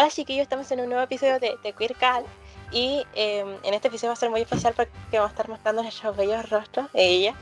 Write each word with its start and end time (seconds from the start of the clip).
Hola 0.00 0.08
chiquillos, 0.08 0.44
estamos 0.44 0.70
en 0.70 0.80
un 0.80 0.88
nuevo 0.88 1.04
episodio 1.04 1.38
de, 1.38 1.58
de 1.62 1.74
Queer 1.74 1.94
Cal 1.94 2.24
y 2.72 3.04
em, 3.14 3.48
en 3.62 3.74
este 3.74 3.88
episodio 3.88 4.08
va 4.08 4.12
a 4.14 4.16
ser 4.16 4.30
muy 4.30 4.40
especial 4.40 4.72
porque 4.74 4.90
vamos 5.12 5.28
a 5.28 5.32
estar 5.32 5.48
mostrando 5.50 5.82
nuestros 5.82 6.16
bellos 6.16 6.48
rostros 6.48 6.90
de 6.94 7.06
ella 7.06 7.34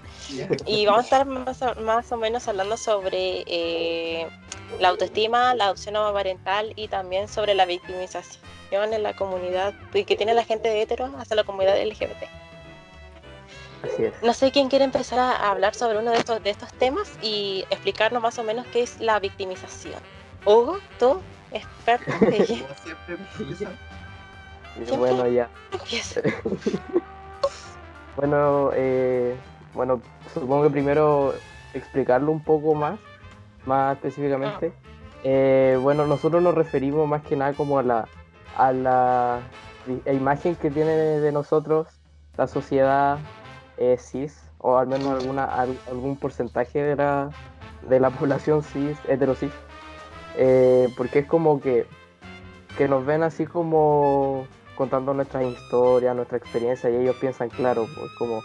y 0.67 0.85
vamos 0.85 1.03
a 1.03 1.05
estar 1.05 1.25
más 1.25 1.63
o, 1.63 1.77
más 1.77 2.11
o 2.11 2.17
menos 2.17 2.49
hablando 2.49 2.77
sobre 2.77 3.45
eh, 3.47 4.29
la 4.81 4.89
autoestima, 4.89 5.55
la 5.55 5.67
adopción 5.67 5.95
homoparental 5.95 6.73
y 6.75 6.89
también 6.89 7.29
sobre 7.29 7.55
la 7.55 7.65
victimización 7.65 8.43
en 8.73 9.05
la 9.05 9.15
comunidad 9.15 9.73
que 9.93 10.17
tiene 10.17 10.35
la 10.35 10.45
gente 10.45 10.69
de 10.69 10.83
hetero 10.83 11.15
hasta 11.17 11.37
la 11.37 11.45
comunidad 11.45 11.81
LGBT. 11.81 12.25
Así 13.85 14.05
es. 14.07 14.21
No 14.21 14.35
sé 14.35 14.51
quién 14.51 14.69
quiere 14.69 14.85
empezar 14.85 15.21
a 15.21 15.49
hablar 15.49 15.77
sobre 15.77 15.99
uno 15.99 16.11
de 16.11 16.19
estos, 16.19 16.43
de 16.43 16.51
estos 16.51 16.73
temas 16.73 17.09
y 17.23 17.65
explicarnos 17.71 18.21
más 18.21 18.37
o 18.41 18.43
menos 18.43 18.67
qué 18.73 18.83
es 18.83 18.99
la 18.99 19.21
victimización. 19.21 20.03
Hugo, 20.45 20.81
tú, 20.99 21.21
experto 21.53 22.11
en 22.27 22.33
ella. 22.43 22.67
Siempre. 22.83 23.17
Bueno, 24.97 25.27
ya. 25.29 25.49
Empieza. 25.73 26.21
Bueno, 28.17 28.71
eh, 28.75 29.37
bueno, 29.75 30.01
supongo 30.35 30.65
que 30.65 30.71
primero 30.71 31.35
explicarlo 31.73 32.33
un 32.33 32.43
poco 32.43 32.75
más, 32.75 32.99
más 33.65 33.95
específicamente. 33.97 34.73
Eh, 35.23 35.79
bueno, 35.81 36.05
nosotros 36.07 36.43
nos 36.43 36.55
referimos 36.55 37.07
más 37.09 37.23
que 37.23 37.37
nada 37.37 37.53
como 37.53 37.79
a 37.79 37.83
la, 37.85 38.09
a 38.57 38.73
la 38.73 39.41
i- 39.87 40.11
imagen 40.11 40.57
que 40.57 40.69
tiene 40.71 40.91
de 40.97 41.31
nosotros 41.33 41.87
la 42.37 42.49
sociedad 42.49 43.19
eh, 43.77 43.97
cis, 43.99 44.51
o 44.59 44.79
al 44.79 44.89
menos 44.89 45.13
alguna, 45.21 45.45
al- 45.45 45.79
algún 45.89 46.17
porcentaje 46.17 46.83
de 46.83 46.97
la, 46.97 47.31
de 47.83 48.01
la 48.01 48.11
población 48.19 48.65
cis, 48.65 48.99
heterocis. 49.07 49.53
Eh, 50.39 50.89
porque 50.97 51.21
es 51.21 51.27
como 51.27 51.61
que, 51.61 51.85
que 52.77 52.89
nos 52.89 53.05
ven 53.05 53.23
así 53.23 53.45
como 53.45 54.47
contando 54.77 55.13
nuestras 55.13 55.45
historias, 55.45 56.15
nuestra 56.15 56.39
experiencia, 56.39 56.89
y 56.89 56.97
ellos 56.97 57.17
piensan, 57.17 57.49
claro, 57.49 57.87
pues 57.97 58.11
como 58.17 58.41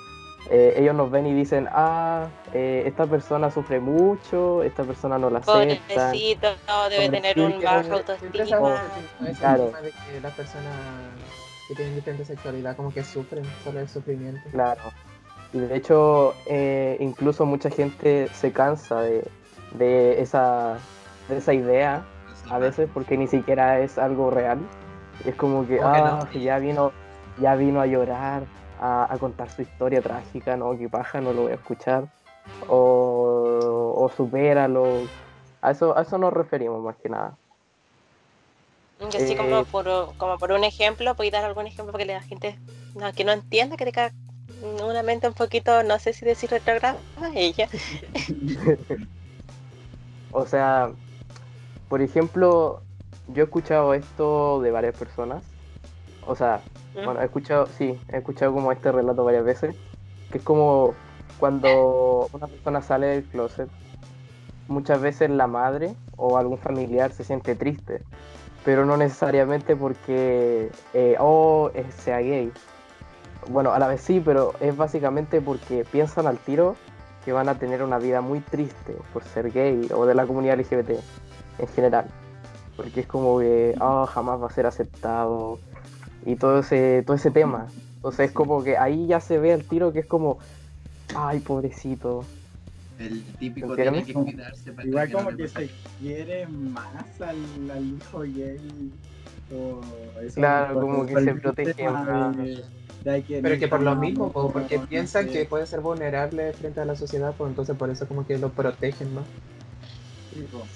eh, 0.50 0.73
ellos 0.77 0.95
nos 0.95 1.09
ven 1.09 1.27
y 1.27 1.33
dicen, 1.33 1.69
ah, 1.72 2.27
eh, 2.53 2.83
esta 2.85 3.05
persona 3.05 3.50
sufre 3.50 3.80
mucho, 3.80 4.63
esta 4.63 4.83
persona 4.83 5.17
no 5.17 5.30
la 5.30 5.39
acepta. 5.39 6.09
Pobrecito, 6.09 6.47
debe 6.89 7.09
tener 7.09 7.39
un 7.39 7.61
bajo 7.61 7.94
autoestima. 7.94 8.81
ese 9.22 9.39
Claro. 9.39 9.72
de 9.81 9.91
que 9.91 10.22
las 10.22 10.33
personas 10.33 10.73
que 11.67 11.75
tienen 11.75 11.95
diferente 11.95 12.25
sexualidad 12.25 12.75
como 12.75 12.91
que 12.94 13.03
sufren 13.03 13.45
solo 13.63 13.80
el 13.80 13.88
sufrimiento. 13.88 14.41
Claro. 14.52 14.81
Y 15.53 15.59
de 15.59 15.75
hecho, 15.78 16.33
eh, 16.47 16.97
incluso 17.00 17.45
mucha 17.45 17.69
gente 17.69 18.28
se 18.33 18.52
cansa 18.52 19.02
de, 19.02 19.23
de 19.72 20.19
esa, 20.19 20.78
esa 21.29 21.53
idea 21.53 22.03
a 22.49 22.57
veces 22.59 22.89
porque 22.93 23.17
ni 23.17 23.27
siquiera 23.27 23.79
es 23.79 23.97
algo 23.97 24.29
real. 24.31 24.59
Es 25.25 25.35
como 25.35 25.66
que, 25.67 25.79
ah, 25.81 26.19
no. 26.23 26.29
que 26.29 26.41
ya 26.41 26.59
vino, 26.59 26.91
ya 27.39 27.55
vino 27.55 27.81
a 27.81 27.85
llorar, 27.85 28.43
a, 28.79 29.11
a 29.13 29.17
contar 29.17 29.49
su 29.49 29.61
historia 29.61 30.01
trágica, 30.01 30.57
no, 30.57 30.77
que 30.77 30.89
paja, 30.89 31.21
no 31.21 31.33
lo 31.33 31.44
voy 31.44 31.51
a 31.51 31.55
escuchar. 31.55 32.05
O, 32.67 33.94
o 33.97 34.09
supéralo. 34.09 35.07
A 35.61 35.71
eso, 35.71 35.97
a 35.97 36.01
eso 36.01 36.17
nos 36.17 36.33
referimos 36.33 36.81
más 36.83 36.97
que 36.97 37.09
nada. 37.09 37.38
Y 38.99 39.17
así 39.17 39.33
Eh, 39.33 39.38
como 39.38 39.66
por, 39.66 39.85
como 40.17 40.38
por 40.38 40.51
un 40.51 40.63
ejemplo, 40.63 41.16
¿puedes 41.16 41.31
dar 41.33 41.44
algún 41.45 41.67
ejemplo 41.67 41.91
para 41.91 42.05
que 42.05 42.13
la 42.13 42.21
gente 42.21 42.59
no, 42.95 43.11
que 43.13 43.23
no 43.25 43.31
entienda, 43.31 43.77
que 43.77 43.85
tenga 43.85 44.11
una 44.61 45.03
mente 45.03 45.27
un 45.27 45.33
poquito, 45.33 45.83
no 45.83 45.99
sé 45.99 46.13
si 46.13 46.25
decir 46.25 46.49
retrograda, 46.49 46.97
ella? 47.35 47.69
O 50.31 50.45
sea, 50.47 50.91
por 51.94 52.02
ejemplo, 52.02 52.81
yo 53.27 53.44
he 53.44 53.45
escuchado 53.45 53.94
esto 53.94 54.59
de 54.61 54.72
varias 54.72 54.97
personas. 54.97 55.44
O 56.25 56.35
sea, 56.35 56.59
¿Mm? 56.95 57.06
bueno, 57.06 57.22
he 57.22 57.25
escuchado, 57.25 57.67
sí, 57.67 58.00
he 58.12 58.17
escuchado 58.17 58.51
como 58.51 58.72
este 58.72 58.91
relato 58.91 59.23
varias 59.23 59.45
veces, 59.45 59.75
que 60.31 60.40
es 60.40 60.44
como 60.44 60.95
cuando 61.38 62.29
una 62.34 62.47
persona 62.47 62.81
sale 62.81 63.06
del 63.06 63.23
closet, 63.25 63.69
muchas 64.67 65.01
veces 65.01 65.29
la 65.29 65.45
madre 65.45 65.94
o 66.17 66.40
algún 66.40 66.57
familiar 66.57 67.12
se 67.12 67.23
siente 67.23 67.53
triste, 67.53 68.01
pero 68.66 68.88
no 68.88 68.97
necesariamente 68.97 69.75
porque, 69.75 70.72
eh, 70.96 71.16
oh, 71.19 71.69
eh, 71.75 71.85
sea 71.96 72.22
gay. 72.22 72.51
Bueno, 73.51 73.72
a 73.72 73.78
la 73.78 73.88
vez 73.88 74.01
sí, 74.01 74.19
pero 74.19 74.53
es 74.62 74.75
básicamente 74.75 75.41
porque 75.41 75.85
piensan 75.91 76.25
al 76.25 76.40
tiro 76.40 76.75
que 77.23 77.34
van 77.34 77.50
a 77.50 77.59
tener 77.59 77.84
una 77.84 78.00
vida 78.00 78.22
muy 78.22 78.40
triste 78.40 78.97
por 79.13 79.23
ser 79.23 79.51
gay 79.51 79.90
o 79.94 80.07
de 80.07 80.16
la 80.16 80.25
comunidad 80.25 80.57
LGBT 80.57 81.00
en 81.58 81.68
general. 81.68 82.06
Porque 82.75 83.02
es 83.02 83.08
como 83.08 83.40
que 83.40 83.75
"Ah, 83.80 84.06
jamás 84.09 84.41
va 84.41 84.47
a 84.47 84.50
ser 84.50 84.66
aceptado 84.66 85.59
y 86.25 86.36
todo 86.36 86.59
ese, 86.59 87.03
todo 87.06 87.16
ese 87.16 87.31
tema. 87.31 87.68
Entonces 87.96 88.28
es 88.28 88.31
como 88.31 88.64
que 88.64 88.78
ahí 88.78 89.08
ya 89.08 89.19
se 89.19 89.38
ve 89.40 89.53
al 89.53 89.64
tiro 89.66 89.94
que 89.94 90.00
es 90.00 90.06
como, 90.06 90.40
ay, 91.16 91.40
pobrecito. 91.40 92.25
El 93.00 93.24
típico 93.38 93.75
tiene 93.75 94.03
que 94.03 94.14
cuidarse 94.14 94.72
para 94.72 94.88
Igual 94.88 95.08
que 95.08 95.14
como 95.14 95.30
que 95.36 95.44
pase. 95.44 95.68
se 95.68 95.74
quiere 96.00 96.47
más 96.47 97.22
al, 97.22 97.72
al 97.72 97.85
hijo 97.85 98.20
gay. 98.22 98.91
O 99.52 99.81
eso, 100.22 100.35
Claro, 100.35 100.80
como 100.80 101.06
que 101.06 101.14
se 101.20 101.30
el 101.30 101.40
protege 101.41 101.90
más. 101.90 102.47
Pero 103.41 103.59
que 103.59 103.68
por 103.68 103.81
lo 103.81 103.96
mismo, 103.96 104.31
po, 104.31 104.52
porque 104.52 104.78
no- 104.78 104.88
piensan 104.88 105.25
no 105.28 105.31
que 105.34 105.46
puede 105.46 105.66
ser 105.66 105.81
vulnerable 105.81 106.53
frente 106.53 106.80
a 106.80 106.85
la 106.85 106.96
sociedad, 106.96 107.35
pues 107.38 107.50
entonces 107.50 107.75
por 107.75 107.90
eso 107.90 108.08
como 108.08 108.25
que 108.25 108.38
lo 108.38 108.50
protegen 108.52 109.14
más. 109.14 109.25
Sí, 110.34 110.44
po. 110.52 110.68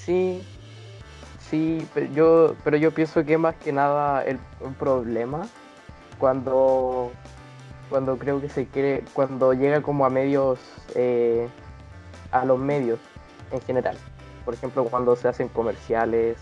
Sí, 1.49 1.87
pero 1.93 2.05
yo, 2.07 2.55
pero 2.63 2.77
yo 2.77 2.91
pienso 2.91 3.23
que 3.23 3.37
más 3.37 3.55
que 3.55 3.71
nada 3.71 4.23
el, 4.25 4.37
problema 4.77 5.47
cuando, 6.19 7.11
cuando 7.89 8.17
creo 8.17 8.41
que 8.41 8.49
se 8.49 8.65
quiere, 8.67 9.05
cuando 9.13 9.53
llega 9.53 9.81
como 9.81 10.05
a 10.05 10.09
medios, 10.09 10.59
eh, 10.95 11.47
a 12.31 12.43
los 12.43 12.59
medios 12.59 12.99
en 13.51 13.61
general. 13.61 13.97
Por 14.43 14.55
ejemplo, 14.55 14.83
cuando 14.85 15.15
se 15.15 15.29
hacen 15.29 15.47
comerciales, 15.47 16.37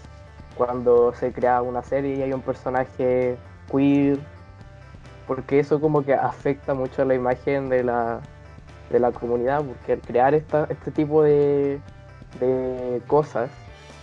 cuando 0.57 1.13
se 1.13 1.31
crea 1.31 1.61
una 1.61 1.83
serie 1.83 2.15
y 2.15 2.21
hay 2.23 2.33
un 2.33 2.41
personaje 2.41 3.37
queer, 3.71 4.17
porque 5.27 5.59
eso 5.59 5.79
como 5.79 6.03
que 6.03 6.15
afecta 6.15 6.73
mucho 6.73 7.05
la 7.05 7.13
imagen 7.13 7.69
de 7.69 7.83
la, 7.83 8.21
de 8.89 8.99
la 8.99 9.11
comunidad, 9.11 9.63
porque 9.63 9.93
al 9.93 10.01
crear 10.01 10.33
esta, 10.33 10.65
este 10.69 10.89
tipo 10.89 11.21
de, 11.21 11.79
de 12.39 13.01
cosas, 13.07 13.51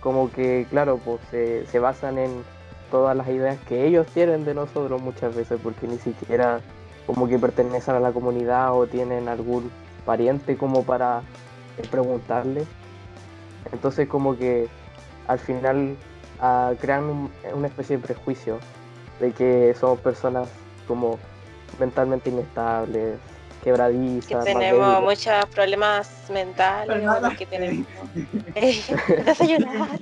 como 0.02 0.30
que, 0.30 0.66
claro, 0.68 0.98
pues 0.98 1.20
se, 1.30 1.64
se 1.66 1.78
basan 1.78 2.18
en 2.18 2.44
todas 2.90 3.16
las 3.16 3.28
ideas 3.28 3.58
que 3.68 3.86
ellos 3.86 4.06
tienen 4.08 4.44
de 4.44 4.52
nosotros 4.54 5.00
muchas 5.00 5.34
veces, 5.34 5.58
porque 5.62 5.86
ni 5.88 5.98
siquiera 5.98 6.60
como 7.06 7.26
que 7.28 7.38
pertenecen 7.38 7.94
a 7.94 8.00
la 8.00 8.12
comunidad 8.12 8.74
o 8.74 8.86
tienen 8.86 9.28
algún 9.28 9.70
pariente 10.04 10.56
como 10.56 10.82
para 10.84 11.22
eh, 11.78 11.86
preguntarle. 11.90 12.64
Entonces 13.72 14.08
como 14.08 14.36
que 14.36 14.68
al 15.28 15.38
final 15.38 15.96
ah, 16.40 16.72
crean 16.80 17.04
un- 17.04 17.30
una 17.54 17.68
especie 17.68 17.96
de 17.96 18.02
prejuicio 18.02 18.58
de 19.20 19.32
que 19.32 19.74
somos 19.78 20.00
personas 20.00 20.48
como 20.88 21.18
mentalmente 21.78 22.28
inestables, 22.30 23.18
quebradizas, 23.62 24.32
más 24.32 24.44
tenemos 24.44 25.02
muchos 25.02 25.46
problemas 25.54 26.10
mentales, 26.32 27.02
que 27.38 27.44
eh, 27.44 27.46
tenemos... 27.50 27.86
Te 28.54 29.30
hace 29.30 29.46
llorar. 29.46 30.00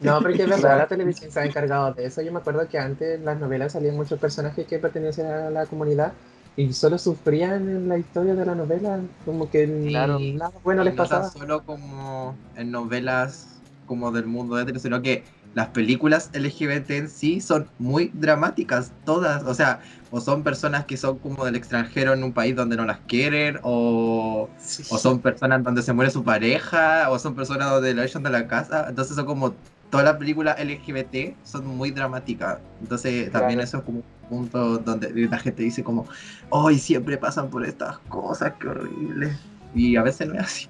No, 0.00 0.20
porque 0.20 0.42
es 0.42 0.48
verdad, 0.48 0.78
la 0.78 0.86
televisión 0.86 1.30
se 1.30 1.40
ha 1.40 1.44
encargado 1.44 1.92
de 1.92 2.06
eso. 2.06 2.22
Yo 2.22 2.32
me 2.32 2.38
acuerdo 2.38 2.68
que 2.68 2.78
antes 2.78 3.18
en 3.18 3.24
las 3.24 3.38
novelas 3.38 3.72
salían 3.72 3.96
muchos 3.96 4.18
personajes 4.18 4.66
que 4.66 4.78
pertenecían 4.78 5.26
a 5.26 5.50
la 5.50 5.66
comunidad 5.66 6.12
y 6.56 6.72
solo 6.72 6.98
sufrían 6.98 7.68
en 7.68 7.88
la 7.88 7.98
historia 7.98 8.34
de 8.34 8.46
la 8.46 8.54
novela, 8.54 9.00
como 9.24 9.50
que 9.50 9.66
Claro. 9.88 10.18
nada 10.20 10.52
bueno 10.64 10.82
Y 10.82 10.86
les 10.86 10.94
no 10.94 11.02
pasaba. 11.02 11.28
solo 11.30 11.62
como 11.64 12.34
en 12.56 12.70
novelas 12.70 13.60
como 13.86 14.10
del 14.10 14.26
mundo 14.26 14.58
hetero, 14.58 14.78
sino 14.78 15.02
que 15.02 15.24
las 15.56 15.68
películas 15.68 16.28
LGBT 16.34 16.90
en 16.90 17.08
sí 17.08 17.40
son 17.40 17.66
muy 17.78 18.10
dramáticas, 18.12 18.92
todas. 19.06 19.42
O 19.44 19.54
sea, 19.54 19.80
o 20.10 20.20
son 20.20 20.42
personas 20.42 20.84
que 20.84 20.98
son 20.98 21.18
como 21.18 21.46
del 21.46 21.56
extranjero 21.56 22.12
en 22.12 22.22
un 22.24 22.34
país 22.34 22.54
donde 22.54 22.76
no 22.76 22.84
las 22.84 22.98
quieren, 23.08 23.58
o, 23.62 24.50
o 24.90 24.98
son 24.98 25.18
personas 25.20 25.64
donde 25.64 25.80
se 25.80 25.94
muere 25.94 26.10
su 26.10 26.22
pareja, 26.22 27.08
o 27.08 27.18
son 27.18 27.34
personas 27.34 27.70
donde 27.70 27.94
lo 27.94 28.02
echan 28.02 28.22
de 28.22 28.28
la 28.28 28.46
casa. 28.46 28.84
Entonces 28.86 29.16
son 29.16 29.24
como 29.24 29.54
todas 29.90 30.04
las 30.04 30.16
películas 30.16 30.60
LGBT 30.60 31.34
son 31.42 31.66
muy 31.66 31.90
dramáticas. 31.90 32.58
Entonces 32.82 33.32
también 33.32 33.60
eso 33.60 33.78
es 33.78 33.84
como 33.84 34.00
un 34.00 34.28
punto 34.28 34.76
donde 34.76 35.10
la 35.26 35.38
gente 35.38 35.62
dice 35.62 35.82
como, 35.82 36.06
hoy 36.50 36.78
siempre 36.78 37.16
pasan 37.16 37.48
por 37.48 37.64
estas 37.64 37.96
cosas, 38.10 38.52
qué 38.60 38.68
horrible. 38.68 39.32
Y 39.74 39.96
a 39.96 40.02
veces 40.02 40.28
no 40.28 40.34
es 40.34 40.40
así. 40.40 40.68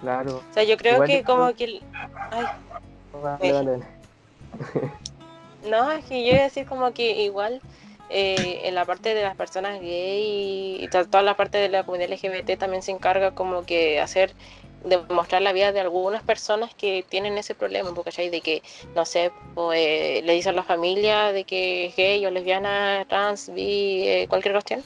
Claro. 0.00 0.38
O 0.38 0.52
sea, 0.52 0.64
yo 0.64 0.76
creo 0.76 0.94
Igual 0.94 1.08
que 1.08 1.22
como 1.22 1.54
que... 1.54 1.64
el- 1.64 1.82
Ay, 2.32 2.44
Dale. 3.22 3.82
No, 5.62 5.90
es 5.92 6.04
que 6.04 6.22
yo 6.24 6.32
iba 6.32 6.40
a 6.40 6.44
decir 6.44 6.66
como 6.66 6.92
que 6.92 7.22
igual 7.22 7.62
eh, 8.10 8.60
en 8.64 8.74
la 8.74 8.84
parte 8.84 9.14
de 9.14 9.22
las 9.22 9.34
personas 9.34 9.80
gay 9.80 10.76
y 10.82 10.88
to- 10.88 11.06
toda 11.08 11.22
la 11.22 11.36
parte 11.36 11.58
de 11.58 11.68
la 11.70 11.84
comunidad 11.84 12.10
LGBT 12.12 12.56
también 12.58 12.82
se 12.82 12.90
encarga 12.92 13.30
como 13.32 13.64
que 13.64 13.98
hacer 14.00 14.34
demostrar 14.84 15.40
la 15.40 15.54
vida 15.54 15.72
de 15.72 15.80
algunas 15.80 16.22
personas 16.22 16.74
que 16.74 17.02
tienen 17.08 17.38
ese 17.38 17.54
problema, 17.54 17.90
¿cachai? 18.04 18.28
De 18.28 18.42
que, 18.42 18.62
no 18.94 19.06
sé, 19.06 19.32
pues, 19.54 20.22
le 20.22 20.32
dicen 20.34 20.52
a 20.52 20.56
la 20.56 20.62
familia 20.64 21.32
de 21.32 21.44
que 21.44 21.86
es 21.86 21.96
gay 21.96 22.24
o 22.26 22.30
lesbiana, 22.30 23.06
trans, 23.08 23.48
bi, 23.54 24.06
eh, 24.06 24.26
cualquier 24.28 24.52
cuestión. 24.54 24.84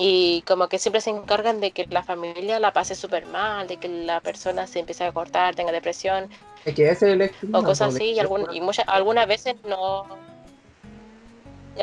Y 0.00 0.42
como 0.42 0.68
que 0.68 0.78
siempre 0.78 1.00
se 1.00 1.10
encargan 1.10 1.60
de 1.60 1.72
que 1.72 1.84
la 1.90 2.04
familia 2.04 2.60
la 2.60 2.72
pase 2.72 2.94
súper 2.94 3.26
mal, 3.26 3.66
de 3.66 3.78
que 3.78 3.88
la 3.88 4.20
persona 4.20 4.68
se 4.68 4.78
empiece 4.78 5.02
a 5.02 5.10
cortar, 5.10 5.56
tenga 5.56 5.72
depresión, 5.72 6.30
Es 6.64 6.76
que 6.76 6.88
ese 6.88 7.12
es 7.12 7.20
el 7.20 7.52
o 7.52 7.64
cosas 7.64 7.96
así, 7.96 8.12
y, 8.12 8.20
algún, 8.20 8.46
y 8.54 8.60
muchas, 8.60 8.86
algunas 8.88 9.26
veces 9.26 9.56
no. 9.64 10.06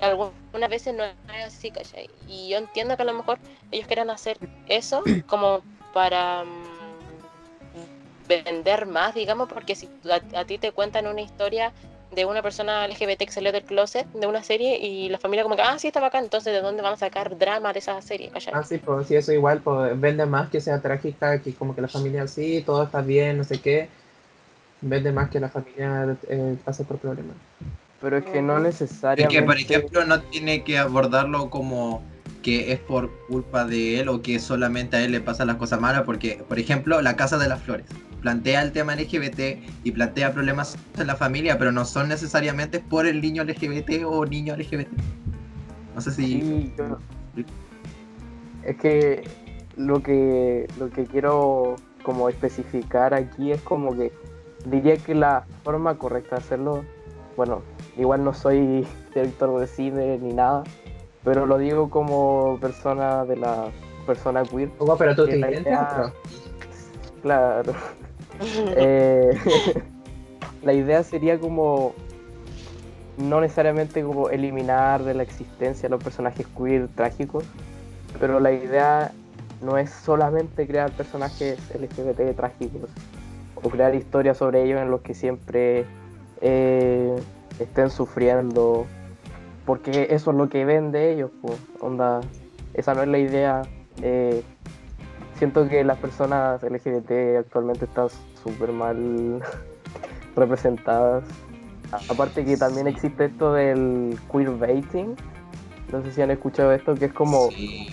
Algunas 0.02 0.70
veces 0.70 0.94
no 0.94 1.04
es 1.04 1.46
así, 1.46 1.72
¿cachai? 1.72 2.10
Y 2.26 2.50
yo 2.50 2.58
entiendo 2.58 2.96
que 2.96 3.04
a 3.04 3.06
lo 3.06 3.14
mejor 3.14 3.38
ellos 3.72 3.86
quieran 3.86 4.10
hacer 4.10 4.38
eso 4.68 5.04
como 5.28 5.62
para 5.94 6.46
mm, 6.46 8.28
vender 8.30 8.86
más, 8.86 9.14
digamos, 9.14 9.50
porque 9.50 9.76
si 9.76 9.90
a, 10.10 10.40
a 10.40 10.46
ti 10.46 10.58
te 10.58 10.72
cuentan 10.72 11.08
una 11.08 11.22
historia 11.22 11.74
de 12.12 12.26
una 12.26 12.42
persona 12.42 12.88
LGBT 12.88 13.26
que 13.26 13.32
salió 13.32 13.52
del 13.52 13.64
closet 13.64 14.08
de 14.14 14.28
una 14.28 14.44
serie 14.44 14.78
y 14.78 15.10
la 15.10 15.18
familia 15.18 15.44
como 15.44 15.56
que, 15.56 15.62
ah, 15.62 15.78
sí, 15.80 15.88
está 15.88 16.00
bacán, 16.00 16.24
entonces 16.24 16.54
¿de 16.54 16.62
dónde 16.62 16.82
van 16.82 16.94
a 16.94 16.98
sacar 16.98 17.38
drama 17.38 17.74
de 17.74 17.80
esa 17.80 18.02
serie, 18.02 18.30
¿cachai? 18.30 18.54
Ah, 18.56 18.64
sí, 18.64 18.78
pues 18.78 19.08
sí, 19.08 19.16
eso 19.16 19.32
igual, 19.32 19.60
pues 19.62 20.00
vende 20.00 20.26
más 20.26 20.50
que 20.50 20.62
sea 20.62 20.82
trágica, 20.82 21.42
que 21.42 21.54
como 21.54 21.76
que 21.76 21.82
la 21.82 21.88
familia 21.88 22.28
sí, 22.28 22.64
todo 22.66 22.84
está 22.84 23.02
bien, 23.02 23.38
no 23.38 23.44
sé 23.44 23.60
qué. 23.60 23.90
Vende 24.82 25.12
más 25.12 25.30
que 25.30 25.40
la 25.40 25.50
familia 25.50 26.16
eh, 26.30 26.58
pase 26.64 26.84
por 26.84 26.98
problemas. 26.98 27.36
Pero 28.02 28.18
es 28.18 28.26
que 28.26 28.42
no. 28.42 28.58
Es 28.58 28.64
necesariamente. 28.64 29.40
que, 29.40 29.44
por 29.44 29.58
ejemplo, 29.58 30.06
no 30.06 30.22
tiene 30.22 30.64
que 30.64 30.78
abordarlo 30.78 31.50
como 31.50 32.04
que 32.46 32.72
es 32.72 32.80
por 32.80 33.10
culpa 33.28 33.66
de 33.66 34.00
él 34.00 34.08
o 34.08 34.22
que 34.22 34.38
solamente 34.38 34.98
a 34.98 35.02
él 35.04 35.12
le 35.14 35.20
pasan 35.20 35.48
las 35.48 35.56
cosas 35.56 35.82
malas, 35.82 36.04
porque, 36.04 36.44
por 36.48 36.60
ejemplo, 36.60 37.02
La 37.02 37.16
Casa 37.16 37.40
de 37.40 37.50
las 37.50 37.60
Flores 37.64 37.88
plantea 38.22 38.62
el 38.62 38.72
tema 38.72 38.94
LGBT 38.96 39.58
y 39.84 39.92
plantea 39.92 40.32
problemas 40.32 40.78
en 40.96 41.08
la 41.08 41.16
familia, 41.16 41.58
pero 41.58 41.72
no 41.72 41.86
son 41.86 42.08
necesariamente 42.08 42.80
por 42.80 43.08
el 43.08 43.20
niño 43.20 43.44
LGBT 43.44 44.04
o 44.06 44.28
niño 44.28 44.56
LGBT. 44.56 44.88
No 45.96 46.02
sé 46.02 46.12
si... 46.12 46.26
Sí, 46.42 46.74
yo- 46.78 47.00
Es 48.64 48.78
que 48.78 49.24
lo 49.76 50.04
que 50.04 50.68
lo 50.80 50.92
que 50.92 51.06
quiero 51.06 51.78
como 52.04 52.30
especificar 52.30 53.16
aquí 53.16 53.52
es 53.54 53.62
como 53.62 53.96
que 53.98 54.12
diría 54.68 54.98
que 54.98 55.16
la 55.16 55.46
forma 55.64 55.98
correcta 55.98 56.36
de 56.36 56.42
hacerlo, 56.44 56.86
bueno, 57.36 57.64
igual 57.98 58.24
no 58.24 58.36
soy 58.36 58.86
director 59.16 59.60
de 59.60 59.66
cine 59.66 60.20
ni 60.20 60.32
nada, 60.32 60.64
pero 61.26 61.46
lo 61.46 61.58
digo 61.58 61.90
como 61.90 62.58
persona 62.62 63.26
de 63.26 63.36
la 63.36 63.66
persona 64.06 64.44
queer, 64.44 64.70
Hugo, 64.80 64.96
pero 64.98 65.16
tú 65.16 65.26
te 65.26 65.38
idea- 65.38 65.64
teatro. 65.64 66.14
claro. 67.22 67.74
Eh, 68.76 69.32
la 70.62 70.74
idea 70.74 71.04
sería 71.04 71.40
como 71.40 71.94
no 73.18 73.40
necesariamente 73.40 74.04
como 74.04 74.30
eliminar 74.30 75.04
de 75.04 75.14
la 75.14 75.24
existencia 75.24 75.88
a 75.88 75.90
los 75.90 76.04
personajes 76.04 76.46
queer 76.48 76.90
trágicos, 76.90 77.46
pero 78.20 78.42
la 78.42 78.52
idea 78.52 79.14
no 79.62 79.78
es 79.78 79.90
solamente 79.90 80.68
crear 80.68 80.92
personajes 80.92 81.58
LGBT 81.74 82.36
trágicos 82.36 82.90
o 83.56 83.70
crear 83.70 83.96
historias 83.96 84.36
sobre 84.38 84.64
ellos 84.64 84.82
en 84.82 84.92
los 84.92 85.00
que 85.00 85.14
siempre 85.14 85.86
eh, 86.42 87.16
estén 87.60 87.90
sufriendo, 87.90 88.86
porque 89.66 90.08
eso 90.12 90.32
es 90.32 90.38
lo 90.38 90.50
que 90.50 90.66
ven 90.66 90.92
de 90.92 91.12
ellos, 91.14 91.32
pues, 91.42 91.58
onda, 91.80 92.22
esa 92.74 92.94
no 92.94 93.02
es 93.04 93.08
la 93.08 93.18
idea. 93.18 93.62
eh, 94.02 94.44
siento 95.36 95.68
que 95.68 95.84
las 95.84 95.98
personas 95.98 96.62
LGBT 96.64 97.38
actualmente 97.40 97.86
están 97.86 98.08
súper 98.44 98.72
mal 98.72 99.42
representadas. 100.36 101.24
Aparte 102.10 102.44
que 102.46 102.58
también 102.58 102.88
existe 102.88 103.26
esto 103.26 103.54
del 103.54 104.18
queerbaiting. 104.32 105.16
No 105.92 106.02
sé 106.04 106.12
si 106.12 106.22
han 106.22 106.32
escuchado 106.32 106.72
esto, 106.74 106.96
que 106.96 107.06
es 107.06 107.14
como, 107.14 107.50
Sí. 107.52 107.88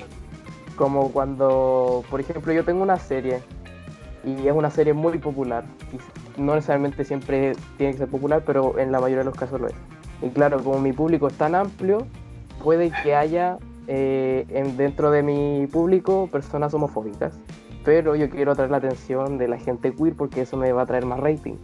como 0.77 1.13
cuando, 1.13 2.03
por 2.11 2.21
ejemplo, 2.21 2.53
yo 2.53 2.65
tengo 2.65 2.83
una 2.83 2.99
serie 2.99 3.41
y 4.25 4.47
es 4.49 4.53
una 4.55 4.71
serie 4.71 4.93
muy 4.93 5.19
popular. 5.19 5.65
Y 6.37 6.41
no 6.41 6.55
necesariamente 6.55 7.05
siempre 7.05 7.53
tiene 7.77 7.93
que 7.93 7.99
ser 7.99 8.09
popular, 8.09 8.43
pero 8.47 8.79
en 8.79 8.91
la 8.93 8.99
mayoría 9.01 9.19
de 9.19 9.25
los 9.27 9.35
casos 9.37 9.61
lo 9.61 9.67
es. 9.69 9.75
Y 10.23 10.29
claro, 10.31 10.63
como 10.63 10.79
mi 10.79 10.93
público 10.93 11.27
es 11.27 11.35
tan 11.35 11.55
amplio, 11.55 12.07
puede 12.63 12.91
que 13.03 13.15
haya 13.15 13.59
eh, 13.89 14.47
en- 14.51 14.77
dentro 14.77 15.11
de 15.11 15.23
mi 15.25 15.67
público 15.67 16.29
personas 16.31 16.73
homofóbicas. 16.73 17.35
Pero 17.85 18.15
yo 18.15 18.31
quiero 18.31 18.53
atraer 18.53 18.71
la 18.71 18.77
atención 18.77 19.39
de 19.39 19.49
la 19.49 19.59
gente 19.59 19.93
queer 19.93 20.15
porque 20.15 20.43
eso 20.43 20.57
me 20.57 20.71
va 20.73 20.83
a 20.83 20.87
traer 20.87 21.05
más 21.05 21.19
rating. 21.19 21.55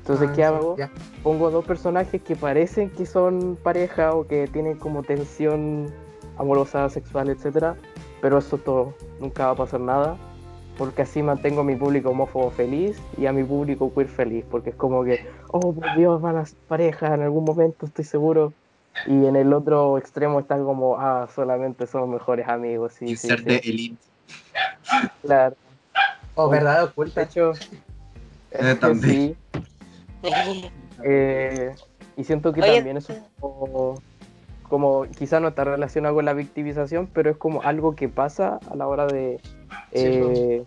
Entonces, 0.00 0.28
Ah, 0.28 0.32
¿qué 0.36 0.44
hago? 0.44 0.76
ya. 0.76 0.90
Pongo 1.22 1.50
dos 1.50 1.64
personajes 1.64 2.20
que 2.20 2.36
parecen 2.36 2.90
que 2.90 3.06
son 3.06 3.56
pareja 3.62 4.12
o 4.14 4.26
que 4.26 4.46
tienen 4.46 4.76
como 4.76 5.02
tensión 5.02 5.86
amorosa, 6.36 6.90
sexual, 6.90 7.30
etcétera, 7.30 7.76
pero 8.20 8.36
eso 8.38 8.58
todo, 8.58 8.92
nunca 9.18 9.46
va 9.46 9.52
a 9.52 9.56
pasar 9.56 9.80
nada, 9.80 10.18
porque 10.78 11.02
así 11.02 11.22
mantengo 11.22 11.60
a 11.60 11.64
mi 11.64 11.76
público 11.76 12.10
homófobo 12.10 12.50
feliz 12.50 13.00
y 13.16 13.26
a 13.26 13.32
mi 13.32 13.44
público 13.44 13.92
queer 13.94 14.08
feliz, 14.08 14.44
porque 14.50 14.70
es 14.70 14.76
como 14.76 15.04
que, 15.04 15.26
oh, 15.48 15.72
por 15.72 15.94
Dios, 15.96 16.20
van 16.20 16.36
a 16.36 16.44
ser 16.46 16.58
pareja 16.68 17.14
en 17.14 17.22
algún 17.22 17.44
momento, 17.44 17.86
estoy 17.86 18.04
seguro. 18.04 18.52
Y 19.06 19.26
en 19.26 19.34
el 19.36 19.52
otro 19.52 19.98
extremo 19.98 20.38
está 20.40 20.56
como, 20.58 20.96
ah, 20.98 21.28
solamente 21.34 21.86
somos 21.86 22.08
mejores 22.08 22.48
amigos. 22.48 22.92
Sí, 22.94 23.06
sí, 23.16 23.28
Inserte 23.28 23.60
sí, 23.62 23.70
Elite. 23.70 23.96
claro. 25.22 25.56
O 26.36 26.48
verdad 26.48 26.78
De 26.78 26.84
oculta. 26.84 27.22
hecho, 27.22 27.52
Eh, 28.56 28.76
también. 28.80 29.36
sí, 30.22 30.22
Eh, 31.02 31.74
y 32.16 32.24
siento 32.24 32.52
que 32.52 32.62
Oye, 32.62 32.76
también 32.76 32.96
es 32.98 33.08
un 33.10 33.22
poco, 33.40 34.02
como 34.68 35.04
quizá 35.04 35.40
no 35.40 35.48
está 35.48 35.64
relacionado 35.64 36.14
con 36.14 36.24
la 36.24 36.32
victimización, 36.32 37.08
pero 37.12 37.30
es 37.30 37.36
como 37.36 37.62
algo 37.62 37.94
que 37.94 38.08
pasa 38.08 38.58
a 38.70 38.76
la 38.76 38.86
hora 38.86 39.06
de, 39.06 39.40
eh, 39.92 40.64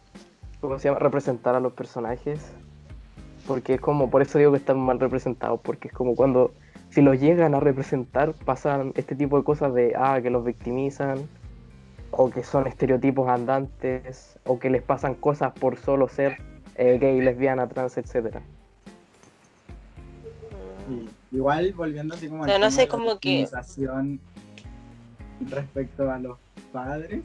¿cómo 0.61 0.79
se 0.79 0.87
llama? 0.87 0.99
Representar 0.99 1.55
a 1.55 1.59
los 1.59 1.73
personajes. 1.73 2.51
Porque 3.47 3.75
es 3.75 3.81
como, 3.81 4.09
por 4.09 4.21
eso 4.21 4.37
digo 4.37 4.51
que 4.51 4.57
están 4.57 4.79
mal 4.79 4.99
representados, 4.99 5.59
porque 5.61 5.87
es 5.87 5.93
como 5.93 6.15
cuando, 6.15 6.51
si 6.89 7.01
los 7.01 7.19
llegan 7.19 7.55
a 7.55 7.59
representar, 7.59 8.33
pasan 8.33 8.91
este 8.95 9.15
tipo 9.15 9.37
de 9.37 9.43
cosas 9.43 9.73
de, 9.73 9.93
ah, 9.95 10.19
que 10.21 10.29
los 10.29 10.43
victimizan, 10.43 11.27
o 12.11 12.29
que 12.29 12.43
son 12.43 12.67
estereotipos 12.67 13.29
andantes, 13.29 14.37
o 14.45 14.59
que 14.59 14.69
les 14.69 14.81
pasan 14.81 15.15
cosas 15.15 15.53
por 15.53 15.77
solo 15.77 16.09
ser 16.09 16.37
eh, 16.75 16.97
gay, 16.99 17.21
lesbiana, 17.21 17.67
trans, 17.67 17.97
etcétera. 17.97 18.41
Sí, 20.87 21.09
Igual 21.31 21.73
volviendo 21.73 22.15
así 22.15 22.27
como 22.29 22.43
al 22.43 22.47
Pero 22.47 22.59
no 22.59 22.65
tema 22.65 22.71
sé, 22.71 22.81
de 22.81 22.87
la 22.87 22.91
que- 23.19 23.43
respecto 25.49 26.09
a 26.09 26.17
los 26.19 26.37
padres 26.71 27.21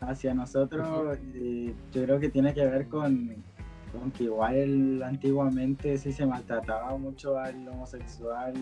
hacia 0.00 0.34
nosotros, 0.34 1.18
eh, 1.34 1.74
yo 1.92 2.04
creo 2.04 2.20
que 2.20 2.28
tiene 2.28 2.52
que 2.54 2.64
ver 2.64 2.88
con, 2.88 3.34
con 3.92 4.10
que 4.12 4.24
igual 4.24 5.02
antiguamente 5.02 5.96
sí 5.98 6.12
se 6.12 6.26
maltrataba 6.26 6.96
mucho 6.96 7.38
al 7.38 7.66
homosexual 7.68 8.54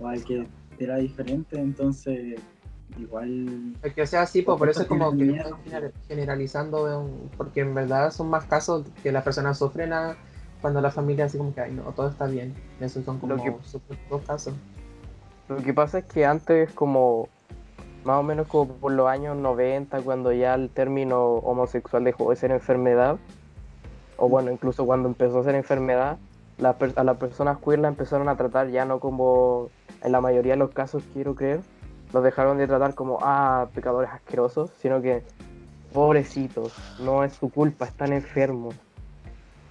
o 0.00 0.08
al 0.08 0.24
que 0.24 0.46
era 0.78 0.96
diferente, 0.96 1.58
entonces 1.58 2.40
igual 2.98 3.74
Es 3.82 3.92
que 3.94 4.02
o 4.02 4.06
sea 4.06 4.22
así, 4.22 4.42
pues 4.42 4.56
por 4.58 4.68
eso 4.68 4.82
es 4.82 4.86
como 4.88 5.10
que 5.10 5.24
miedo. 5.24 5.58
generalizando, 6.08 6.86
de 6.86 6.96
un- 6.96 7.30
porque 7.36 7.60
en 7.60 7.74
verdad 7.74 8.10
son 8.10 8.28
más 8.30 8.44
casos 8.44 8.86
que 9.02 9.12
las 9.12 9.24
personas 9.24 9.58
sufren 9.58 9.92
a 9.92 10.16
cuando 10.66 10.80
la 10.80 10.90
familia 10.90 11.26
así 11.26 11.38
como 11.38 11.54
que, 11.54 11.60
ay 11.60 11.70
no, 11.70 11.84
todo 11.92 12.08
está 12.08 12.26
bien. 12.26 12.52
Esos 12.80 13.04
son 13.04 13.20
como 13.20 13.36
que- 13.36 13.54
casos. 14.26 14.52
Lo 15.48 15.58
que 15.58 15.72
pasa 15.72 15.98
es 15.98 16.06
que 16.06 16.26
antes, 16.26 16.72
como 16.72 17.28
más 18.04 18.18
o 18.18 18.24
menos 18.24 18.48
como 18.48 18.72
por 18.72 18.90
los 18.90 19.06
años 19.06 19.36
90, 19.36 20.00
cuando 20.00 20.32
ya 20.32 20.56
el 20.56 20.68
término 20.68 21.34
homosexual 21.34 22.02
dejó 22.02 22.30
de 22.30 22.36
ser 22.36 22.50
enfermedad, 22.50 23.16
o 24.16 24.28
bueno, 24.28 24.50
incluso 24.50 24.84
cuando 24.84 25.06
empezó 25.08 25.38
a 25.38 25.44
ser 25.44 25.54
enfermedad, 25.54 26.18
la 26.58 26.74
a 26.96 27.04
las 27.04 27.16
personas 27.16 27.58
queer 27.64 27.78
la 27.78 27.86
empezaron 27.86 28.28
a 28.28 28.36
tratar 28.36 28.68
ya 28.70 28.84
no 28.84 28.98
como, 28.98 29.70
en 30.02 30.10
la 30.10 30.20
mayoría 30.20 30.54
de 30.54 30.58
los 30.58 30.70
casos 30.70 31.04
quiero 31.12 31.36
creer, 31.36 31.60
los 32.12 32.24
dejaron 32.24 32.58
de 32.58 32.66
tratar 32.66 32.96
como, 32.96 33.20
ah, 33.22 33.68
pecadores 33.72 34.10
asquerosos, 34.10 34.72
sino 34.82 35.00
que, 35.00 35.22
pobrecitos, 35.92 36.72
no 36.98 37.22
es 37.22 37.34
su 37.34 37.50
culpa, 37.50 37.84
están 37.84 38.12
enfermos. 38.12 38.74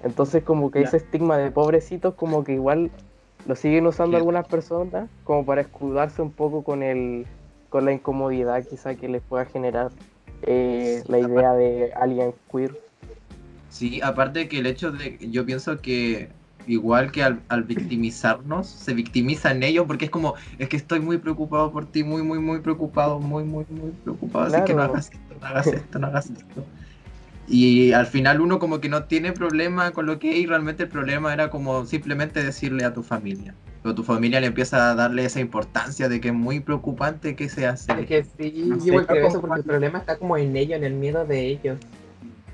Entonces 0.03 0.43
como 0.43 0.71
que 0.71 0.81
Ya. 0.81 0.87
ese 0.87 0.97
estigma 0.97 1.37
de 1.37 1.51
pobrecitos 1.51 2.15
como 2.15 2.43
que 2.43 2.53
igual 2.53 2.91
lo 3.47 3.55
siguen 3.55 3.85
usando 3.87 4.17
algunas 4.17 4.47
personas 4.47 5.09
como 5.23 5.45
para 5.45 5.61
escudarse 5.61 6.21
un 6.21 6.31
poco 6.31 6.63
con 6.63 6.83
el 6.83 7.25
con 7.69 7.85
la 7.85 7.91
incomodidad 7.91 8.63
quizá 8.67 8.95
que 8.95 9.09
les 9.09 9.21
pueda 9.21 9.45
generar 9.45 9.91
eh, 10.43 11.03
la 11.07 11.19
idea 11.19 11.53
de 11.53 11.91
alguien 11.93 12.33
queer. 12.51 12.71
Sí, 13.69 13.99
aparte 14.01 14.47
que 14.47 14.59
el 14.59 14.65
hecho 14.67 14.91
de, 14.91 15.17
yo 15.29 15.45
pienso 15.45 15.81
que 15.81 16.29
igual 16.67 17.11
que 17.11 17.23
al, 17.23 17.41
al 17.49 17.63
victimizarnos, 17.63 18.67
se 18.67 18.93
victimizan 18.93 19.63
ellos 19.63 19.85
porque 19.85 20.05
es 20.05 20.11
como, 20.11 20.35
es 20.57 20.69
que 20.69 20.77
estoy 20.77 20.99
muy 20.99 21.17
preocupado 21.17 21.71
por 21.71 21.85
ti, 21.85 22.03
muy, 22.03 22.23
muy, 22.23 22.39
muy 22.39 22.59
preocupado, 22.59 23.19
muy, 23.19 23.43
muy, 23.43 23.65
muy 23.69 23.91
preocupado, 23.91 24.45
así 24.45 24.55
que 24.63 24.73
no 24.73 24.79
Claro. 24.79 24.93
hagas 24.93 25.11
esto, 25.11 25.35
no 25.39 25.45
hagas 25.47 25.67
esto, 25.67 25.99
no 25.99 26.07
hagas 26.07 26.29
esto. 26.29 26.65
Y 27.47 27.91
al 27.93 28.07
final 28.07 28.41
uno 28.41 28.57
como 28.59 28.79
que 28.79 28.89
no 28.89 29.03
tiene 29.03 29.31
problema 29.31 29.91
con 29.91 30.05
lo 30.05 30.17
que 30.17 30.31
es 30.31 30.37
y 30.37 30.45
realmente 30.47 30.83
el 30.83 30.89
problema 30.89 31.31
era 31.33 31.49
como 31.49 31.85
simplemente 31.85 32.43
decirle 32.43 32.85
a 32.85 32.93
tu 32.93 33.03
familia. 33.03 33.53
Pero 33.83 33.93
tu 33.93 34.03
familia 34.03 34.39
le 34.39 34.47
empieza 34.47 34.89
a 34.91 34.95
darle 34.95 35.25
esa 35.25 35.39
importancia 35.39 36.09
de 36.09 36.19
que 36.19 36.29
es 36.29 36.33
muy 36.33 36.59
preocupante 36.59 37.35
que 37.35 37.49
se 37.49 37.67
hace. 37.67 37.91
Es 37.99 38.07
que 38.07 38.23
sí, 38.23 38.65
No 38.65 38.77
yo 38.79 38.85
igual 38.85 39.05
creo 39.05 39.27
eso 39.27 39.39
porque 39.41 39.59
el 39.59 39.63
problema 39.65 39.99
está 39.99 40.17
como 40.17 40.37
en 40.37 40.55
ellos, 40.55 40.77
en 40.77 40.85
el 40.85 40.93
miedo 40.95 41.23
de 41.23 41.45
ellos, 41.45 41.77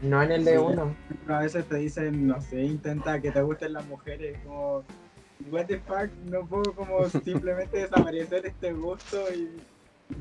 no 0.01 0.21
en 0.21 0.33
el 0.33 0.43
de 0.43 0.51
Sí. 0.51 0.57
uno. 0.57 0.93
A 1.29 1.39
veces 1.39 1.65
te 1.65 1.77
dicen, 1.77 2.27
no 2.27 2.41
sé, 2.41 2.62
intenta 2.63 3.21
que 3.21 3.31
te 3.31 3.41
gusten 3.41 3.71
las 3.71 3.86
mujeres, 3.88 4.38
como, 4.43 4.83
what 5.50 5.67
the 5.67 5.77
fuck, 5.79 6.12
no 6.29 6.45
puedo 6.45 6.74
como 6.74 7.07
simplemente 7.24 7.77
desaparecer 7.88 8.45
este 8.45 8.74
gusto 8.74 9.24
y 9.33 9.50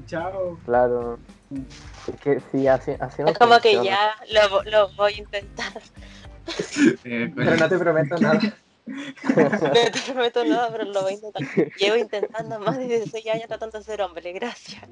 chao. 0.07 0.59
Claro. 0.65 1.19
Es 2.07 2.21
que 2.21 2.41
sí, 2.53 2.67
así, 2.69 2.93
así 3.01 3.23
no 3.23 3.29
Es 3.29 3.39
como 3.39 3.59
que 3.61 3.83
ya 3.83 4.15
lo, 4.33 4.63
lo 4.65 4.89
voy 4.95 5.15
a 5.15 5.19
intentar. 5.19 5.83
Eh, 7.05 7.33
Pero 7.35 7.57
no 7.57 7.69
te 7.69 7.79
prometo 7.79 8.17
nada. 8.19 8.41
No 8.87 9.71
te 9.73 10.13
prometo 10.13 10.45
nada, 10.45 10.69
pero 10.73 10.85
lo 10.85 11.03
voy 11.03 11.13
a 11.13 11.15
intentar. 11.15 11.43
Llevo 11.79 11.97
intentando 11.97 12.59
más 12.59 12.77
de 12.77 12.89
16 12.89 13.25
años 13.29 13.47
tratando 13.47 13.79
de 13.79 13.85
ser 13.85 14.03
hombre, 14.03 14.33
gracias. 14.33 14.83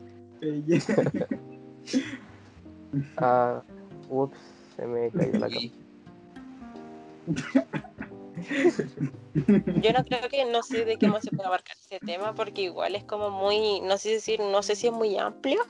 Ah, 3.17 3.62
ups, 4.09 4.38
se 4.76 4.87
me 4.87 5.11
cayó 5.11 5.38
la 5.38 5.49
cama. 5.49 5.69
Yo 9.35 9.92
no 9.92 10.04
creo 10.04 10.28
que 10.30 10.45
no 10.45 10.62
sé 10.62 10.85
de 10.85 10.97
qué 10.97 11.09
más 11.09 11.25
se 11.25 11.30
puede 11.30 11.47
abarcar 11.47 11.76
ese 11.78 12.00
tema 12.00 12.35
porque 12.35 12.62
igual 12.62 12.95
es 12.95 13.04
como 13.04 13.30
muy, 13.30 13.80
no 13.80 13.97
sé 13.99 14.11
decir, 14.11 14.40
no 14.40 14.62
sé 14.62 14.76
si 14.76 14.88
es 14.88 14.92
muy 14.92 15.16
amplio, 15.16 15.64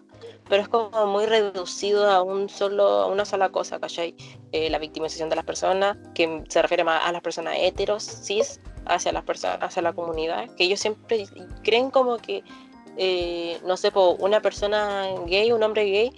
pero 0.48 0.62
es 0.62 0.68
como 0.68 1.06
muy 1.06 1.26
reducido 1.26 2.08
a 2.10 2.22
un 2.22 2.48
solo, 2.48 2.84
a 2.84 3.06
una 3.06 3.24
sola 3.24 3.50
cosa, 3.50 3.78
¿cachai? 3.78 4.14
Eh, 4.52 4.70
la 4.70 4.78
victimización 4.78 5.28
de 5.28 5.36
las 5.36 5.44
personas, 5.44 5.96
que 6.14 6.44
se 6.48 6.62
refiere 6.62 6.84
más 6.84 7.02
a 7.04 7.12
las 7.12 7.22
personas 7.22 7.56
heteros, 7.58 8.02
cis, 8.02 8.60
hacia 8.86 9.12
las 9.12 9.24
personas, 9.24 9.58
hacia 9.60 9.82
la 9.82 9.92
comunidad, 9.92 10.48
que 10.56 10.64
ellos 10.64 10.80
siempre 10.80 11.26
creen 11.62 11.90
como 11.90 12.16
que, 12.18 12.42
eh, 12.96 13.58
no 13.64 13.76
sé, 13.76 13.92
po, 13.92 14.16
una 14.20 14.40
persona 14.40 15.06
gay, 15.26 15.52
un 15.52 15.62
hombre 15.62 15.84
gay, 15.84 16.12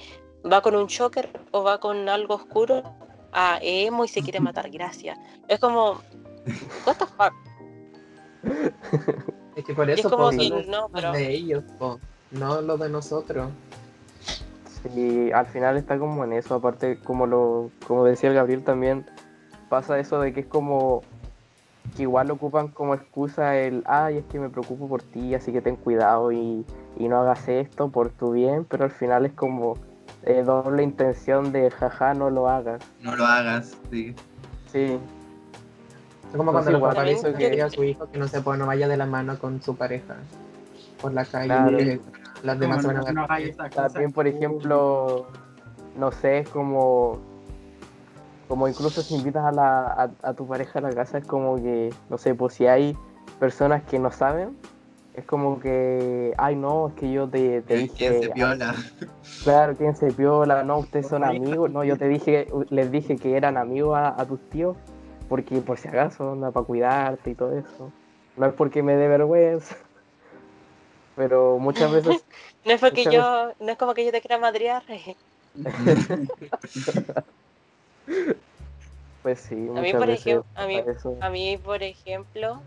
va 0.50 0.62
con 0.62 0.76
un 0.76 0.86
choker 0.86 1.28
o 1.50 1.62
va 1.62 1.78
con 1.80 2.08
algo 2.08 2.34
oscuro 2.34 2.82
a 3.32 3.58
emo 3.62 4.04
y 4.04 4.08
se 4.08 4.22
quiere 4.22 4.40
matar, 4.40 4.70
gracias. 4.70 5.18
Es 5.48 5.58
como, 5.58 6.00
what 6.86 6.96
the 6.96 7.06
fuck. 7.06 7.32
Es 9.56 9.64
que 9.64 9.74
por 9.74 9.88
Y 9.88 9.92
es 9.92 9.98
eso 9.98 10.10
como 10.10 10.30
po, 10.30 10.36
que 10.36 10.66
no, 10.68 10.88
pero 10.92 11.12
de 11.12 11.28
ellos, 11.30 11.64
po, 11.78 12.00
no 12.30 12.60
los 12.62 12.78
de 12.78 12.88
nosotros. 12.88 13.50
Sí, 14.82 15.30
al 15.32 15.46
final 15.46 15.76
está 15.76 15.98
como 15.98 16.24
en 16.24 16.32
eso, 16.32 16.54
aparte 16.54 16.98
como 17.00 17.26
lo, 17.26 17.70
como 17.86 18.04
decía 18.04 18.30
el 18.30 18.36
Gabriel 18.36 18.64
también, 18.64 19.04
pasa 19.68 19.98
eso 19.98 20.20
de 20.20 20.32
que 20.32 20.40
es 20.40 20.46
como 20.46 21.02
que 21.96 22.02
igual 22.02 22.30
ocupan 22.30 22.68
como 22.68 22.94
excusa 22.94 23.56
el 23.56 23.82
ay 23.86 24.18
es 24.18 24.24
que 24.26 24.38
me 24.38 24.48
preocupo 24.48 24.88
por 24.88 25.02
ti, 25.02 25.34
así 25.34 25.52
que 25.52 25.60
ten 25.60 25.76
cuidado 25.76 26.32
y, 26.32 26.64
y 26.96 27.08
no 27.08 27.20
hagas 27.20 27.48
esto 27.48 27.90
por 27.90 28.10
tu 28.10 28.32
bien, 28.32 28.64
pero 28.64 28.84
al 28.84 28.90
final 28.90 29.26
es 29.26 29.32
como 29.32 29.74
eh, 30.22 30.42
doble 30.42 30.82
intención 30.82 31.52
de 31.52 31.70
jaja 31.70 32.14
no 32.14 32.30
lo 32.30 32.48
hagas. 32.48 32.82
no 33.00 33.16
lo 33.16 33.26
hagas. 33.26 33.76
Sí. 33.90 34.14
Sí, 34.72 34.98
Es 36.30 36.36
como 36.36 36.52
Pues 36.52 36.64
cuando 36.64 36.78
los 36.78 36.88
papás 36.88 37.08
dicen 37.08 37.34
que 37.34 37.62
a 37.62 37.70
su 37.70 37.82
hijo 37.84 38.08
que 38.10 38.18
no 38.18 38.28
se 38.28 38.40
puede, 38.40 38.58
no 38.58 38.66
vaya 38.66 38.86
de 38.86 38.96
la 38.96 39.06
mano 39.06 39.38
con 39.38 39.60
su 39.62 39.76
pareja 39.76 40.16
por 41.00 41.12
la 41.12 41.24
calle. 41.24 41.46
Claro. 41.46 41.72
y 41.80 41.84
que 41.84 42.00
las 42.44 42.58
demás 42.58 42.82
se 42.82 42.88
Como 42.88 43.02
van 43.02 43.08
a 43.08 43.12
no, 43.12 43.22
no 43.22 43.68
cosas 43.68 43.92
también 43.92 44.12
por 44.12 44.26
ejemplo, 44.26 45.26
no 45.96 46.12
sé, 46.12 46.38
es 46.38 46.48
como 46.48 47.18
como 48.48 48.66
incluso 48.66 49.00
si 49.02 49.14
invitas 49.14 49.44
a, 49.44 49.52
la, 49.52 49.86
a, 49.86 50.10
a 50.22 50.34
tu 50.34 50.46
pareja 50.46 50.80
a 50.80 50.82
la 50.82 50.90
casa 50.90 51.18
es 51.18 51.24
como 51.24 51.54
que, 51.56 51.92
no 52.08 52.18
sé, 52.18 52.34
pues 52.34 52.54
si 52.54 52.66
hay 52.66 52.96
personas 53.38 53.84
que 53.84 54.00
no 54.00 54.10
saben, 54.10 54.56
es 55.14 55.24
como 55.24 55.60
que, 55.60 56.34
ay 56.36 56.56
no, 56.56 56.88
es 56.88 56.94
que 56.94 57.12
yo 57.12 57.28
te, 57.28 57.62
te 57.62 57.74
¿Quién 57.74 57.90
se 57.96 58.10
dije, 58.18 58.32
viola? 58.34 58.74
claro, 59.44 59.76
¿quién 59.76 59.94
se 59.94 60.12
piola? 60.12 60.64
No, 60.64 60.78
ustedes 60.78 61.06
son 61.06 61.22
amigos, 61.22 61.70
no, 61.70 61.84
yo 61.84 61.96
te 61.96 62.08
dije, 62.08 62.48
les 62.70 62.90
dije 62.90 63.16
que 63.16 63.36
eran 63.36 63.56
amigos 63.56 63.96
a, 63.96 64.20
a 64.20 64.26
tus 64.26 64.40
tíos, 64.50 64.76
porque 65.30 65.60
por 65.62 65.78
si 65.78 65.88
acaso, 65.88 66.32
anda 66.32 66.50
para 66.50 66.66
cuidarte 66.66 67.30
y 67.30 67.34
todo 67.36 67.56
eso. 67.56 67.94
No 68.36 68.46
es 68.46 68.52
porque 68.54 68.82
me 68.82 68.96
dé 68.96 69.08
vergüenza, 69.08 69.76
pero 71.16 71.58
muchas 71.58 71.90
veces 71.92 72.24
no 72.64 72.72
es 72.72 72.80
porque 72.80 73.04
yo, 73.04 73.52
no 73.60 73.72
es 73.72 73.78
como 73.78 73.94
que 73.94 74.04
yo 74.04 74.12
te 74.12 74.20
quiera 74.20 74.38
madrear. 74.38 74.82
Pues 79.22 79.40
sí, 79.40 79.54
A 79.76 79.80
mí, 79.82 79.92
por 79.92 80.06
veces 80.06 80.22
ejemplo, 80.22 80.46
a 80.54 80.66
mí, 80.66 80.82
eso. 80.86 81.14
a 81.20 81.28
mí, 81.30 81.58
por 81.58 81.82
ejemplo, 81.82 82.62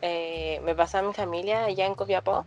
eh, 0.00 0.60
me 0.64 0.74
pasa 0.74 1.00
a 1.00 1.02
mi 1.02 1.12
familia 1.12 1.64
allá 1.64 1.86
en 1.86 1.94
Copiapó, 1.94 2.46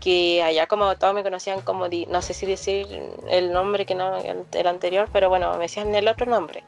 que 0.00 0.42
allá 0.42 0.66
como 0.66 0.94
todos 0.96 1.14
me 1.14 1.22
conocían 1.22 1.60
como, 1.60 1.88
di- 1.88 2.06
no 2.06 2.22
sé 2.22 2.34
si 2.34 2.46
decir 2.46 2.86
el 3.30 3.52
nombre 3.52 3.84
que 3.84 3.94
no, 3.94 4.16
el, 4.18 4.44
el 4.52 4.66
anterior, 4.66 5.08
pero 5.12 5.28
bueno, 5.28 5.52
me 5.54 5.62
decían 5.64 5.94
el 5.94 6.08
otro 6.08 6.26
nombre. 6.26 6.64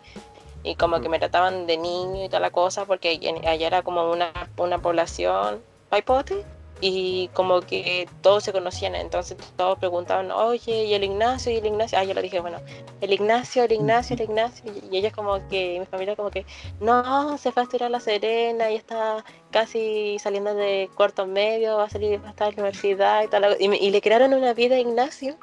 Y 0.64 0.76
como 0.76 1.00
que 1.00 1.08
me 1.08 1.18
trataban 1.18 1.66
de 1.66 1.76
niño 1.76 2.24
y 2.24 2.28
toda 2.28 2.40
la 2.40 2.50
cosa, 2.50 2.84
porque 2.84 3.18
allá 3.46 3.66
era 3.66 3.82
como 3.82 4.10
una, 4.10 4.32
una 4.56 4.78
población 4.78 5.62
paipote, 5.88 6.44
y 6.84 7.28
como 7.28 7.60
que 7.60 8.08
todos 8.22 8.42
se 8.42 8.52
conocían, 8.52 8.96
entonces 8.96 9.36
todos 9.56 9.78
preguntaban, 9.78 10.32
oye, 10.32 10.86
¿y 10.86 10.94
el 10.94 11.04
Ignacio? 11.04 11.52
¿Y 11.52 11.58
el 11.58 11.66
Ignacio? 11.66 11.96
Ah, 11.96 12.02
yo 12.02 12.12
le 12.12 12.22
dije, 12.22 12.40
bueno, 12.40 12.58
el 13.00 13.12
Ignacio, 13.12 13.62
el 13.62 13.70
Ignacio, 13.70 14.14
el 14.14 14.22
Ignacio, 14.22 14.72
y 14.90 14.96
ellos 14.96 15.12
como 15.12 15.46
que, 15.48 15.78
mi 15.78 15.86
familia 15.86 16.16
como 16.16 16.30
que, 16.30 16.44
no, 16.80 17.38
se 17.38 17.52
fue 17.52 17.62
a 17.62 17.64
estudiar 17.64 17.86
a 17.86 17.90
La 17.90 18.00
Serena 18.00 18.68
y 18.68 18.74
está 18.74 19.24
casi 19.52 20.18
saliendo 20.18 20.54
de 20.56 20.90
cuarto 20.96 21.24
medio, 21.24 21.76
va 21.76 21.84
a 21.84 21.88
salir, 21.88 22.20
va 22.20 22.26
a 22.26 22.30
estar 22.30 22.48
en 22.48 22.56
la 22.56 22.62
universidad 22.62 23.22
y 23.22 23.28
tal. 23.28 23.56
Y, 23.60 23.68
me- 23.68 23.78
y 23.78 23.90
le 23.90 24.00
crearon 24.00 24.34
una 24.34 24.52
vida 24.52 24.74
a 24.74 24.80
Ignacio. 24.80 25.36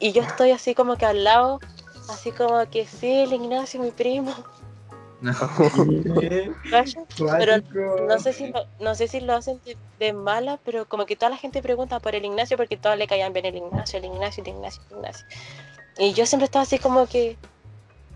Y 0.00 0.10
yo 0.10 0.22
estoy 0.22 0.50
así 0.50 0.74
como 0.74 0.96
que 0.96 1.06
al 1.06 1.22
lado, 1.22 1.60
así 2.08 2.32
como 2.32 2.68
que 2.70 2.86
sí, 2.86 3.22
el 3.22 3.32
Ignacio, 3.32 3.80
mi 3.80 3.90
primo. 3.90 4.32
No. 5.20 5.32
Pero 7.38 7.56
no 8.06 8.18
sé 8.20 8.32
si 8.32 8.52
lo, 8.52 8.64
no 8.80 8.94
sé 8.94 9.08
si 9.08 9.20
lo 9.20 9.34
hacen 9.34 9.60
de, 9.64 9.76
de 9.98 10.12
mala, 10.12 10.60
pero 10.64 10.86
como 10.86 11.06
que 11.06 11.16
toda 11.16 11.30
la 11.30 11.36
gente 11.36 11.60
pregunta 11.60 11.98
por 11.98 12.14
el 12.14 12.24
Ignacio 12.24 12.56
porque 12.56 12.76
todos 12.76 12.96
le 12.96 13.08
caían 13.08 13.32
bien 13.32 13.46
el 13.46 13.56
Ignacio, 13.56 13.98
el 13.98 14.04
Ignacio, 14.04 14.44
el 14.44 14.50
Ignacio, 14.50 14.82
el 14.90 14.96
Ignacio. 14.96 15.26
Y 15.98 16.12
yo 16.12 16.24
siempre 16.24 16.44
estaba 16.44 16.62
así 16.62 16.78
como 16.78 17.06
que... 17.06 17.36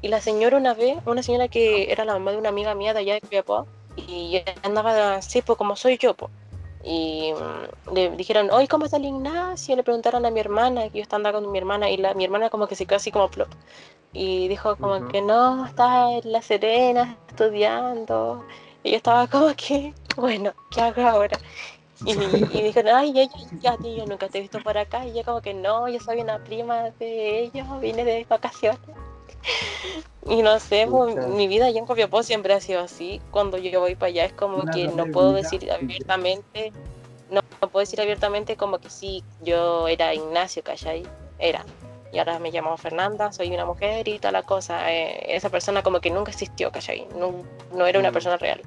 Y 0.01 0.09
la 0.09 0.21
señora 0.21 0.57
una 0.57 0.75
vez, 0.75 0.99
una 1.07 1.23
señora 1.23 1.49
que 1.49 1.91
era 1.91 2.05
la 2.05 2.13
mamá 2.13 2.33
de 2.33 2.39
una 2.39 2.51
amiga 2.51 2.75
mía 2.75 2.93
de 2.93 3.01
allá 3.01 3.15
de 3.15 3.21
Copiapó, 3.21 3.67
y 3.97 4.43
andaba 4.63 5.17
así, 5.17 5.43
pues 5.43 5.59
como 5.59 5.77
soy 5.77 5.99
yo, 5.99 6.15
pues. 6.15 6.31
Y 6.85 7.33
mm, 7.33 7.95
le 7.95 8.11
dijeron, 8.17 8.51
oye, 8.51 8.69
¿cómo 8.69 8.85
está 8.85 8.97
el 8.97 9.05
Ignacio? 9.05 9.77
Le 9.77 9.83
preguntaron 9.83 10.27
a 10.27 10.31
mi 10.31 10.41
hermana, 10.41 10.89
que 10.89 10.99
yo 10.99 11.03
estaba 11.03 11.19
andando 11.19 11.43
con 11.43 11.53
mi 11.53 11.59
hermana, 11.59 11.91
y 11.91 11.97
la, 11.97 12.15
mi 12.15 12.25
hermana 12.25 12.51
como 12.51 12.67
que 12.67 12.75
se 12.75 12.87
quedó 12.87 12.97
así 12.97 13.11
como 13.13 13.31
plop. 13.31 13.49
Y 14.13 14.49
dijo 14.49 14.77
como 14.77 15.09
que 15.09 15.23
no, 15.23 15.65
está 15.67 16.13
en 16.13 16.33
La 16.33 16.43
Serena 16.43 17.17
estudiando. 17.29 18.45
Y 18.83 18.91
yo 18.91 18.97
estaba 18.97 19.27
como 19.27 19.55
que, 19.57 19.95
bueno, 20.17 20.53
¿qué 20.71 20.81
hago 20.81 21.03
ahora? 21.03 21.39
Y, 22.05 22.13
y 22.13 22.63
dijo, 22.63 22.81
ay, 22.93 23.11
ella, 23.11 23.31
ya, 23.61 23.77
tío, 23.77 23.99
yo 23.99 24.07
nunca 24.07 24.29
te 24.29 24.39
he 24.39 24.41
visto 24.41 24.61
por 24.61 24.77
acá. 24.77 25.07
Y 25.07 25.15
yo 25.15 25.25
como 25.25 25.41
que 25.41 25.55
no, 25.55 25.89
yo 25.89 26.01
soy 26.01 26.21
una 26.21 26.43
prima 26.43 26.91
de 26.99 27.45
ellos, 27.45 27.67
vine 27.81 28.05
de 28.05 28.27
vacaciones. 28.29 28.81
Y 30.27 30.43
no 30.43 30.59
sé, 30.61 30.87
pues, 30.89 31.17
mi 31.17 31.49
vida 31.49 31.67
allá 31.67 31.79
en 31.81 31.87
Copiapó 31.87 32.23
siempre 32.23 32.55
ha 32.55 32.61
sido 32.61 32.81
así. 32.81 33.21
Cuando 33.31 33.59
yo 33.59 33.81
voy 33.81 33.97
para 33.97 34.09
allá 34.09 34.25
es 34.25 34.33
como 34.33 34.59
Una 34.59 34.73
que 34.73 34.89
no 34.89 35.07
puedo 35.07 35.33
decir 35.33 35.71
abiertamente, 35.71 36.73
no, 37.29 37.41
no 37.61 37.71
puedo 37.71 37.81
decir 37.81 38.01
abiertamente 38.01 38.57
como 38.57 38.79
que 38.79 38.89
sí, 38.89 39.25
yo 39.41 39.89
era 39.89 40.15
Ignacio, 40.15 40.63
¿cachai? 40.63 41.03
Era. 41.39 41.65
Y 42.13 42.19
ahora 42.19 42.39
me 42.39 42.51
llamo 42.53 42.77
Fernanda, 42.77 43.33
soy 43.33 43.53
una 43.53 43.65
mujer 43.65 44.07
y 44.07 44.19
toda 44.19 44.33
la 44.33 44.43
cosa. 44.43 44.93
Eh, 44.93 45.35
esa 45.35 45.49
persona 45.49 45.83
como 45.83 46.01
que 46.01 46.11
nunca 46.11 46.31
existió, 46.31 46.71
¿cachai? 46.71 47.09
No, 47.17 47.43
no 47.75 47.87
era 47.87 47.99
una 47.99 48.11
Mm. 48.11 48.15
persona 48.15 48.37
real. 48.37 48.61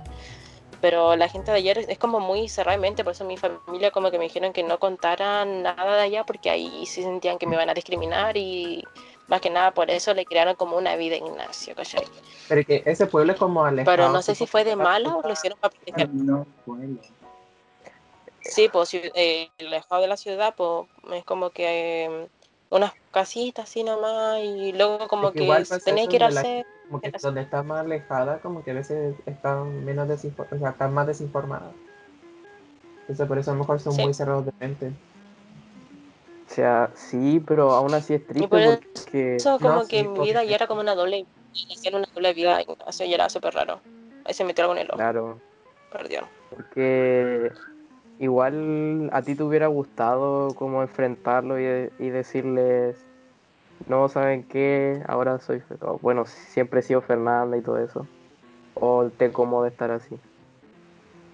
Pero 0.82 1.15
la 1.15 1.29
gente 1.29 1.51
de 1.51 1.58
ayer 1.58 1.77
es, 1.88 1.98
como 1.98 2.20
muy 2.20 2.50
cerrada 2.50 2.77
mente, 2.77 3.03
por 3.03 3.13
eso 3.13 3.24
mi 3.24 3.38
familia 3.38 3.91
como 3.91 4.12
que 4.12 4.17
me 4.17 4.25
dijeron 4.25 4.51
que 4.51 4.62
no 4.63 4.77
contaran 4.77 5.63
nada 5.63 5.96
de 5.96 6.01
allá 6.01 6.25
porque 6.25 6.50
ahí 6.50 6.86
sí 6.86 7.01
sentían 7.01 7.38
que 7.38 7.48
me 7.48 7.55
iban 7.55 7.70
a 7.70 7.74
discriminar 7.74 8.36
y 8.36 8.84
más 9.27 9.41
que 9.41 9.50
nada 9.50 9.74
por 9.74 9.89
eso 9.89 10.13
le 10.13 10.25
crearon 10.25 10.55
como 10.55 10.77
una 10.77 10.96
vida 10.96 11.15
a 11.15 11.20
Ignacio, 11.20 11.75
¿cachai? 11.75 12.03
Pero 12.48 12.63
que 12.63 12.84
ese 12.86 13.08
pueblo 13.08 13.34
es 13.34 13.39
como 13.39 13.65
alejado. 13.65 13.96
Pero 13.98 14.10
no 14.10 14.22
sé 14.22 14.36
si 14.36 14.46
fue 14.46 14.63
de 14.63 14.75
mala 14.75 15.15
o 15.15 15.22
lo 15.22 15.34
hicieron 15.34 15.58
para 15.60 15.72
proteger. 15.74 16.10
No, 16.13 16.46
bueno. 16.65 17.00
Sí, 18.41 18.70
pues 18.70 18.94
eh, 18.94 19.50
alejado 19.60 20.01
de 20.01 20.08
la 20.08 20.17
ciudad, 20.17 20.53
pues 20.55 20.88
es 21.13 21.25
como 21.25 21.50
que 21.50 22.05
eh, 22.05 22.29
unas 22.70 22.94
casitas 23.12 23.67
así 23.67 23.84
nomás 23.84 24.39
y 24.39 24.72
luego 24.74 25.08
como 25.08 25.29
Es 25.29 25.34
que 25.34 25.44
igual 25.44 25.67
tenía 25.84 26.08
que 26.08 26.15
ir 26.17 26.24
al 26.24 26.34
centro. 26.34 26.70
Como 26.88 27.01
que 27.01 27.12
donde 27.20 27.41
está 27.41 27.63
más 27.63 27.79
alejada, 27.79 28.39
como 28.39 28.63
que 28.63 28.70
a 28.70 28.75
veces 28.75 29.15
están 29.25 29.84
menos 29.84 30.08
desinformadas, 30.08 30.53
o 30.53 30.60
sea, 30.60 30.70
están 30.70 30.94
más 30.94 31.08
desinformadas. 31.08 31.74
Entonces 33.01 33.27
por 33.27 33.39
eso 33.39 33.51
a 33.51 33.53
lo 33.55 33.62
mejor 33.62 33.79
son 33.79 33.94
Sí. 33.94 34.03
muy 34.03 34.13
cerrados 34.13 34.46
de 34.46 34.51
mente. 34.60 34.91
Sea, 36.48 36.92
sí, 36.94 37.42
pero 37.46 37.72
aún 37.74 37.94
así 37.94 38.14
es 38.14 38.25
triste 38.28 38.48
por 38.48 38.80
porque... 38.94 39.36
Eso 39.38 39.58
como 39.60 39.75
No, 39.75 39.88
que 39.88 40.02
sí, 40.02 40.08
mi 40.08 40.20
vida 40.25 40.40
porque- 40.40 40.48
ya 40.50 40.56
era 40.56 40.68
como 40.68 40.82
una 40.82 40.96
doble, 40.96 41.25
hacían 41.72 41.96
una 41.96 42.08
doble 42.14 42.34
vida, 42.34 42.62
y 42.62 42.66
eso 42.88 43.04
ya 43.06 43.16
era 43.16 43.30
súper 43.30 43.54
raro. 43.54 43.80
Ahí 44.25 44.34
se 44.34 44.44
metió 44.44 44.64
algo 44.64 44.75
en 44.75 44.82
el 44.82 44.88
ojo, 44.90 44.98
Claro, 44.98 45.40
perdió. 45.92 46.22
porque 46.50 47.52
igual 48.20 49.10
a 49.14 49.22
ti 49.22 49.36
te 49.36 49.44
hubiera 49.44 49.68
gustado 49.68 50.54
como 50.56 50.82
enfrentarlo 50.82 51.60
y, 51.60 51.92
y 52.00 52.10
decirles, 52.10 52.98
no, 53.88 54.08
¿saben 54.10 54.44
qué? 54.44 55.04
Ahora 55.08 55.40
soy, 55.40 55.62
o, 55.82 56.00
bueno, 56.00 56.25
siempre 56.25 56.80
he 56.80 56.84
sido 56.84 57.02
Fernanda 57.02 57.58
y 57.58 57.62
todo 57.62 57.78
eso. 57.78 58.08
O 58.74 59.10
te 59.10 59.32
cómodo 59.32 59.66
estar 59.68 59.92
así. 59.92 60.18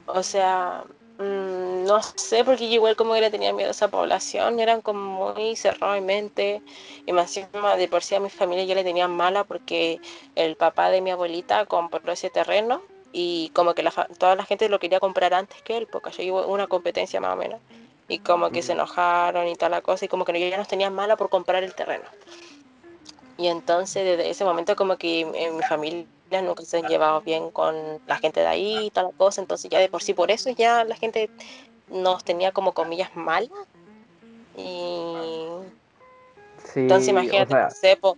O 0.06 0.22
sea, 0.24 0.84
mm, 1.22 1.86
no 1.86 2.02
sé, 2.16 2.44
porque 2.44 2.68
yo 2.68 2.76
igual 2.76 2.96
como 2.96 3.14
que 3.14 3.22
le 3.22 3.30
tenía 3.30 3.54
miedo 3.54 3.70
a 3.70 3.72
esa 3.72 3.90
población, 3.90 4.60
eran 4.60 4.82
como 4.82 5.34
muy 5.34 5.56
cerrados 5.56 5.98
en 5.98 6.06
mente, 6.06 6.62
y 7.06 7.14
más 7.14 7.36
encima 7.38 7.76
de 7.78 7.88
por 7.88 8.04
sí 8.04 8.16
a 8.16 8.20
mi 8.20 8.30
familia 8.30 8.66
ya 8.66 8.76
le 8.76 8.84
tenían 8.84 9.12
mala 9.16 9.44
porque 9.44 10.00
el 10.36 10.56
papá 10.56 10.90
de 10.90 11.02
mi 11.02 11.12
abuelita 11.12 11.66
compró 11.66 12.12
ese 12.12 12.30
terreno 12.30 12.82
y 13.14 13.50
como 13.54 13.74
que 13.74 13.84
la 13.84 13.92
toda 13.92 14.36
la 14.36 14.46
gente 14.46 14.70
lo 14.70 14.80
quería 14.80 15.00
comprar 15.00 15.34
antes 15.34 15.62
que 15.64 15.78
él, 15.78 15.88
porque 15.92 16.26
yo 16.26 16.34
hubo 16.34 16.48
una 16.48 16.68
competencia 16.68 17.20
más 17.22 17.34
o 17.34 17.38
menos, 17.38 17.60
y 18.08 18.20
como 18.20 18.50
que 18.52 18.62
se 18.62 18.74
enojaron 18.74 19.48
y 19.48 19.56
tal 19.56 19.72
la 19.72 19.82
cosa, 19.82 20.06
y 20.06 20.08
como 20.08 20.26
que 20.26 20.50
ya 20.50 20.58
nos 20.58 20.68
tenían 20.68 20.94
mala 20.94 21.16
por 21.18 21.30
comprar 21.30 21.64
el 21.64 21.74
terreno. 21.74 22.06
Y 23.38 23.48
entonces 23.48 24.04
desde 24.04 24.30
ese 24.30 24.44
momento 24.46 24.76
como 24.76 24.98
que 24.98 25.22
en 25.22 25.58
mi 25.58 25.64
familia 25.64 26.06
nunca 26.42 26.64
se 26.64 26.78
han 26.78 26.88
llevado 26.88 27.22
bien 27.22 27.52
con 27.52 27.76
la 28.08 28.18
gente 28.18 28.40
de 28.40 28.48
ahí 28.48 28.86
y 28.86 28.92
tal 28.92 29.12
cosa, 29.18 29.42
entonces 29.42 29.70
ya 29.70 29.80
de 29.80 29.90
por 29.90 30.02
sí 30.04 30.14
por 30.14 30.32
eso 30.32 30.50
ya 30.52 30.84
la 30.84 30.96
gente 30.96 31.30
nos 31.90 32.24
tenía 32.24 32.52
como 32.52 32.74
comillas 32.74 33.16
malas. 33.16 33.50
Y 34.56 35.48
Sí, 36.64 36.82
entonces 36.82 37.10
o 37.10 37.12
imagínate, 37.12 37.52
sea, 37.52 37.64
no 37.64 37.72
sé, 37.72 37.98
po, 37.98 38.18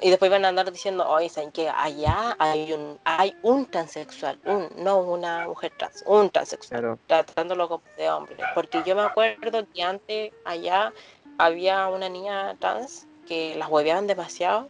y 0.00 0.10
después 0.10 0.30
van 0.30 0.44
a 0.44 0.48
andar 0.48 0.70
diciendo, 0.70 1.06
oye, 1.08 1.28
¿saben 1.28 1.52
que 1.52 1.68
allá 1.68 2.34
hay 2.38 2.72
un, 2.72 2.98
hay 3.04 3.34
un 3.42 3.66
transexual, 3.66 4.38
un, 4.44 4.68
no 4.76 4.98
una 4.98 5.46
mujer 5.46 5.72
trans, 5.76 6.02
un 6.06 6.30
transexual, 6.30 6.80
claro, 6.80 6.98
tratándolo 7.24 7.68
como 7.68 7.82
de 7.96 8.08
hombre. 8.10 8.36
Porque 8.54 8.82
yo 8.84 8.94
me 8.94 9.02
acuerdo 9.02 9.66
que 9.74 9.82
antes 9.82 10.32
allá 10.44 10.92
había 11.38 11.88
una 11.88 12.08
niña 12.08 12.56
trans 12.58 13.06
que 13.26 13.54
las 13.56 13.68
hueveaban 13.68 14.06
demasiado 14.06 14.68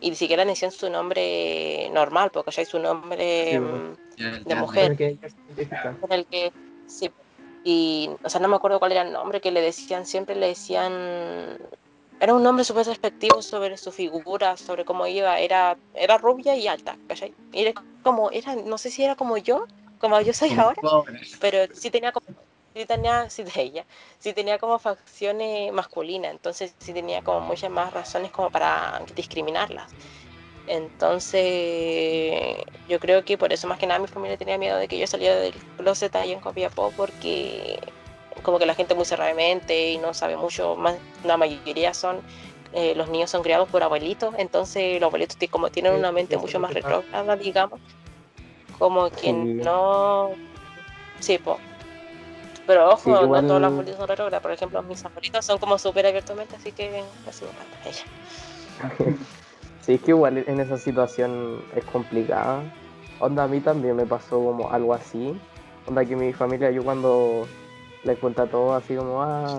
y 0.00 0.10
ni 0.10 0.16
siquiera 0.16 0.44
decían 0.44 0.70
su 0.70 0.90
nombre 0.90 1.88
normal, 1.90 2.30
porque 2.32 2.50
ya 2.50 2.60
hay 2.60 2.66
su 2.66 2.78
nombre 2.78 3.50
Sí, 3.52 3.58
mm, 3.58 3.96
Ya, 4.16 4.28
el 4.28 4.44
de 4.44 4.54
ya, 4.54 4.60
mujer. 4.60 4.96
Con 6.00 6.12
el 6.12 6.26
que 6.26 6.52
sí. 6.86 7.10
Y 7.64 8.10
o 8.22 8.28
sea 8.28 8.40
no 8.40 8.48
me 8.48 8.56
acuerdo 8.56 8.78
cuál 8.78 8.92
era 8.92 9.02
el 9.02 9.12
nombre 9.12 9.40
que 9.40 9.50
le 9.50 9.60
decían 9.60 10.06
siempre 10.06 10.36
le 10.36 10.48
decían 10.48 11.58
era 12.20 12.32
un 12.32 12.42
nombre 12.42 12.64
súper 12.64 12.86
despectivo 12.86 13.42
sobre 13.42 13.76
su 13.76 13.90
figura 13.90 14.56
sobre 14.56 14.84
cómo 14.84 15.06
iba 15.06 15.38
era 15.40 15.76
era 15.94 16.16
rubia 16.16 16.54
y 16.56 16.68
alta 16.68 16.96
¿cachai? 17.08 17.34
Y 17.52 17.62
era 17.62 17.82
como 18.02 18.30
era 18.30 18.54
no 18.54 18.78
sé 18.78 18.90
si 18.90 19.02
era 19.02 19.16
como 19.16 19.36
yo 19.36 19.66
como 19.98 20.20
yo 20.20 20.32
soy 20.32 20.52
ahora 20.56 20.80
pero 21.40 21.58
sí 21.74 21.90
tenía 21.90 22.12
como 22.12 22.26
sí 22.76 22.84
tenía 22.84 23.30
sí 23.30 23.42
de 23.42 23.62
ella 23.62 23.84
sí 24.18 24.34
tenía 24.34 24.58
como 24.58 24.78
facciones 24.78 25.72
masculinas 25.72 26.30
entonces 26.32 26.74
sí 26.78 26.92
tenía 26.92 27.22
como 27.22 27.40
muchas 27.40 27.70
más 27.70 27.92
razones 27.92 28.30
como 28.30 28.50
para 28.50 29.02
discriminarlas. 29.14 29.90
Entonces 30.68 32.56
yo 32.88 32.98
creo 32.98 33.24
que 33.24 33.38
por 33.38 33.52
eso 33.52 33.68
más 33.68 33.78
que 33.78 33.86
nada 33.86 34.00
mi 34.00 34.08
familia 34.08 34.36
tenía 34.36 34.58
miedo 34.58 34.76
de 34.78 34.88
que 34.88 34.98
yo 34.98 35.06
saliera 35.06 35.36
del 35.36 35.54
closet 35.76 36.14
ahí 36.16 36.32
en 36.32 36.40
Copiapó 36.40 36.92
porque 36.96 37.78
como 38.42 38.58
que 38.58 38.66
la 38.66 38.74
gente 38.74 38.94
muy 38.94 39.04
cerrada 39.04 39.28
de 39.28 39.36
mente 39.36 39.92
y 39.92 39.98
no 39.98 40.12
sabe 40.12 40.36
mucho 40.36 40.76
más 40.76 40.96
la 41.24 41.36
mayoría 41.36 41.94
son 41.94 42.20
eh, 42.72 42.94
los 42.96 43.08
niños 43.08 43.30
son 43.30 43.42
criados 43.42 43.68
por 43.68 43.82
abuelitos 43.84 44.34
entonces 44.38 45.00
los 45.00 45.06
abuelitos 45.06 45.38
como 45.50 45.70
tienen 45.70 45.94
una 45.94 46.10
mente 46.10 46.36
mucho 46.36 46.58
más 46.58 46.74
retrógrada 46.74 47.36
digamos 47.36 47.80
como 48.78 49.08
que 49.10 49.32
no 49.32 50.30
sí 51.20 51.38
po 51.38 51.58
pero 52.66 52.86
ojo, 52.90 52.98
Sí, 53.04 53.10
no 53.10 53.22
igual- 53.22 53.46
todos 53.46 53.60
los 53.60 53.96
son 53.96 54.08
retrógrados. 54.08 54.42
Por 54.42 54.52
ejemplo, 54.52 54.82
mis 54.82 55.04
abuelitos 55.04 55.44
son 55.44 55.58
como 55.58 55.78
súper 55.78 56.06
abiertamente, 56.06 56.56
así 56.56 56.72
que 56.72 57.04
así 57.28 57.44
me 57.44 57.50
encanta 57.50 57.76
ella. 57.84 59.16
sí, 59.82 59.94
es 59.94 60.00
que 60.02 60.10
igual 60.10 60.38
en 60.46 60.60
esa 60.60 60.76
situación 60.76 61.62
es 61.74 61.84
complicada. 61.84 62.62
Onda, 63.18 63.44
a 63.44 63.48
mí 63.48 63.60
también 63.60 63.96
me 63.96 64.04
pasó 64.06 64.36
como 64.42 64.70
algo 64.70 64.92
así. 64.94 65.38
Onda, 65.86 66.04
que 66.04 66.16
mi 66.16 66.32
familia, 66.32 66.70
yo 66.70 66.82
cuando 66.82 67.46
les 68.04 68.18
cuenta 68.18 68.46
todo 68.46 68.74
así 68.74 68.94
como, 68.96 69.22
ah, 69.22 69.58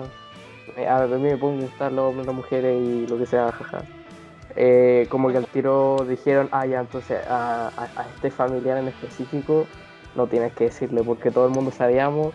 eh, 0.76 0.86
a 0.86 1.06
mí 1.06 1.18
me 1.18 1.36
pueden 1.36 1.60
gustar 1.62 1.90
los 1.92 2.04
hombres, 2.10 2.26
las 2.26 2.36
mujeres 2.36 2.80
y 2.80 3.06
lo 3.06 3.18
que 3.18 3.26
sea, 3.26 3.50
jaja. 3.52 3.82
Eh, 4.56 5.06
como 5.10 5.30
que 5.30 5.36
al 5.38 5.46
tiro 5.46 6.04
dijeron, 6.08 6.48
ah, 6.52 6.66
ya, 6.66 6.80
entonces 6.80 7.18
a, 7.28 7.68
a- 7.76 7.88
a 8.00 8.06
este 8.14 8.30
familiar 8.30 8.78
en 8.78 8.88
específico 8.88 9.66
no 10.14 10.26
tienes 10.26 10.52
que 10.54 10.64
decirle, 10.64 11.02
porque 11.02 11.30
todo 11.30 11.46
el 11.46 11.52
mundo 11.52 11.70
sabíamos 11.70 12.32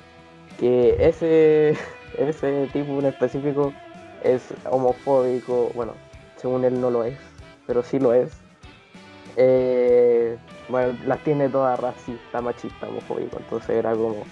que 0.59 0.95
ese, 0.99 1.77
ese 2.17 2.67
tipo 2.73 2.99
en 2.99 3.05
específico 3.05 3.73
es 4.23 4.53
homofóbico, 4.69 5.71
bueno, 5.73 5.93
según 6.37 6.63
él 6.65 6.79
no 6.79 6.89
lo 6.89 7.03
es, 7.03 7.17
pero 7.67 7.83
sí 7.83 7.99
lo 7.99 8.13
es. 8.13 8.31
Eh, 9.35 10.37
bueno, 10.69 10.97
las 11.05 11.19
tiene 11.23 11.49
todas 11.49 11.79
racista, 11.79 12.41
machista, 12.41 12.87
homofóbico, 12.87 13.37
entonces 13.37 13.71
era 13.71 13.91
como, 13.93 14.23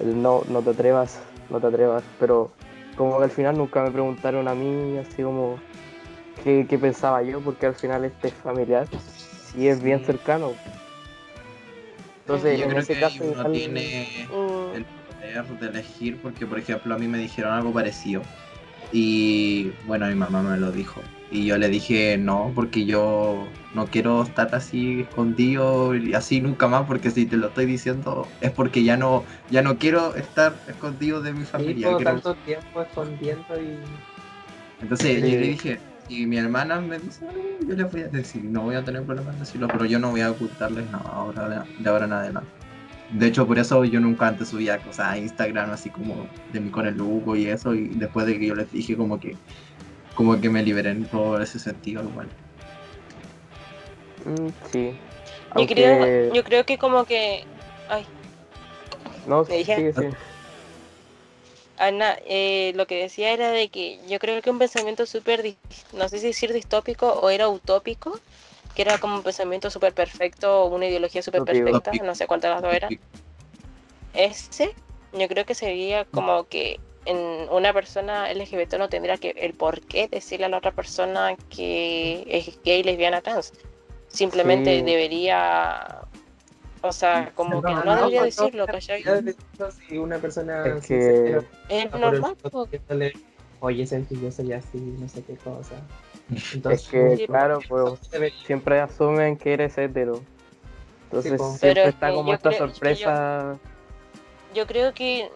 el 0.00 0.20
no, 0.20 0.42
no 0.48 0.62
te 0.62 0.70
atrevas, 0.70 1.20
no 1.50 1.60
te 1.60 1.66
atrevas, 1.66 2.02
pero 2.18 2.50
como 2.96 3.18
que 3.18 3.24
al 3.24 3.30
final 3.30 3.58
nunca 3.58 3.82
me 3.82 3.90
preguntaron 3.90 4.48
a 4.48 4.54
mí 4.54 4.96
así 4.98 5.22
como 5.22 5.58
qué, 6.42 6.66
qué 6.68 6.78
pensaba 6.78 7.22
yo, 7.22 7.40
porque 7.40 7.66
al 7.66 7.74
final 7.74 8.04
este 8.04 8.30
familiar 8.30 8.86
sí 9.52 9.68
es 9.68 9.82
bien 9.82 10.04
cercano. 10.04 10.52
Entonces, 12.22 12.58
yo 12.58 12.64
en 12.64 12.70
creo 12.70 12.82
ese 12.82 12.94
que 12.94 13.00
caso, 13.00 13.24
uno 13.24 13.50
tiene 13.52 14.26
poder 15.44 15.72
de 15.72 15.80
elegir 15.80 16.18
porque 16.22 16.46
por 16.46 16.58
ejemplo 16.58 16.94
a 16.94 16.98
mí 16.98 17.08
me 17.08 17.18
dijeron 17.18 17.52
algo 17.52 17.72
parecido 17.72 18.22
y 18.92 19.70
bueno 19.86 20.06
mi 20.06 20.14
mamá 20.14 20.42
me 20.42 20.56
lo 20.58 20.70
dijo 20.72 21.02
y 21.30 21.44
yo 21.44 21.58
le 21.58 21.68
dije 21.68 22.16
no 22.18 22.52
porque 22.54 22.84
yo 22.86 23.48
no 23.74 23.86
quiero 23.86 24.22
estar 24.22 24.54
así 24.54 25.00
escondido 25.00 25.94
y 25.96 26.14
así 26.14 26.40
nunca 26.40 26.68
más 26.68 26.84
porque 26.86 27.10
si 27.10 27.26
te 27.26 27.36
lo 27.36 27.48
estoy 27.48 27.66
diciendo 27.66 28.28
es 28.40 28.52
porque 28.52 28.84
ya 28.84 28.96
no 28.96 29.24
ya 29.50 29.62
no 29.62 29.76
quiero 29.78 30.14
estar 30.14 30.54
escondido 30.68 31.20
de 31.20 31.32
mi 31.32 31.42
Y 31.42 31.46
familia 31.46 31.88
quiero- 31.96 32.04
tanto 32.04 32.34
tiempo 32.36 32.80
escondiendo 32.80 33.60
y. 33.60 33.76
entonces 34.80 35.14
Sí. 35.16 35.20
yo 35.20 35.26
le 35.26 35.38
dije 35.38 35.80
y 36.08 36.24
mi 36.26 36.36
hermana 36.38 36.80
me 36.80 36.98
dice 37.00 37.26
"Ay, 37.28 37.66
yo 37.66 37.74
les 37.74 37.90
voy 37.90 38.02
a 38.02 38.08
decir 38.08 38.44
no 38.44 38.62
voy 38.62 38.76
a 38.76 38.84
tener 38.84 39.02
problemas 39.02 39.34
en 39.34 39.40
decirlo 39.40 39.66
pero 39.66 39.84
yo 39.84 39.98
no 39.98 40.10
voy 40.12 40.20
a 40.20 40.30
ocultarles 40.30 40.88
nada 40.90 41.10
ahora 41.10 41.48
de, 41.48 41.82
de 41.82 41.90
ahora 41.90 42.04
en 42.04 42.12
adelante 42.12 42.50
de 43.10 43.26
hecho, 43.26 43.46
por 43.46 43.58
eso 43.58 43.84
yo 43.84 44.00
nunca 44.00 44.26
antes 44.26 44.48
subía 44.48 44.78
cosas 44.78 45.06
a 45.08 45.18
Instagram 45.18 45.70
así 45.70 45.90
como 45.90 46.26
de 46.52 46.60
mí 46.60 46.70
con 46.70 46.86
el 46.86 47.00
Hugo 47.00 47.36
y 47.36 47.46
eso, 47.46 47.74
y 47.74 47.88
después 47.88 48.26
de 48.26 48.38
que 48.38 48.46
yo 48.46 48.54
les 48.54 48.70
dije 48.72 48.96
como 48.96 49.20
que 49.20 49.36
como 50.14 50.40
que 50.40 50.48
me 50.48 50.62
liberé 50.62 50.90
en 50.90 51.06
todo 51.06 51.40
ese 51.40 51.58
sentido 51.58 52.02
igual. 52.02 52.28
mm, 54.24 54.48
sí. 54.72 54.98
yo, 55.56 55.66
creo, 55.66 56.34
yo 56.34 56.42
creo 56.42 56.64
que 56.64 56.78
como 56.78 57.04
que... 57.04 57.44
Ay, 57.88 58.06
No, 59.26 59.44
Me 59.44 59.58
dije- 59.58 59.76
sigue, 59.76 59.92
sigue. 59.92 60.10
Ana, 61.78 62.16
eh, 62.26 62.72
lo 62.74 62.86
que 62.86 63.02
decía 63.02 63.32
era 63.32 63.50
de 63.50 63.68
que 63.68 63.98
yo 64.08 64.18
creo 64.18 64.40
que 64.40 64.50
un 64.50 64.58
pensamiento 64.58 65.04
súper, 65.04 65.54
no 65.92 66.08
sé 66.08 66.18
si 66.18 66.28
decir 66.28 66.52
distópico 66.54 67.12
o 67.12 67.28
era 67.28 67.48
utópico, 67.48 68.18
que 68.76 68.82
era 68.82 68.98
como 68.98 69.16
un 69.16 69.22
pensamiento 69.22 69.70
súper 69.70 69.94
perfecto 69.94 70.64
o 70.64 70.66
una 70.74 70.86
ideología 70.86 71.22
súper 71.22 71.42
perfecta, 71.44 71.92
no 72.04 72.14
sé 72.14 72.26
de 72.46 72.54
las 72.54 72.62
dos 72.62 72.74
era. 72.74 72.88
Ese, 74.12 74.74
yo 75.14 75.28
creo 75.28 75.46
que 75.46 75.54
sería 75.54 76.04
como 76.04 76.46
que 76.46 76.78
en 77.06 77.48
una 77.50 77.72
persona 77.72 78.30
LGBT 78.30 78.74
no 78.74 78.88
tendría 78.90 79.16
que 79.16 79.30
el 79.30 79.54
por 79.54 79.80
qué 79.80 80.08
decirle 80.08 80.46
a 80.46 80.48
la 80.50 80.58
otra 80.58 80.72
persona 80.72 81.36
que 81.48 82.24
es 82.28 82.58
gay, 82.64 82.82
lesbiana, 82.82 83.22
trans. 83.22 83.52
Simplemente 84.08 84.78
Sí. 84.78 84.82
debería, 84.84 86.02
o 86.82 86.92
sea, 86.92 87.32
como 87.34 87.62
que 87.62 87.72
no 87.72 87.84
no, 87.84 87.96
debería 87.96 88.20
no, 88.20 88.24
decirlo, 88.26 88.66
si 89.88 89.96
una 89.96 90.18
persona 90.18 90.66
Es 90.66 90.86
que- 90.86 91.42
Es 91.70 91.90
normal, 91.92 92.36
Oye, 93.60 93.86
que 94.04 94.16
yo 94.20 94.30
soy 94.30 94.52
así, 94.52 94.78
no 94.78 95.08
sé 95.08 95.22
qué 95.24 95.34
cosa. 95.36 95.76
Es 96.34 96.88
que, 96.88 97.16
Sí, 97.16 97.26
claro, 97.26 97.60
pues 97.68 97.84
eso 97.84 97.98
debería- 98.10 98.38
siempre 98.44 98.80
asumen 98.80 99.36
que 99.36 99.52
eres 99.52 99.78
hetero. 99.78 100.20
Entonces 101.04 101.32
Sí, 101.32 101.38
siempre 101.38 101.68
Pero 101.68 101.80
es 101.82 101.88
está 101.94 102.08
que 102.08 102.14
como 102.14 102.32
esta 102.34 102.48
creo- 102.50 102.58
sorpresa. 102.68 103.56
Yo 104.54 104.66
creo 104.66 104.92
que, 104.94 105.30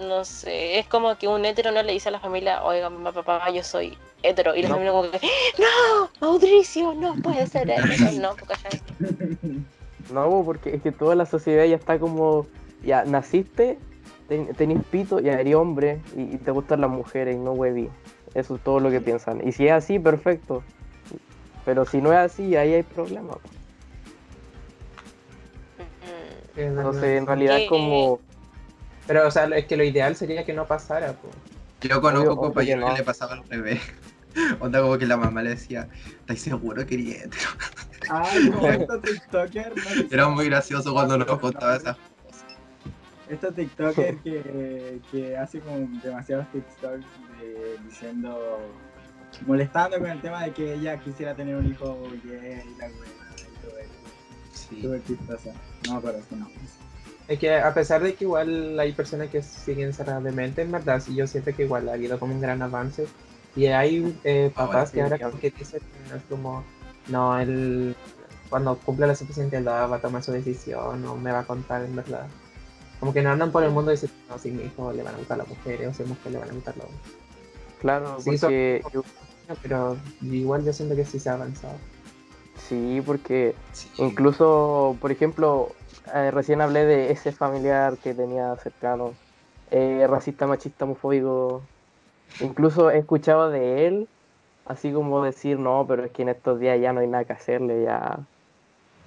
mm, 0.00 0.08
no 0.08 0.24
sé, 0.24 0.78
es 0.78 0.86
como 0.86 1.16
que 1.18 1.28
un 1.28 1.44
hetero 1.44 1.70
no 1.70 1.82
le 1.82 1.92
dice 1.92 2.08
a 2.08 2.12
la 2.12 2.18
familia, 2.20 2.64
oiga, 2.64 2.88
mamá, 2.90 3.12
papá, 3.12 3.48
yo 3.50 3.62
soy 3.62 3.96
hetero. 4.22 4.56
Y 4.56 4.62
la 4.62 4.68
No. 4.70 4.74
familia 4.74 4.92
como 4.92 5.10
que, 5.10 5.20
no, 5.58 6.10
Mauricio, 6.20 6.94
no 6.94 7.14
puede 7.16 7.46
ser 7.46 7.68
hetero. 7.70 8.10
No, 8.20 8.34
porque 8.36 8.54
ya 8.62 10.14
No, 10.14 10.42
porque 10.44 10.74
es 10.76 10.82
que 10.82 10.90
toda 10.92 11.14
la 11.14 11.26
sociedad 11.26 11.64
ya 11.64 11.76
está 11.76 11.98
como, 11.98 12.46
ya 12.82 13.04
naciste, 13.04 13.78
ten- 14.28 14.52
tenés 14.54 14.82
pito, 14.90 15.20
ya 15.20 15.38
eres 15.38 15.54
hombre 15.54 16.00
y, 16.16 16.22
y 16.34 16.38
te 16.38 16.50
gustan 16.50 16.80
las 16.80 16.90
mujeres 16.90 17.36
y 17.36 17.38
no 17.38 17.52
hueví. 17.52 17.88
Eso 18.34 18.56
es 18.56 18.62
todo 18.62 18.80
lo 18.80 18.90
que 18.90 19.00
piensan. 19.00 19.46
Y 19.46 19.52
si 19.52 19.66
es 19.66 19.72
así, 19.72 19.98
perfecto. 19.98 20.62
Pero 21.64 21.84
si 21.84 22.00
no 22.00 22.12
es 22.12 22.18
así, 22.18 22.56
ahí 22.56 22.74
hay 22.74 22.82
problema. 22.82 23.34
Mm, 26.56 26.60
Entonces, 26.60 27.18
en 27.18 27.26
realidad 27.26 27.58
es 27.58 27.68
como... 27.68 28.20
Pero, 29.06 29.26
o 29.26 29.30
sea, 29.30 29.44
es 29.46 29.64
que 29.66 29.76
lo 29.76 29.84
ideal 29.84 30.16
sería 30.16 30.44
que 30.44 30.52
no 30.52 30.66
pasara, 30.66 31.12
pues. 31.14 31.32
Yo 31.80 32.00
conozco 32.00 32.32
Obvio, 32.32 32.40
compañeros 32.40 32.84
obvio 32.84 32.88
que 32.88 32.90
que 32.90 32.92
no. 32.92 32.98
le 32.98 33.04
pasaba 33.04 33.34
al 33.34 33.44
revés. 33.48 33.80
Onda 34.60 34.80
como 34.82 34.98
que 34.98 35.06
la 35.06 35.16
mamá 35.16 35.42
le 35.42 35.50
decía, 35.50 35.88
¿estás 36.20 36.40
seguro 36.40 36.84
que 36.86 36.94
eres 36.94 37.22
hetero?". 37.24 37.48
Ay, 38.10 38.50
como 38.50 38.66
estos 38.68 39.02
TikTokers, 39.02 39.76
no 39.76 39.82
si 40.08 40.14
Era 40.14 40.28
muy 40.28 40.46
gracioso 40.46 40.92
cuando 40.92 41.16
nos 41.18 41.26
contaba 41.38 41.76
esas 41.76 41.96
cosas. 41.96 42.44
Estos 43.28 43.54
TikTokers 43.54 44.22
que, 44.22 45.00
que 45.10 45.36
hace 45.36 45.60
como 45.60 45.78
demasiados 46.02 46.46
TikToks 46.52 47.04
de- 47.37 47.37
diciendo, 47.84 48.58
molestando 49.46 49.98
con 49.98 50.08
el 50.10 50.20
tema 50.20 50.44
de 50.44 50.52
que 50.52 50.74
ella 50.74 50.98
quisiera 50.98 51.34
tener 51.34 51.56
un 51.56 51.70
hijo 51.70 51.98
gay 52.24 52.62
y 52.64 52.78
la 52.78 52.86
weá 52.86 52.92
y 53.36 53.66
todo 53.66 53.78
eso. 53.78 53.90
Sí. 54.52 54.82
Súper 54.82 55.04
chistosa. 55.04 55.52
No 55.86 55.92
me 55.92 55.98
acuerdo 55.98 56.20
su 56.28 56.36
nombre. 56.36 56.58
Es 57.28 57.38
que 57.38 57.54
a 57.54 57.74
pesar 57.74 58.02
de 58.02 58.14
que 58.14 58.24
igual 58.24 58.78
hay 58.80 58.92
personas 58.92 59.28
que 59.28 59.42
siguen 59.42 59.92
cerradas 59.92 60.24
de 60.24 60.32
mente, 60.32 60.62
en 60.62 60.72
verdad, 60.72 61.00
sí 61.00 61.14
yo 61.14 61.26
siento 61.26 61.54
que 61.54 61.64
igual 61.64 61.88
ha 61.88 61.92
habido 61.92 62.18
como 62.18 62.34
un 62.34 62.40
gran 62.40 62.62
avance. 62.62 63.06
Y 63.54 63.66
hay 63.66 64.16
eh, 64.24 64.50
Ah, 64.54 64.66
papás 64.66 64.90
que 64.90 65.00
bueno, 65.00 65.14
ahora 65.14 65.26
como 65.28 65.40
que 65.40 65.50
dicen, 65.50 65.80
es 66.14 66.22
como, 66.28 66.64
no, 67.08 67.38
él 67.38 67.94
cuando 68.48 68.78
cumpla 68.78 69.06
la 69.06 69.14
suficiente 69.14 69.58
edad 69.58 69.90
va 69.90 69.96
a 69.96 70.00
tomar 70.00 70.22
su 70.22 70.32
decisión 70.32 71.04
o 71.04 71.16
me 71.16 71.32
va 71.32 71.40
a 71.40 71.44
contar 71.46 71.84
en 71.84 71.96
verdad. 71.96 72.26
Como 72.98 73.12
que 73.12 73.20
no 73.22 73.30
andan 73.30 73.52
por 73.52 73.62
el 73.62 73.70
mundo 73.70 73.90
diciendo, 73.90 74.16
no, 74.30 74.38
si 74.38 74.50
mi 74.50 74.64
hijo 74.64 74.92
le 74.92 75.02
van 75.02 75.14
a 75.14 75.18
gustar 75.18 75.38
las 75.38 75.48
mujeres 75.48 75.88
o 75.88 75.94
si 75.94 76.02
a 76.02 76.06
mujer 76.06 76.32
le 76.32 76.38
van 76.38 76.50
a 76.50 76.54
gustar 76.54 76.76
los 76.76 76.86
hombres. 76.86 77.12
Claro, 77.80 78.18
Sí, 78.20 78.36
son- 78.36 78.50
porque... 78.50 78.82
Pero 79.62 79.96
igual 80.22 80.64
yo 80.64 80.72
siento 80.72 80.94
que 80.94 81.04
sí 81.04 81.18
se 81.18 81.30
ha 81.30 81.34
avanzado. 81.34 81.78
Sí, 82.56 83.02
porque 83.04 83.54
Sí. 83.72 83.88
Incluso, 83.98 84.96
por 85.00 85.10
ejemplo, 85.10 85.70
eh, 86.14 86.30
recién 86.30 86.60
hablé 86.60 86.84
de 86.84 87.12
ese 87.12 87.32
familiar 87.32 87.96
que 87.98 88.14
tenía 88.14 88.56
cercano, 88.62 89.14
eh, 89.70 90.06
racista, 90.08 90.46
machista, 90.46 90.84
homofóbico. 90.84 91.62
Incluso 92.40 92.90
he 92.90 92.98
escuchado 92.98 93.48
de 93.50 93.86
él, 93.86 94.08
así 94.66 94.92
como 94.92 95.22
decir, 95.24 95.58
no, 95.58 95.86
pero 95.88 96.04
es 96.04 96.10
que 96.12 96.22
en 96.22 96.28
estos 96.28 96.60
días 96.60 96.78
ya 96.80 96.92
no 96.92 97.00
hay 97.00 97.06
nada 97.08 97.24
que 97.24 97.32
hacerle, 97.32 97.84
ya, 97.84 98.18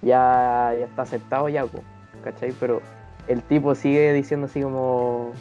ya, 0.01 0.73
ya 0.79 0.85
está 0.85 1.03
aceptado 1.03 1.47
ya, 1.49 1.65
po", 1.65 1.83
¿cachai? 2.23 2.51
Pero 2.59 2.81
el 3.27 3.43
tipo 3.43 3.75
sigue 3.75 4.11
diciendo 4.13 4.47
así 4.47 4.61
como, 4.61 5.33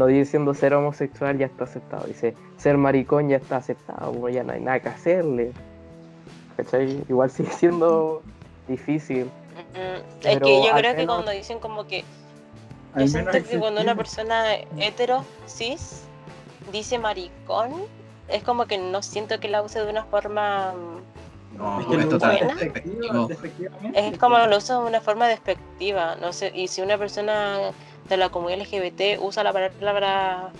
no 0.00 0.06
diciendo 0.06 0.54
ser 0.54 0.72
homosexual 0.74 1.36
ya 1.38 1.46
está 1.46 1.64
aceptado, 1.64 2.06
dice 2.06 2.34
ser 2.56 2.76
maricón 2.78 3.28
ya 3.28 3.36
está 3.36 3.56
aceptado, 3.56 4.28
ya 4.30 4.42
no 4.42 4.52
hay 4.52 4.60
nada 4.60 4.80
que 4.80 4.88
hacerle. 4.88 5.52
¿Cachai? 6.56 7.02
Igual 7.08 7.30
sigue 7.30 7.50
siendo 7.52 8.22
difícil. 8.68 9.24
mm, 9.74 10.26
Es 10.26 10.38
que 10.40 10.62
yo 10.64 10.72
creo 10.74 10.92
que 10.92 10.98
menos- 11.02 11.14
cuando 11.16 11.30
dicen 11.32 11.58
como 11.58 11.86
que 11.86 12.04
Yo 12.96 13.06
siento 13.06 13.32
que 13.32 13.58
cuando 13.58 13.80
una 13.82 13.94
persona 13.94 14.54
hetero, 14.78 15.24
cis, 15.46 16.02
dice 16.72 16.98
maricón, 16.98 17.72
es 18.28 18.42
como 18.42 18.66
que 18.66 18.78
no 18.78 19.02
siento 19.02 19.38
que 19.38 19.48
la 19.48 19.62
use 19.62 19.80
de 19.80 19.90
una 19.90 20.04
forma. 20.04 20.72
No, 21.56 21.80
Es 21.80 21.86
que 21.86 21.96
es 21.96 22.08
totalmente. 22.08 22.82
Es 23.94 24.18
como 24.18 24.38
lo 24.46 24.56
usa 24.56 24.80
de 24.80 24.86
una 24.86 25.00
forma 25.00 25.28
despectiva. 25.28 26.16
No 26.16 26.32
sé, 26.32 26.50
y 26.54 26.68
si 26.68 26.80
una 26.80 26.96
persona 26.96 27.58
de 28.10 28.16
la 28.18 28.28
comunidad 28.28 28.60
LGBT 28.60 29.18
usa 29.22 29.42
la 29.42 29.52
palabra 29.52 30.50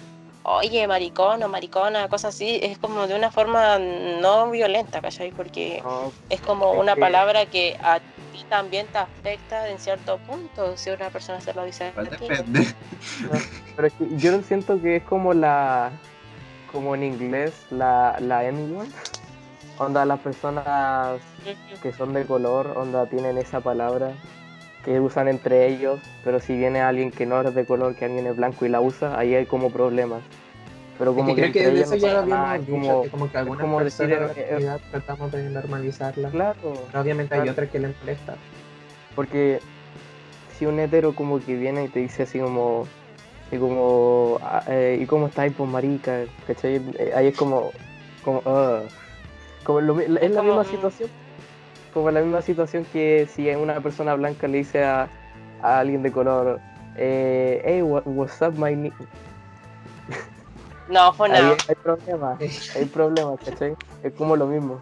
oye, 0.42 0.86
maricón 0.88 1.42
o 1.42 1.48
maricona, 1.48 2.08
cosas 2.08 2.34
así, 2.34 2.58
es 2.62 2.78
como 2.78 3.06
de 3.06 3.14
una 3.14 3.30
forma 3.30 3.78
no 3.78 4.50
violenta, 4.50 5.00
¿cachai? 5.02 5.32
Porque 5.32 5.82
No, 5.84 6.10
es 6.30 6.40
como 6.40 6.72
una 6.72 6.94
que- 6.94 7.00
palabra 7.00 7.44
que 7.46 7.76
a 7.82 7.98
ti 8.32 8.44
también 8.48 8.86
te 8.86 8.98
afecta 8.98 9.68
en 9.68 9.78
cierto 9.78 10.18
punto 10.18 10.76
si 10.78 10.90
una 10.90 11.10
persona 11.10 11.40
se 11.40 11.52
lo 11.52 11.64
dice 11.64 11.92
depende. 12.10 12.66
Pero 13.76 13.86
es 13.86 13.92
que 13.94 14.06
yo 14.16 14.40
siento 14.42 14.80
que 14.80 14.96
es 14.96 15.02
como 15.02 15.34
la, 15.34 15.90
como 16.72 16.94
en 16.94 17.02
inglés, 17.04 17.52
la, 17.70 18.16
la 18.20 18.44
N-word. 18.44 18.88
Onda, 19.78 20.04
las 20.04 20.20
personas 20.20 21.20
que 21.82 21.92
son 21.92 22.12
de 22.12 22.24
color, 22.26 22.74
onda, 22.76 23.06
tienen 23.06 23.38
esa 23.38 23.60
palabra 23.60 24.12
que 24.84 24.98
usan 25.00 25.28
entre 25.28 25.66
ellos, 25.68 26.00
pero 26.24 26.40
si 26.40 26.56
viene 26.56 26.80
alguien 26.80 27.10
que 27.10 27.26
no 27.26 27.40
es 27.42 27.54
de 27.54 27.64
color, 27.64 27.94
que 27.94 28.06
alguien 28.06 28.26
es 28.26 28.36
blanco 28.36 28.64
y 28.64 28.68
la 28.68 28.80
usa, 28.80 29.18
ahí 29.18 29.34
hay 29.34 29.46
como 29.46 29.70
problemas. 29.70 30.22
Pero 30.98 31.12
Es 31.12 31.16
como 31.16 31.34
que 31.34 31.50
creo 31.52 31.52
que 31.72 31.80
eso 31.80 31.96
ya 31.96 32.12
lo 32.12 32.18
habíamos 32.18 32.54
es 32.54 32.66
dicho, 32.66 32.72
como- 32.72 33.02
que 33.02 33.10
como 33.10 33.30
que 33.30 33.38
algunas 33.38 33.60
como 33.64 33.80
decir, 33.84 34.08
la 34.10 34.26
eh, 34.32 34.32
eh, 34.36 34.76
tratamos 34.90 35.32
de 35.32 35.42
normalizarla. 35.50 36.30
Claro, 36.30 36.74
Pero 36.86 37.00
obviamente 37.00 37.34
hay 37.34 37.48
otras 37.48 37.70
que 37.70 37.78
le 37.78 37.94
molesta. 38.00 38.36
porque 39.14 39.60
si 40.56 40.66
un 40.66 40.78
hetero 40.78 41.14
como 41.14 41.40
que 41.40 41.56
viene 41.56 41.84
y 41.84 41.88
te 41.88 42.00
dice 42.00 42.24
así 42.24 42.38
como, 42.38 42.86
y 43.50 43.56
como, 43.58 44.38
ah, 44.42 44.62
eh, 44.68 44.98
¿y 45.00 45.06
cómo 45.06 45.26
estáis, 45.26 45.52
pues 45.56 45.68
marica? 45.70 46.24
¿Cachai? 46.46 46.80
Ahí 47.14 47.28
es 47.28 47.36
como, 47.36 47.72
como, 48.22 48.38
"Ugh". 48.40 48.88
como 49.64 49.80
lo 49.80 50.00
es 50.00 50.08
la 50.10 50.40
como, 50.40 50.42
misma 50.42 50.64
situación, 50.64 51.08
como 51.92 52.10
la 52.10 52.20
misma 52.20 52.42
situación 52.42 52.84
que 52.92 53.28
si 53.32 53.48
una 53.50 53.80
persona 53.80 54.14
blanca 54.14 54.46
le 54.48 54.58
dice 54.58 54.84
a, 54.84 55.08
a 55.62 55.78
alguien 55.80 56.02
de 56.02 56.12
color, 56.12 56.60
eh, 56.96 57.62
hey, 57.64 57.82
what, 57.82 58.02
what's 58.06 58.40
up, 58.42 58.54
my 58.58 58.74
ni-?" 58.76 58.92
No, 60.88 61.12
fue 61.12 61.28
nada. 61.28 61.56
hay 61.68 61.74
problemas, 61.76 62.40
hay 62.74 62.84
problemas, 62.86 63.38
¿cachai? 63.44 63.74
Es 64.02 64.12
como 64.14 64.34
lo 64.36 64.46
mismo. 64.46 64.80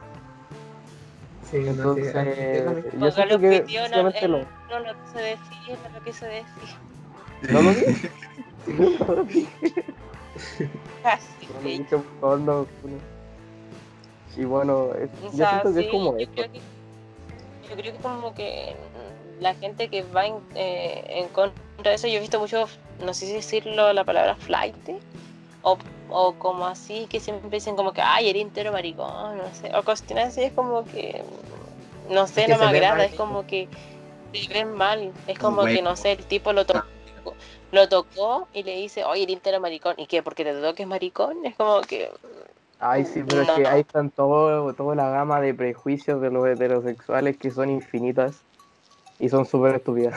Sí, 1.50 1.58
no, 1.58 1.64
sí, 1.64 1.70
Entonces, 1.70 2.84
mismo. 2.84 3.00
yo 3.00 3.10
siento 3.10 3.34
lo 3.34 3.40
que 3.40 3.60
pidió, 3.62 3.80
no, 3.82 3.86
simplemente 3.86 4.24
él 4.24 4.30
lo... 4.32 4.38
no 4.38 4.78
lo 4.80 5.04
quiso 5.04 5.18
decir, 5.18 5.78
no 5.82 5.98
lo 5.98 6.04
quiso 6.04 6.24
decir. 6.26 6.68
¿No 7.50 7.62
lo 7.62 7.74
dije? 7.74 8.10
No 9.08 9.14
lo 9.14 9.24
dije. 9.24 9.48
Casi, 11.02 11.46
No 11.46 11.60
lo 11.62 11.68
dije, 11.68 11.84
por 11.96 12.04
favor, 12.20 12.38
no, 12.40 12.54
no. 12.62 12.68
Y 14.36 14.44
bueno, 14.44 14.90
es- 14.94 15.10
O 15.24 15.36
yo 15.36 15.46
siento 15.46 15.74
que 15.74 15.80
sí, 15.80 15.86
es 15.86 15.90
como 15.90 16.16
esto. 16.18 16.42
que, 16.42 16.60
yo 17.68 17.76
creo 17.76 17.92
que 17.92 17.98
como 18.00 18.34
que 18.34 18.74
la 19.40 19.54
gente 19.54 19.88
que 19.88 20.02
va 20.02 20.26
en, 20.26 20.36
eh, 20.54 21.04
en 21.08 21.28
contra 21.28 21.54
de 21.84 21.94
eso, 21.94 22.08
yo 22.08 22.16
he 22.16 22.20
visto 22.20 22.40
mucho, 22.40 22.68
no 23.00 23.14
sé 23.14 23.26
si 23.26 23.32
decirlo 23.34 23.92
la 23.92 24.04
palabra 24.04 24.34
flight, 24.36 24.74
o, 25.62 25.78
o 26.08 26.34
como 26.34 26.66
así, 26.66 27.06
que 27.08 27.20
siempre 27.20 27.50
dicen 27.50 27.76
como 27.76 27.92
que, 27.92 28.00
ay, 28.00 28.30
eres 28.30 28.42
entero 28.42 28.72
maricón, 28.72 29.38
no 29.38 29.54
sé, 29.54 29.70
o 29.76 29.82
cuestiones 29.84 30.28
así, 30.28 30.42
es 30.44 30.52
como 30.52 30.84
que, 30.86 31.22
no 32.08 32.26
sé, 32.26 32.46
que 32.46 32.52
no 32.52 32.58
me 32.58 32.66
agrada, 32.66 33.04
es 33.04 33.14
como 33.14 33.46
que 33.46 33.68
se 34.32 34.52
ven 34.52 34.72
mal, 34.72 35.12
es 35.26 35.38
como 35.38 35.64
que, 35.64 35.82
no 35.82 35.96
sé, 35.96 36.12
el 36.12 36.24
tipo 36.24 36.52
lo 36.52 36.66
tocó. 36.66 36.84
Lo 37.70 37.86
tocó 37.86 38.48
y 38.54 38.62
le 38.62 38.76
dice, 38.76 39.04
oye, 39.04 39.24
eres 39.24 39.34
entero 39.34 39.60
maricón. 39.60 39.94
¿Y 39.98 40.06
qué? 40.06 40.22
¿Porque 40.22 40.42
te 40.42 40.54
toques 40.54 40.86
maricón? 40.86 41.44
Es 41.44 41.54
como 41.56 41.82
que. 41.82 42.10
Ay, 42.80 43.04
sí, 43.04 43.22
pero 43.26 43.42
es 43.42 43.48
que 43.50 43.62
No. 43.62 43.68
ahí 43.70 43.80
están 43.80 44.10
todo, 44.10 44.72
toda 44.74 44.94
la 44.94 45.10
gama 45.10 45.40
de 45.40 45.52
prejuicios 45.52 46.20
de 46.20 46.30
los 46.30 46.46
heterosexuales 46.46 47.36
que 47.36 47.50
son 47.50 47.70
infinitas 47.70 48.44
y 49.18 49.28
son 49.28 49.44
súper 49.46 49.76
estúpidas. 49.76 50.16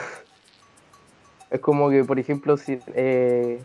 Es 1.50 1.60
como 1.60 1.90
que, 1.90 2.04
por 2.04 2.18
ejemplo, 2.18 2.56
si 2.56 2.78
eh, 2.94 3.62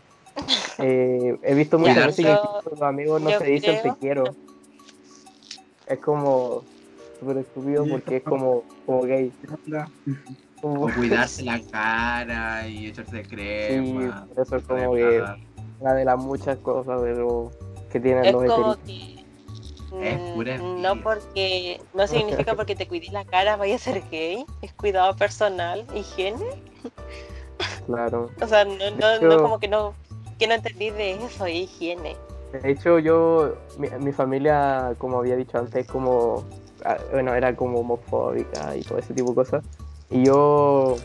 eh, 0.78 1.38
he 1.42 1.54
visto 1.54 1.78
muchas 1.78 2.06
veces 2.06 2.24
que 2.26 2.38
los 2.70 2.82
amigos 2.82 3.22
no 3.22 3.30
se 3.30 3.44
dicen 3.44 3.78
creo- 3.78 3.92
te 3.94 3.98
quiero. 4.00 4.36
Es 5.86 5.98
como 6.00 6.64
súper 7.20 7.38
estúpido 7.38 7.84
Sí, 7.84 7.90
porque 7.90 8.16
es 8.16 8.22
como, 8.24 8.64
como 8.84 9.02
gay. 9.02 9.32
Cuidarse 10.94 11.44
la 11.44 11.60
cara 11.70 12.66
y 12.68 12.88
echarse 12.88 13.22
Sí, 13.22 13.28
crema. 13.28 14.28
eso 14.36 14.56
es 14.56 14.64
como 14.64 14.94
que 14.94 15.24
una 15.78 15.94
de 15.94 16.04
las 16.04 16.18
muchas 16.18 16.58
cosas 16.58 17.00
de 17.02 17.14
lo 17.14 17.50
que 17.88 18.00
tienen 18.00 18.24
Es 18.24 18.32
los 18.32 18.44
como 18.44 18.76
que. 18.84 19.24
Es 20.02 20.20
mm, 20.20 20.34
pura 20.34 20.58
No 20.58 21.02
porque. 21.02 21.80
No 21.94 22.06
significa 22.08 22.54
porque 22.54 22.74
te 22.76 22.86
cuides 22.86 23.12
la 23.12 23.24
cara 23.24 23.56
vaya 23.56 23.76
a 23.76 23.78
ser 23.78 24.02
gay. 24.10 24.44
Es 24.62 24.72
cuidado 24.72 25.14
personal, 25.16 25.86
higiene. 25.94 26.44
Claro. 27.86 28.30
O 28.40 28.46
sea, 28.46 28.64
no, 28.64 28.72
no, 28.72 29.20
no 29.20 29.32
hecho- 29.32 29.42
como 29.42 29.58
que 29.58 29.68
no. 29.68 29.94
Que 30.38 30.46
no 30.46 30.54
entendí 30.54 30.90
de 30.90 31.12
eso, 31.14 31.46
es 31.46 31.54
higiene. 31.54 32.16
De 32.52 32.70
hecho, 32.70 32.98
yo, 32.98 33.56
mi, 33.76 33.88
mi 34.00 34.12
familia, 34.12 34.94
como 34.98 35.18
había 35.18 35.36
dicho 35.36 35.58
antes, 35.58 35.86
como, 35.86 36.44
ah, 36.84 36.96
bueno, 37.12 37.34
era 37.34 37.54
como 37.56 37.80
homofóbica 37.80 38.74
y 38.76 38.82
todo 38.82 38.98
ese 38.98 39.12
tipo 39.12 39.30
de 39.30 39.34
cosas. 39.34 39.64
Y 40.10 40.24
yo, 40.24 40.96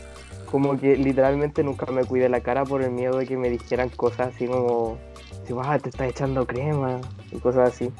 como 0.50 0.78
que 0.78 0.96
literalmente 0.96 1.62
nunca 1.64 1.86
me 1.86 2.04
cuidé 2.04 2.28
la 2.28 2.40
cara 2.40 2.64
por 2.64 2.80
el 2.80 2.92
miedo 2.92 3.18
de 3.18 3.26
que 3.26 3.36
me 3.36 3.50
dijeran 3.50 3.88
cosas 3.90 4.34
así 4.34 4.46
como, 4.46 4.96
si 5.46 5.54
"Ah, 5.62 5.78
te 5.78 5.88
estás 5.90 6.08
echando 6.08 6.46
crema 6.46 7.00
y 7.32 7.38
cosas 7.38 7.72
así. 7.72 7.90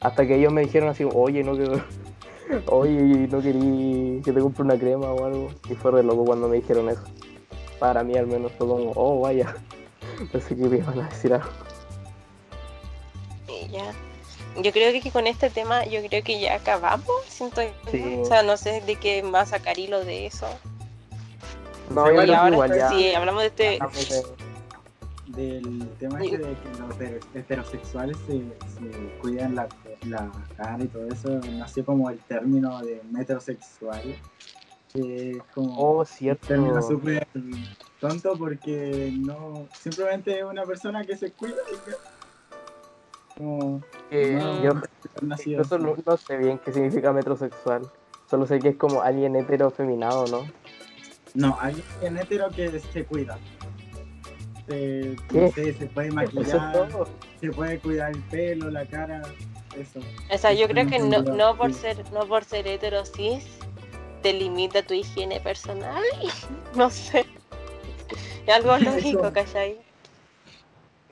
Hasta 0.00 0.26
que 0.26 0.36
ellos 0.36 0.52
me 0.52 0.62
dijeron 0.62 0.88
así, 0.88 1.06
oye, 1.14 1.42
no 1.44 1.56
que, 1.56 1.80
oye, 2.66 3.28
no 3.30 3.40
querí 3.40 4.20
que 4.24 4.32
te 4.32 4.40
compre 4.40 4.62
una 4.64 4.76
crema 4.78 5.06
o 5.12 5.24
algo. 5.24 5.48
Y 5.70 5.74
fue 5.74 5.90
re 5.92 6.02
loco 6.02 6.24
cuando 6.24 6.48
me 6.48 6.56
dijeron 6.56 6.88
eso. 6.88 7.02
Para 7.78 8.02
mí 8.04 8.16
al 8.16 8.26
menos 8.26 8.52
fue 8.58 8.66
como, 8.66 8.92
oh, 8.94 9.20
vaya. 9.20 9.54
Pensé 10.32 10.56
que 10.56 10.62
me 10.64 10.78
iban 10.78 11.00
a 11.00 11.08
decir 11.08 11.32
algo. 11.34 11.48
Ya. 13.70 13.92
yo 14.62 14.70
creo 14.72 14.92
que 15.02 15.10
con 15.10 15.26
este 15.26 15.48
tema, 15.48 15.84
yo 15.86 16.00
creo 16.06 16.22
que 16.22 16.38
ya 16.40 16.56
acabamos. 16.56 17.06
Siento, 17.28 17.62
Sí. 17.90 18.18
O 18.20 18.24
sea, 18.26 18.42
no 18.42 18.56
sé 18.58 18.82
de 18.82 18.96
qué 18.96 19.22
más 19.22 19.48
sacar 19.50 19.78
hilo 19.78 20.04
de 20.04 20.26
eso. 20.26 20.46
No, 21.90 22.10
y 22.12 22.30
ahora, 22.30 22.50
igual 22.50 22.74
ya. 22.76 22.88
si 22.90 23.14
hablamos 23.14 23.42
de 23.42 23.48
este. 23.48 23.78
Del 25.36 25.88
tema 25.98 26.22
este 26.22 26.38
de 26.38 26.54
que 26.54 26.68
los 26.80 26.96
heter- 26.98 27.20
heterosexuales 27.34 28.16
se, 28.26 28.32
se 28.38 29.18
cuidan 29.20 29.54
la, 29.54 29.68
la 30.06 30.30
cara 30.56 30.82
y 30.84 30.88
todo 30.88 31.06
eso, 31.08 31.40
nació 31.52 31.84
como 31.84 32.10
el 32.10 32.18
término 32.18 32.80
de 32.82 33.00
metrosexual. 33.10 34.02
Que 34.92 35.30
es 35.30 35.42
como 35.54 35.74
Oh, 35.78 35.98
un 36.00 36.06
cierto. 36.06 36.48
término 36.48 36.82
súper 36.82 37.26
tonto 37.98 38.36
porque 38.36 39.10
no 39.20 39.66
simplemente 39.80 40.38
es 40.40 40.44
una 40.44 40.64
persona 40.64 41.02
que 41.04 41.16
se 41.16 41.30
cuida 41.32 41.56
y 41.72 41.90
que- 41.90 41.96
como 43.38 43.80
No. 44.10 44.62
yo 44.62 44.72
así. 45.32 45.56
no, 45.56 45.96
no 46.04 46.16
sé 46.18 46.36
bien 46.36 46.58
qué 46.58 46.72
significa 46.72 47.10
metrosexual. 47.12 47.90
Solo 48.28 48.46
sé 48.46 48.58
que 48.58 48.68
es 48.70 48.76
como 48.76 49.00
alguien 49.00 49.34
hetero 49.36 49.70
feminado, 49.70 50.26
¿no? 50.26 50.46
No, 51.34 51.56
alguien 51.58 52.18
hetero 52.18 52.50
que 52.50 52.78
se 52.80 53.04
cuida. 53.06 53.38
Sé, 55.54 55.72
se 55.74 55.86
puede 55.86 56.10
maquillar, 56.10 56.88
se 57.40 57.50
puede 57.50 57.78
cuidar 57.78 58.10
el 58.12 58.22
pelo, 58.24 58.70
la 58.70 58.84
cara, 58.86 59.22
eso. 59.78 60.00
O 60.30 60.38
sea, 60.38 60.52
yo 60.52 60.68
creo 60.68 60.86
que 60.86 60.98
no, 60.98 61.22
no 61.22 61.56
por 61.56 61.72
ser, 61.74 62.10
no 62.12 62.26
por 62.26 62.44
ser 62.44 62.66
hetero 62.66 63.04
cis, 63.04 63.44
te 64.22 64.32
limita 64.32 64.82
tu 64.82 64.94
higiene 64.94 65.40
personal. 65.40 66.02
No 66.74 66.88
sé. 66.90 67.26
Es 68.46 68.54
algo 68.54 68.76
lógico. 68.78 69.30
¿cachai? 69.32 69.78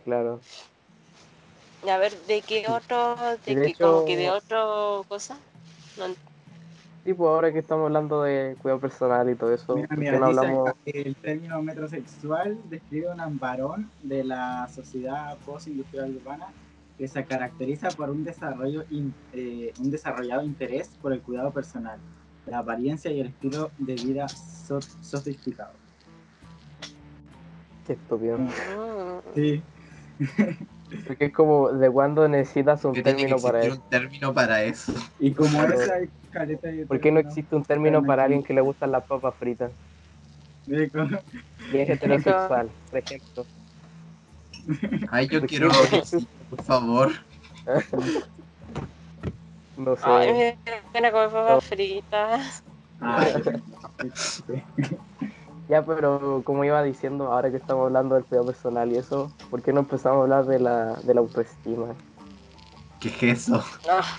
Claro. 0.04 0.40
A 1.88 1.96
ver, 1.98 2.12
¿de 2.26 2.40
qué 2.42 2.66
otro, 2.68 3.16
de, 3.46 3.54
de 3.54 3.62
qué, 3.62 3.70
hecho- 3.72 3.84
como 3.92 4.04
que 4.06 4.16
de 4.16 4.30
otro 4.30 5.04
cosa? 5.08 5.38
No, 5.96 6.06
Sí, 7.04 7.14
pues 7.14 7.28
ahora 7.28 7.50
que 7.52 7.60
estamos 7.60 7.86
hablando 7.86 8.22
de 8.22 8.56
cuidado 8.58 8.78
personal 8.80 9.28
y 9.30 9.34
todo 9.34 9.54
eso, 9.54 9.74
el 9.74 11.16
término 11.16 11.62
metrosexual 11.62 12.60
describe 12.68 13.06
un 13.10 13.38
varón 13.38 13.90
de 14.02 14.22
la 14.22 14.68
sociedad 14.68 15.38
postindustrial 15.46 16.14
urbana 16.16 16.52
que 16.98 17.08
se 17.08 17.24
caracteriza 17.24 17.88
por 17.88 18.10
un 18.10 18.22
desarrollo 18.22 18.84
in- 18.90 19.14
eh, 19.32 19.72
un 19.80 19.90
desarrollado 19.90 20.42
interés 20.42 20.90
por 21.00 21.14
el 21.14 21.22
cuidado 21.22 21.50
personal, 21.52 21.98
la 22.46 22.58
apariencia 22.58 23.10
y 23.10 23.20
el 23.20 23.28
estilo 23.28 23.70
de 23.78 23.94
vida 23.94 24.28
so- 24.28 24.82
sofisticado. 24.82 25.72
Qué 27.86 27.94
estúpido. 27.94 28.36
Mm. 28.36 28.50
Sí, 29.34 29.62
Porque 31.06 31.26
es 31.26 31.32
como, 31.32 31.70
¿de 31.72 31.88
cuándo 31.90 32.28
necesitas 32.28 32.84
un 32.84 32.92
término 33.02 33.36
para 33.38 33.62
eso? 33.62 33.74
un 33.76 33.88
término 33.88 34.34
para 34.34 34.62
eso. 34.64 34.92
y 35.18 35.32
como 35.32 35.62
esa 35.62 35.94
de 35.94 36.10
¿Por 36.86 37.00
qué 37.00 37.10
no 37.10 37.20
existe 37.20 37.56
un 37.56 37.64
término 37.64 38.04
para 38.04 38.24
alguien 38.24 38.42
que 38.42 38.54
le 38.54 38.60
gustan 38.60 38.92
las 38.92 39.04
papas 39.04 39.34
fritas? 39.36 39.70
Es 40.66 41.88
heterosexual, 41.88 42.68
por 42.90 42.98
ejemplo. 42.98 43.46
Ay, 45.10 45.28
yo 45.28 45.40
¿Por 45.40 45.48
quiero 45.48 45.68
por 46.50 46.62
favor. 46.62 47.12
No 49.76 49.96
sé. 49.96 50.02
Ay, 50.04 50.32
me 50.32 50.44
da 50.70 50.82
pena 50.92 51.10
comer 51.10 51.30
papas 51.30 51.64
fritas. 51.64 52.62
Sí. 54.14 54.62
Ya, 55.68 55.84
pero 55.84 56.42
como 56.44 56.64
iba 56.64 56.82
diciendo, 56.82 57.32
ahora 57.32 57.50
que 57.50 57.56
estamos 57.56 57.86
hablando 57.86 58.16
del 58.16 58.24
cuidado 58.24 58.46
personal 58.46 58.90
y 58.92 58.96
eso, 58.96 59.32
¿por 59.50 59.62
qué 59.62 59.72
no 59.72 59.80
empezamos 59.80 60.18
a 60.18 60.22
hablar 60.22 60.44
de 60.46 60.58
la, 60.58 60.94
de 60.96 61.14
la 61.14 61.20
autoestima? 61.20 61.94
¿Qué 63.00 63.08
es 63.08 63.22
eso? 63.48 63.64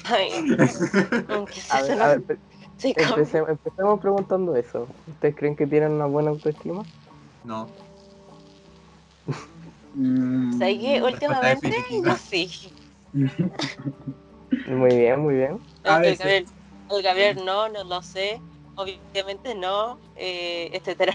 Ay, 0.06 0.56
¿qué 0.58 0.64
es 0.64 1.74
A 1.74 1.82
eso? 1.82 1.88
ver, 1.88 1.98
No 1.98 2.04
a 2.04 2.08
ver, 2.10 2.24
pe- 2.24 2.38
sé 2.78 2.94
cómo- 2.96 3.16
empecemos, 3.16 3.50
empecemos 3.50 4.00
preguntando 4.00 4.56
eso. 4.56 4.88
¿Ustedes 5.08 5.36
creen 5.36 5.56
que 5.56 5.68
tienen 5.68 5.92
una 5.92 6.08
buena 6.08 6.32
autoestima? 6.32 6.84
No. 7.44 7.70
Mm, 9.94 10.58
¿Sabes 10.58 10.80
qué? 10.80 11.02
Últimamente, 11.04 11.76
yo 12.04 12.16
sí. 12.18 12.50
Muy 14.68 14.96
bien, 14.96 15.20
muy 15.20 15.36
bien. 15.36 15.60
A 15.84 16.00
El. 16.04 16.18
Gabriel, 16.18 16.46
el 16.90 17.04
Gabriel 17.04 17.46
no, 17.46 17.70
no 17.70 17.84
lo 17.84 18.02
sé. 18.02 18.42
Obviamente 18.76 19.54
no, 19.54 20.00
eh, 20.16 20.70
etcétera. 20.74 21.14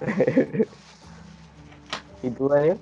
¿Y 2.22 2.30
tú, 2.30 2.48
Daniel? 2.48 2.78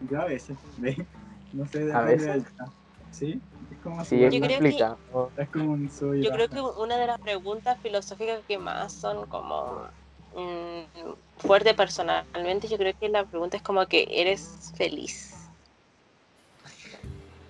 Yo 0.00 0.20
a 0.20 0.26
veces, 0.26 0.56
¿ve? 0.76 1.06
No 1.54 1.66
sé, 1.68 1.78
A 1.92 2.02
depende 2.02 2.04
veces. 2.14 2.44
del- 2.44 2.72
¿Sí? 3.10 3.42
Es 3.70 3.78
como 3.80 4.04
Sí, 4.04 4.18
Yo 4.18 4.28
creo 4.28 4.42
explica. 4.44 4.98
Es 5.36 5.48
como 5.50 5.72
un 5.72 5.88
sub 5.88 6.14
y 6.14 6.22
Yo 6.24 6.32
creo 6.32 6.48
que 6.48 6.60
una 6.60 6.96
de 6.98 7.06
las 7.06 7.18
preguntas 7.20 7.78
filosóficas 7.80 8.42
que 8.46 8.58
más 8.58 8.92
son 8.92 9.26
como 9.28 9.88
mm, 10.34 11.12
fuerte 11.36 11.74
personalmente, 11.74 12.66
yo 12.66 12.76
creo 12.76 12.92
que 12.98 13.08
la 13.08 13.24
pregunta 13.24 13.56
es 13.56 13.62
como 13.62 13.86
que 13.86 14.06
eres 14.10 14.72
feliz. 14.76 15.32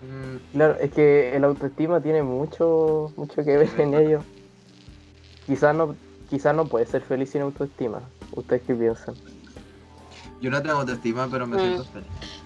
Mm, 0.03 0.37
Claro, 0.53 0.79
es 0.79 0.93
que 0.93 1.35
el 1.35 1.45
autoestima 1.45 2.03
tiene 2.03 2.23
mucho, 2.23 3.11
mucho 3.17 3.43
que 3.43 3.57
ver 3.57 3.81
en 3.81 3.95
ello. 3.95 4.23
Quizás 5.47 5.75
no, 5.75 5.97
quizás 6.29 6.55
no 6.55 6.69
puede 6.69 6.85
ser 6.85 7.03
feliz 7.03 7.31
sin 7.31 7.41
autoestima. 7.41 8.11
¿Ustedes 8.33 8.63
qué 8.67 8.75
piensan? 8.75 9.17
Yo 10.41 10.51
no 10.51 10.63
tengo 10.63 10.77
autoestima, 10.77 11.27
pero 11.31 11.47
me 11.47 11.57
Mm. 11.57 11.61
siento 11.61 11.85
feliz. 11.85 12.44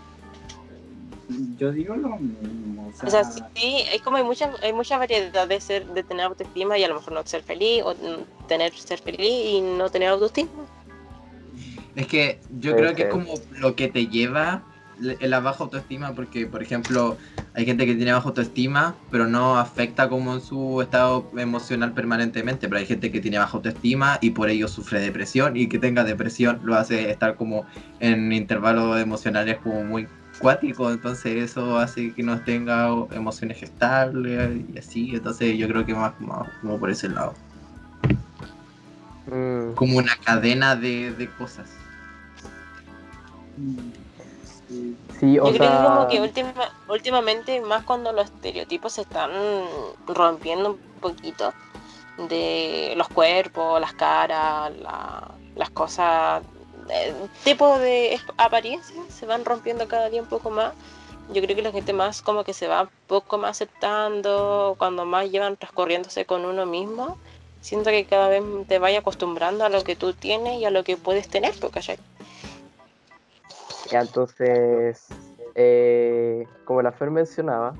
Yo 1.56 1.72
digo 1.72 1.94
lo 1.96 2.16
mismo. 2.18 2.88
O 2.88 2.92
sea, 2.92 3.08
O 3.08 3.10
sea, 3.10 3.24
sí, 3.54 3.84
es 3.92 4.00
como 4.02 4.16
hay 4.16 4.24
mucha, 4.24 4.50
hay 4.62 4.72
mucha 4.72 4.96
variedad 4.98 5.46
de 5.46 5.60
ser, 5.60 5.86
de 5.88 6.02
tener 6.02 6.26
autoestima 6.26 6.78
y 6.78 6.84
a 6.84 6.88
lo 6.88 6.94
mejor 6.94 7.12
no 7.12 7.22
ser 7.26 7.42
feliz, 7.42 7.82
o 7.84 7.94
tener 8.46 8.72
ser 8.72 8.98
feliz 8.98 9.20
y 9.20 9.60
no 9.60 9.90
tener 9.90 10.08
autoestima. 10.08 10.50
Es 11.94 12.06
que 12.06 12.40
yo 12.60 12.76
creo 12.76 12.94
que 12.94 13.02
es 13.02 13.08
como 13.08 13.32
lo 13.58 13.74
que 13.74 13.88
te 13.88 14.06
lleva 14.06 14.64
le- 15.00 15.16
la 15.28 15.40
baja 15.40 15.64
autoestima, 15.64 16.14
porque 16.14 16.46
por 16.46 16.62
ejemplo 16.62 17.18
hay 17.54 17.64
gente 17.64 17.86
que 17.86 17.94
tiene 17.94 18.12
baja 18.12 18.28
autoestima, 18.28 18.96
pero 19.10 19.26
no 19.26 19.58
afecta 19.58 20.08
como 20.08 20.34
en 20.34 20.40
su 20.40 20.80
estado 20.80 21.30
emocional 21.36 21.92
permanentemente, 21.92 22.68
pero 22.68 22.78
hay 22.78 22.86
gente 22.86 23.10
que 23.10 23.20
tiene 23.20 23.38
baja 23.38 23.56
autoestima 23.56 24.18
y 24.20 24.30
por 24.30 24.48
ello 24.48 24.68
sufre 24.68 25.00
depresión 25.00 25.56
y 25.56 25.68
que 25.68 25.78
tenga 25.78 26.04
depresión 26.04 26.60
lo 26.62 26.76
hace 26.76 27.10
estar 27.10 27.36
como 27.36 27.66
en 28.00 28.32
intervalos 28.32 29.00
emocionales 29.00 29.58
como 29.58 29.82
muy 29.82 30.06
cuáticos, 30.38 30.92
entonces 30.92 31.51
eso 31.51 31.77
hace 31.79 32.14
que 32.14 32.22
no 32.22 32.40
tenga 32.42 32.88
emociones 33.11 33.62
estables 33.62 34.62
y 34.74 34.79
así, 34.79 35.11
entonces 35.14 35.57
yo 35.59 35.68
creo 35.68 35.85
que 35.85 35.94
más, 35.94 36.18
más 36.20 36.46
como 36.61 36.79
por 36.79 36.90
ese 36.90 37.09
lado, 37.09 37.35
Mm, 39.27 39.74
como 39.74 39.98
una 39.98 40.12
cadena 40.24 40.74
de, 40.77 41.12
de 41.12 41.29
cosas. 41.31 41.68
sí. 45.18 45.38
o 45.38 45.51
Yo 45.51 45.59
creo 45.59 45.59
que 45.59 45.59
sea, 45.59 45.83
como 45.85 46.09
que 46.09 46.20
última- 46.20 46.70
últimamente, 46.88 47.61
más 47.61 47.85
cuando 47.85 48.12
los 48.12 48.24
estereotipos 48.27 48.92
se 48.92 49.03
están 49.03 49.31
rompiendo 50.07 50.70
un 50.70 50.79
poquito 51.01 51.53
de 52.29 52.94
los 52.96 53.09
cuerpos, 53.09 53.81
las 53.81 53.92
caras, 53.94 54.74
la- 54.77 55.35
las 55.55 55.70
cosas, 55.70 56.42
tipo 57.44 57.79
de 57.79 58.14
es- 58.14 58.22
apariencia 58.37 59.03
se 59.09 59.27
van 59.27 59.44
rompiendo 59.44 59.88
cada 59.88 60.09
día 60.09 60.22
un 60.22 60.29
poco 60.29 60.51
más. 60.51 60.74
Yo 61.33 61.42
creo 61.42 61.55
que 61.55 61.62
la 61.62 61.72
gente 61.72 61.92
más 61.92 62.22
como 62.22 62.42
que 62.44 62.55
se 62.55 62.68
va 62.68 62.83
un 62.83 62.90
poco 63.07 63.37
más 63.38 63.51
aceptando, 63.51 64.74
cuando 64.79 65.05
más 65.05 65.31
llevan 65.31 65.57
transcurriéndose 65.57 66.24
con 66.24 66.44
uno 66.44 66.64
mismo. 66.66 67.18
Siento 67.61 67.90
que 67.90 68.05
cada 68.07 68.29
vez 68.29 68.42
te 68.66 68.79
vaya 68.79 69.01
acostumbrando 69.01 69.64
a 69.64 69.68
lo 69.68 69.83
que 69.85 69.96
tú 69.96 70.12
tienes 70.14 70.59
y 70.61 70.64
a 70.64 70.70
lo 70.70 70.85
que 70.85 70.96
puedes 70.96 71.29
tener, 71.29 71.53
pues, 71.61 71.72
¿cachai? 71.72 71.98
Entonces, 73.90 75.07
eh, 75.55 76.46
como 76.64 76.83
la 76.83 76.92
Fer 76.92 77.11
mencionaba, 77.11 77.74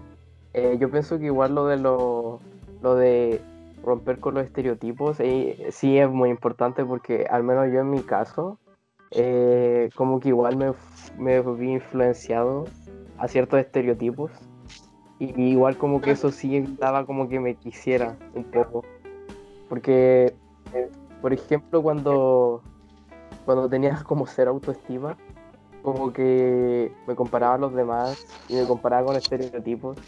eh, 0.53 0.77
yo 0.81 0.90
pienso 0.90 1.18
que 1.18 1.27
igual 1.27 1.55
lo 1.55 1.66
de 1.66 1.77
lo, 1.77 2.40
lo 2.83 2.94
de 2.94 3.40
romper 3.83 4.18
con 4.18 4.35
los 4.35 4.44
estereotipos 4.44 5.21
eh, 5.21 5.68
sí 5.71 5.99
es 5.99 6.09
muy 6.09 6.31
importante 6.31 6.85
porque 6.85 7.27
al 7.31 7.44
menos 7.44 7.66
yo 7.73 7.81
en 7.81 7.90
mi 7.90 8.03
caso, 8.03 8.59
eh, 9.11 9.90
como 9.94 10.21
que 10.21 10.29
igual 10.29 10.57
me, 10.57 10.73
me 11.16 11.40
vi 11.40 11.73
influenciado 11.73 12.64
a 13.18 13.29
ciertos 13.29 13.61
estereotipos. 13.61 14.31
Y 15.18 15.40
igual 15.42 15.77
como 15.77 16.01
que 16.01 16.12
eso 16.12 16.31
sí 16.31 16.57
evitaba 16.57 17.05
como 17.05 17.29
que 17.29 17.40
me 17.40 17.57
quisiera 17.57 18.16
un 18.35 18.44
poco. 18.44 18.85
Porque, 19.68 20.35
eh, 20.73 20.88
por 21.21 21.33
ejemplo, 21.33 21.83
cuando, 21.83 22.62
cuando 23.44 23.68
tenías 23.68 24.03
como 24.05 24.27
cero 24.27 24.53
autoestima, 24.53 25.16
como 25.83 26.12
que 26.12 26.92
me 27.07 27.14
comparaba 27.14 27.55
a 27.55 27.59
los 27.59 27.75
demás 27.75 28.27
y 28.49 28.55
me 28.55 28.66
comparaba 28.66 29.07
con 29.07 29.16
estereotipos. 29.16 29.99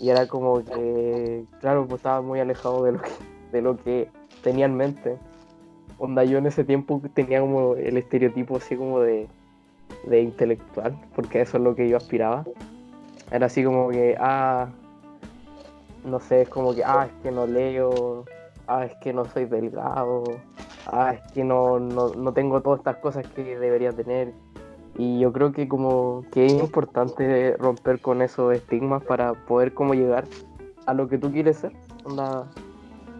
Y 0.00 0.10
era 0.10 0.26
como 0.26 0.62
que 0.64 1.44
claro 1.60 1.86
pues 1.86 2.00
estaba 2.00 2.20
muy 2.20 2.40
alejado 2.40 2.84
de 2.84 2.92
lo 2.92 3.00
que 3.00 3.10
de 3.52 3.62
lo 3.62 3.76
que 3.76 4.10
tenía 4.42 4.66
en 4.66 4.74
mente 4.74 5.18
onda 6.04 6.24
yo 6.24 6.38
en 6.38 6.46
ese 6.46 6.64
tiempo 6.64 7.00
tenía 7.14 7.40
como 7.40 7.74
el 7.74 7.96
estereotipo 7.96 8.56
así 8.56 8.76
como 8.76 9.00
de, 9.00 9.28
de 10.06 10.20
intelectual 10.20 10.96
porque 11.14 11.40
eso 11.40 11.56
es 11.58 11.64
lo 11.64 11.74
que 11.74 11.88
yo 11.88 11.96
aspiraba 11.96 12.44
Era 13.30 13.46
así 13.46 13.64
como 13.64 13.88
que, 13.88 14.16
ah, 14.20 14.68
no 16.04 16.20
sé, 16.20 16.42
es 16.42 16.48
como 16.48 16.74
que, 16.74 16.84
ah, 16.84 17.06
es 17.06 17.22
que 17.22 17.30
no 17.30 17.46
leo, 17.46 18.24
ah, 18.66 18.84
es 18.84 18.94
que 18.96 19.12
no 19.12 19.24
soy 19.24 19.46
delgado, 19.46 20.24
ah, 20.86 21.14
es 21.14 21.32
que 21.32 21.44
no, 21.44 21.78
no, 21.80 22.10
no 22.10 22.32
tengo 22.32 22.60
todas 22.60 22.80
estas 22.80 22.96
cosas 22.98 23.26
que 23.28 23.58
debería 23.58 23.92
tener. 23.92 24.32
Y 24.96 25.18
yo 25.18 25.32
creo 25.32 25.52
que 25.52 25.66
como 25.66 26.24
que 26.30 26.46
es 26.46 26.52
importante 26.52 27.56
romper 27.56 28.00
con 28.00 28.22
esos 28.22 28.54
estigmas 28.54 29.02
para 29.02 29.32
poder 29.32 29.74
como 29.74 29.94
llegar 29.94 30.24
a 30.86 30.94
lo 30.94 31.08
que 31.08 31.18
tú 31.18 31.32
quieres 31.32 31.56
ser. 31.56 31.72
Onda, 32.04 32.46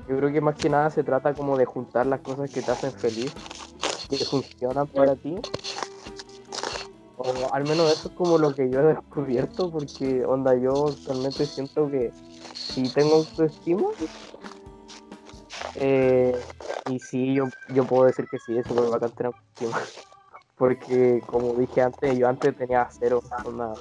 yo 0.09 0.17
creo 0.19 0.33
que 0.33 0.41
más 0.41 0.57
que 0.57 0.69
nada 0.69 0.91
se 0.91 1.03
trata 1.03 1.35
como 1.35 1.57
de 1.57 1.65
juntar 1.65 2.07
las 2.07 2.21
cosas 2.21 2.51
que 2.51 2.63
te 2.63 2.71
hacen 2.71 2.93
feliz, 2.95 3.33
que 4.11 4.25
funcionan 4.25 4.87
para 4.89 5.15
ti. 5.17 5.37
O 7.17 7.51
al 7.53 7.65
menos 7.65 7.91
eso 7.93 8.09
es 8.09 8.15
como 8.15 8.39
lo 8.39 8.55
que 8.55 8.69
yo 8.71 8.81
he 8.81 8.95
descubierto, 8.95 9.71
porque 9.71 10.25
onda, 10.25 10.55
yo 10.57 10.95
realmente 11.07 11.47
siento 11.47 11.89
que 11.91 12.11
si 12.67 12.89
tengo 12.91 13.17
autoestima, 13.17 13.89
eh, 15.77 16.45
y 16.85 16.99
sí, 16.99 17.35
yo, 17.35 17.49
yo 17.69 17.87
puedo 17.87 18.07
decir 18.07 18.29
que 18.29 18.39
sí, 18.39 18.57
es 18.59 18.67
súper 18.67 18.87
bacán 18.87 19.13
tener 19.13 19.27
autoestima. 19.29 19.81
Porque 20.57 21.23
como 21.27 21.57
dije 21.57 21.83
antes, 21.83 22.17
yo 22.17 22.29
antes 22.29 22.57
tenía 22.57 22.87
cero, 22.91 23.21
onda. 23.45 23.75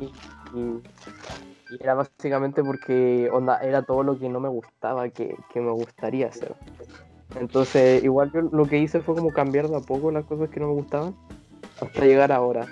Y, 0.00 0.06
y- 0.54 0.82
y 1.78 1.82
era 1.82 1.94
básicamente 1.94 2.62
porque 2.62 3.28
onda, 3.32 3.58
era 3.58 3.82
todo 3.82 4.02
lo 4.02 4.18
que 4.18 4.28
no 4.28 4.40
me 4.40 4.48
gustaba 4.48 5.08
que, 5.08 5.36
que 5.52 5.60
me 5.60 5.70
gustaría 5.72 6.28
hacer. 6.28 6.54
Entonces, 7.38 8.02
igual 8.04 8.30
yo 8.32 8.42
lo 8.42 8.66
que 8.66 8.78
hice 8.78 9.00
fue 9.00 9.14
como 9.14 9.32
cambiar 9.32 9.68
de 9.68 9.76
a 9.76 9.80
poco 9.80 10.10
las 10.10 10.24
cosas 10.24 10.48
que 10.50 10.60
no 10.60 10.68
me 10.68 10.74
gustaban 10.74 11.14
hasta 11.80 12.04
llegar 12.04 12.30
ahora. 12.32 12.66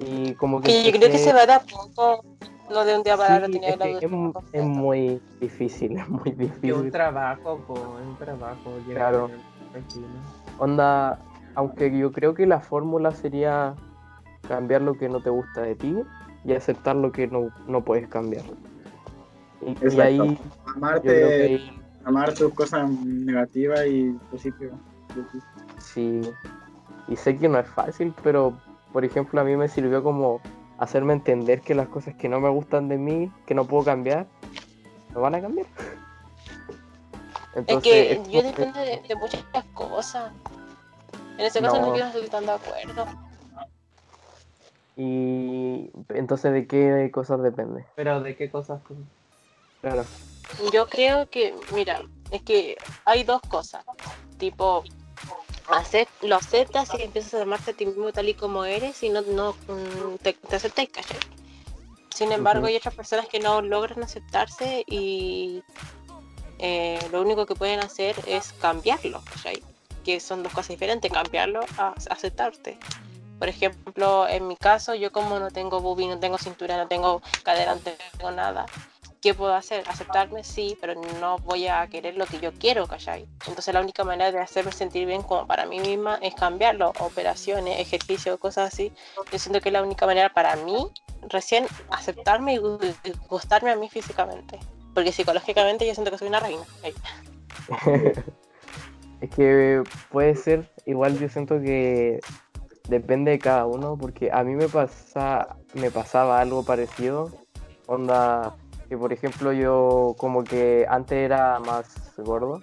Y 0.00 0.34
como 0.34 0.60
que... 0.60 0.68
Que 0.68 0.82
yo 0.92 0.98
creo 0.98 1.10
que 1.10 1.18
se 1.18 1.32
va 1.32 1.46
de 1.46 1.54
a 1.54 1.60
poco, 1.60 2.22
no 2.70 2.84
de 2.84 2.96
un 2.96 3.02
día 3.02 3.16
para 3.16 3.36
otro 3.36 3.46
Sí, 3.46 3.52
tener 3.52 3.70
es, 3.70 3.78
la 3.78 3.86
es, 3.86 4.02
es 4.52 4.64
muy 4.64 5.20
difícil, 5.40 5.96
es 5.96 6.08
muy 6.08 6.28
Y 6.28 6.30
un 6.32 6.38
difícil. 6.38 6.90
trabajo, 6.92 7.58
po, 7.66 7.74
es 7.74 8.06
un 8.06 8.16
trabajo. 8.18 8.72
Claro. 8.92 9.30
Onda, 10.58 11.18
aunque 11.54 11.96
yo 11.96 12.12
creo 12.12 12.34
que 12.34 12.46
la 12.46 12.60
fórmula 12.60 13.12
sería 13.12 13.74
cambiar 14.46 14.82
lo 14.82 14.94
que 14.94 15.08
no 15.08 15.20
te 15.22 15.30
gusta 15.30 15.62
de 15.62 15.74
ti 15.74 15.96
y 16.46 16.52
aceptar 16.54 16.96
lo 16.96 17.10
que 17.12 17.26
no, 17.26 17.48
no 17.66 17.82
puedes 17.82 18.08
cambiar. 18.08 18.44
Y, 19.60 19.94
y 19.96 20.00
ahí 20.00 20.16
yo 20.16 20.24
creo 20.24 20.36
que 20.36 20.70
Amarte, 20.76 21.24
ahí 21.44 21.80
amar 22.04 22.34
tus 22.34 22.52
cosas 22.54 22.88
negativas 22.88 23.86
y 23.86 24.10
positivas. 24.30 24.78
sí. 25.78 26.20
Y 27.08 27.16
sé 27.16 27.36
que 27.36 27.48
no 27.48 27.58
es 27.58 27.68
fácil, 27.68 28.12
pero 28.22 28.52
por 28.92 29.04
ejemplo 29.04 29.40
a 29.40 29.44
mí 29.44 29.56
me 29.56 29.68
sirvió 29.68 30.02
como 30.02 30.40
hacerme 30.78 31.12
entender 31.14 31.60
que 31.62 31.74
las 31.74 31.88
cosas 31.88 32.14
que 32.16 32.28
no 32.28 32.40
me 32.40 32.48
gustan 32.48 32.88
de 32.88 32.98
mí, 32.98 33.30
que 33.46 33.54
no 33.54 33.64
puedo 33.64 33.84
cambiar, 33.84 34.26
no 35.14 35.20
van 35.20 35.34
a 35.36 35.40
cambiar. 35.40 35.66
Es 37.54 37.60
Entonces, 37.60 37.90
que 37.90 38.12
es 38.12 38.28
yo 38.28 38.40
como- 38.42 38.52
depende 38.52 38.80
de, 38.80 39.02
de 39.08 39.16
muchas 39.16 39.42
cosas. 39.72 40.30
En 41.38 41.46
ese 41.46 41.62
caso 41.62 41.76
No. 41.80 41.86
no, 41.86 41.96
yo 41.96 42.04
no 42.04 42.10
estoy 42.10 42.28
tan 42.28 42.44
de 42.44 42.52
acuerdo. 42.52 43.06
Y 44.96 45.90
entonces, 46.08 46.52
¿de 46.52 46.66
qué 46.66 47.10
cosas 47.12 47.42
depende? 47.42 47.84
Pero 47.94 48.20
de 48.22 48.34
qué 48.36 48.50
cosas. 48.50 48.82
tú? 48.84 48.96
Claro. 49.82 50.04
Yo 50.72 50.88
creo 50.88 51.28
que, 51.28 51.54
mira, 51.74 52.00
es 52.30 52.42
que 52.42 52.76
hay 53.04 53.22
dos 53.24 53.42
cosas. 53.42 53.84
Tipo, 54.38 54.84
acep- 55.68 56.08
lo 56.22 56.36
aceptas 56.36 56.90
y 56.98 57.02
empiezas 57.02 57.34
a 57.34 57.42
amarte 57.42 57.72
a 57.72 57.74
ti 57.74 57.84
mismo 57.84 58.10
tal 58.12 58.28
y 58.28 58.34
como 58.34 58.64
eres 58.64 59.02
y 59.02 59.10
no, 59.10 59.20
no 59.22 59.52
mm, 59.52 60.16
te, 60.22 60.32
te 60.32 60.56
aceptas, 60.56 60.88
¿cachai? 60.88 61.18
Sin 62.14 62.32
embargo, 62.32 62.66
hay 62.66 62.76
otras 62.76 62.94
personas 62.94 63.28
que 63.28 63.38
no 63.40 63.60
logran 63.60 64.02
aceptarse 64.02 64.82
y 64.86 65.62
eh, 66.58 66.98
lo 67.12 67.20
único 67.20 67.44
que 67.44 67.54
pueden 67.54 67.80
hacer 67.80 68.16
es 68.26 68.54
cambiarlo, 68.54 69.20
¿cachai? 69.30 69.62
Que 70.02 70.20
son 70.20 70.42
dos 70.42 70.52
cosas 70.54 70.68
diferentes, 70.68 71.12
cambiarlo 71.12 71.60
a 71.76 71.92
aceptarte. 72.08 72.78
Por 73.38 73.48
ejemplo, 73.48 74.26
en 74.28 74.46
mi 74.48 74.56
caso, 74.56 74.94
yo 74.94 75.12
como 75.12 75.38
no 75.38 75.50
tengo 75.50 75.80
boobie, 75.80 76.08
no 76.08 76.18
tengo 76.18 76.38
cintura, 76.38 76.76
no 76.76 76.88
tengo 76.88 77.20
cadera, 77.42 77.74
no 77.74 77.80
tengo 77.80 78.30
nada, 78.30 78.64
¿qué 79.20 79.34
puedo 79.34 79.54
hacer? 79.54 79.84
Aceptarme, 79.88 80.42
sí, 80.44 80.76
pero 80.80 80.94
no 81.20 81.36
voy 81.38 81.66
a 81.66 81.86
querer 81.88 82.16
lo 82.16 82.26
que 82.26 82.38
yo 82.40 82.52
quiero, 82.52 82.86
¿cachai? 82.86 83.26
Entonces 83.46 83.74
la 83.74 83.80
única 83.80 84.04
manera 84.04 84.32
de 84.32 84.38
hacerme 84.38 84.72
sentir 84.72 85.06
bien 85.06 85.22
como 85.22 85.46
para 85.46 85.66
mí 85.66 85.80
misma 85.80 86.18
es 86.22 86.34
cambiarlo, 86.34 86.92
operaciones, 87.00 87.78
ejercicio, 87.78 88.38
cosas 88.38 88.72
así. 88.72 88.92
Yo 89.30 89.38
siento 89.38 89.60
que 89.60 89.68
es 89.68 89.72
la 89.72 89.82
única 89.82 90.06
manera 90.06 90.32
para 90.32 90.56
mí 90.56 90.90
recién 91.28 91.66
aceptarme 91.90 92.54
y 92.54 92.58
gu- 92.58 92.94
y 93.04 93.12
gustarme 93.28 93.70
a 93.70 93.76
mí 93.76 93.88
físicamente. 93.90 94.58
Porque 94.94 95.12
psicológicamente 95.12 95.86
yo 95.86 95.92
siento 95.94 96.10
que 96.10 96.18
soy 96.18 96.28
una 96.28 96.40
reina. 96.40 96.62
Es 99.20 99.30
que 99.30 99.82
puede 100.10 100.36
ser, 100.36 100.70
igual 100.84 101.18
yo 101.18 101.28
siento 101.30 101.58
que 101.58 102.20
depende 102.88 103.32
de 103.32 103.38
cada 103.38 103.66
uno, 103.66 103.96
porque 103.96 104.30
a 104.32 104.42
mí 104.44 104.54
me 104.54 104.68
pasa, 104.68 105.56
me 105.74 105.90
pasaba 105.90 106.40
algo 106.40 106.64
parecido, 106.64 107.30
onda, 107.86 108.54
que 108.88 108.96
por 108.96 109.12
ejemplo 109.12 109.52
yo 109.52 110.14
como 110.18 110.44
que 110.44 110.86
antes 110.88 111.18
era 111.18 111.58
más 111.58 112.14
gordo 112.16 112.60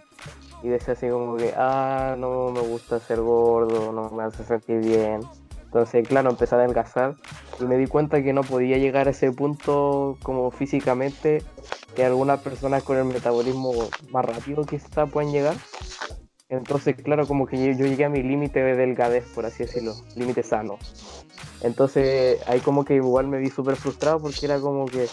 y 0.64 0.70
decía 0.70 0.94
así 0.94 1.10
como 1.10 1.36
que, 1.36 1.54
ah, 1.58 2.16
no 2.18 2.52
me 2.52 2.62
gusta 2.62 3.00
ser 3.00 3.20
gordo, 3.20 3.92
no 3.92 4.10
me 4.10 4.24
hace 4.24 4.44
sentir 4.46 4.80
bien. 4.80 5.22
Entonces, 5.66 6.08
claro, 6.08 6.30
empecé 6.30 6.56
a 6.56 6.60
adelgazar 6.60 7.16
y 7.60 7.66
me 7.66 7.78
di 7.78 7.88
cuenta 7.88 8.24
que 8.24 8.32
no 8.32 8.42
podía 8.42 8.78
llegar 8.78 9.08
a 9.08 9.12
ese 9.12 9.32
punto 9.32 10.18
como 10.22 10.52
físicamente 10.52 11.44
que 11.96 12.06
algunas 12.06 12.40
personas 12.40 12.84
con 12.84 12.98
el 12.98 13.06
metabolismo 13.06 13.74
más 14.10 14.24
rápido 14.24 14.64
quizá 14.64 15.06
pueden 15.08 15.32
llegar. 15.32 15.56
Entonces, 16.58 16.96
claro, 16.96 17.28
como 17.28 17.48
que 17.48 17.58
yo, 17.58 17.72
llegué 17.86 18.06
a 18.06 18.10
mi 18.10 18.22
límite 18.22 18.62
de 18.62 18.76
delgadez, 18.76 19.26
por 19.34 19.46
así 19.46 19.64
decirlo, 19.64 19.96
límite 20.16 20.44
sano. 20.44 20.78
Entonces, 21.62 22.40
ahí 22.48 22.60
como 22.60 22.86
que 22.86 22.96
igual 22.96 23.28
me 23.28 23.40
vi 23.40 23.50
súper 23.50 23.76
frustrado 23.76 24.20
porque 24.20 24.46
era 24.46 24.60
como 24.60 24.86
que, 24.86 25.08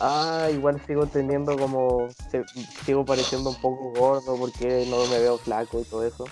ah, 0.00 0.48
igual 0.52 0.80
sigo 0.86 1.06
teniendo 1.06 1.56
como, 1.56 2.08
se- 2.30 2.44
sigo 2.84 3.04
pareciendo 3.04 3.50
un 3.50 3.56
poco 3.56 3.92
gordo 3.98 4.36
porque 4.38 4.86
no 4.88 5.04
me 5.06 5.18
veo 5.18 5.38
flaco 5.38 5.80
y 5.80 5.84
todo 5.84 6.04
eso. 6.04 6.24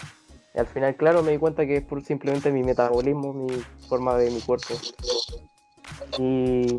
Y 0.54 0.60
al 0.60 0.66
final, 0.66 0.94
claro, 0.94 1.22
me 1.24 1.32
di 1.32 1.38
cuenta 1.38 1.66
que 1.66 1.78
es 1.78 1.82
por 1.84 2.04
simplemente 2.04 2.52
mi 2.52 2.62
metabolismo, 2.62 3.32
mi 3.32 3.60
forma 3.88 4.16
de 4.16 4.30
mi 4.30 4.40
cuerpo. 4.40 4.74
Y 6.16 6.78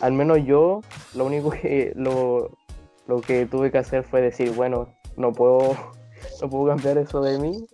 al 0.00 0.12
menos 0.12 0.44
yo, 0.44 0.82
lo 1.14 1.24
único 1.24 1.50
que, 1.50 1.92
lo, 1.96 2.50
lo 3.06 3.22
que 3.22 3.46
tuve 3.46 3.70
que 3.70 3.78
hacer 3.78 4.04
fue 4.04 4.20
decir, 4.20 4.52
bueno, 4.52 4.88
no 5.16 5.32
puedo 5.32 5.74
no 6.40 6.48
puedo 6.50 6.66
cambiar 6.68 6.98
eso 6.98 7.20
de 7.22 7.38
mí. 7.38 7.66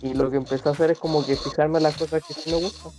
Y 0.00 0.14
lo 0.14 0.30
que 0.30 0.36
empecé 0.36 0.68
a 0.68 0.72
hacer 0.72 0.90
es 0.90 0.98
como 0.98 1.24
que 1.24 1.36
fijarme 1.36 1.78
en 1.78 1.84
las 1.84 1.96
cosas 1.96 2.24
que 2.24 2.34
sí 2.34 2.50
me 2.50 2.60
gustan. 2.60 2.90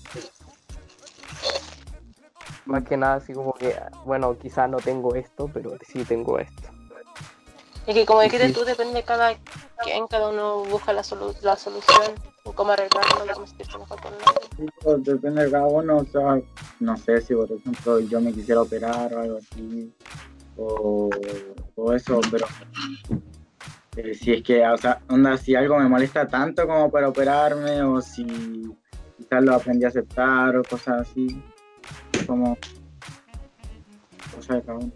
Más 2.65 2.83
que 2.85 2.95
nada, 2.95 3.15
así 3.15 3.33
como 3.33 3.53
que, 3.53 3.75
bueno, 4.05 4.37
quizás 4.37 4.69
no 4.69 4.77
tengo 4.77 5.13
esto, 5.15 5.49
pero 5.53 5.71
sí 5.85 6.03
tengo 6.05 6.39
esto. 6.39 6.69
Es 7.85 7.93
que 7.93 8.05
como 8.05 8.21
dijiste 8.21 8.47
Sí. 8.47 8.53
tú, 8.53 8.63
depende 8.63 8.93
de 8.93 9.03
cada 9.03 9.35
quien, 9.83 10.07
cada 10.07 10.29
uno 10.29 10.63
busca 10.63 10.93
la, 10.93 11.01
solu- 11.01 11.35
la 11.41 11.57
solución, 11.57 12.13
cómo 12.55 12.71
arreglarlo, 12.71 13.25
cómo 13.33 13.45
sentirse 13.45 13.77
mejor 13.77 13.99
con 14.01 14.13
él. 14.13 14.19
Sí, 14.55 14.65
pues, 14.81 15.03
depende 15.03 15.43
de 15.43 15.51
cada 15.51 15.67
uno, 15.67 15.97
o 15.97 16.05
sea, 16.05 16.41
no 16.79 16.95
sé 16.95 17.19
si 17.19 17.35
por 17.35 17.51
ejemplo 17.51 17.99
yo 17.99 18.21
me 18.21 18.31
quisiera 18.31 18.61
operar 18.61 19.13
o 19.13 19.19
algo 19.19 19.37
así, 19.39 19.93
o, 20.55 21.09
o 21.75 21.91
eso, 21.93 22.21
pero 22.31 22.47
eh, 23.95 24.13
si 24.13 24.33
es 24.33 24.43
que, 24.43 24.65
o 24.65 24.77
sea, 24.77 24.99
onda, 25.09 25.37
si 25.37 25.55
algo 25.55 25.77
me 25.79 25.87
molesta 25.87 26.27
tanto 26.27 26.67
como 26.67 26.89
para 26.91 27.09
operarme, 27.09 27.81
o 27.83 28.01
si 28.01 28.25
quizás 29.17 29.43
lo 29.43 29.53
aprendí 29.55 29.85
a 29.85 29.89
aceptar, 29.89 30.55
o 30.57 30.63
cosas 30.63 31.01
así, 31.09 31.41
como 32.25 32.57
cosa 34.35 34.59
de 34.59 34.71
uno. 34.71 34.91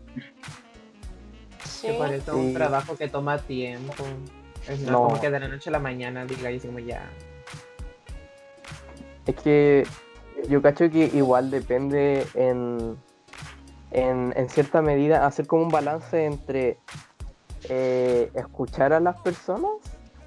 Sí. 1.64 1.88
Sí. 1.90 2.32
un 2.34 2.54
trabajo 2.54 2.96
que 2.98 3.08
toma 3.08 3.38
tiempo. 3.38 4.04
Es 4.68 4.80
no, 4.82 4.92
No. 4.92 5.04
como 5.04 5.22
que 5.22 5.30
de 5.30 5.40
la 5.40 5.48
noche 5.48 5.70
a 5.70 5.74
la 5.74 5.80
mañana 5.80 6.26
diga 6.26 6.52
y 6.52 6.60
como 6.60 6.80
ya. 6.80 7.08
Es 9.28 9.36
que 9.36 9.86
yo 10.50 10.62
cacho 10.62 10.90
que 10.90 11.06
igual 11.14 11.52
depende 11.52 12.26
en, 12.34 12.98
en, 13.92 14.34
en 14.36 14.50
cierta 14.50 14.82
medida 14.82 15.26
hacer 15.26 15.46
como 15.46 15.64
un 15.64 15.70
balance 15.70 16.26
entre 16.26 16.78
eh, 17.66 18.30
escuchar 18.34 18.94
a 18.94 19.00
las 19.00 19.16
personas 19.22 19.72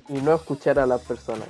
y 0.09 0.15
no 0.21 0.35
escuchar 0.35 0.79
a 0.79 0.87
las 0.87 1.01
personas. 1.03 1.49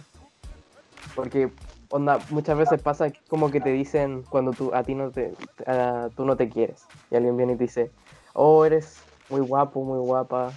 Porque 1.14 1.50
onda, 1.90 2.18
muchas 2.30 2.56
veces 2.56 2.80
pasa 2.82 3.12
como 3.28 3.50
que 3.50 3.60
te 3.60 3.70
dicen 3.70 4.22
cuando 4.30 4.52
tú 4.52 4.72
a 4.74 4.82
ti 4.84 4.94
no 4.94 5.10
te 5.10 5.32
a- 5.66 6.08
tú 6.16 6.24
no 6.24 6.36
te 6.36 6.48
quieres 6.48 6.86
y 7.10 7.16
alguien 7.16 7.36
viene 7.36 7.54
y 7.54 7.56
te 7.56 7.64
dice, 7.64 7.90
"Oh, 8.34 8.64
eres 8.64 9.02
muy 9.28 9.40
guapo, 9.40 9.82
muy 9.82 9.98
guapa 9.98 10.52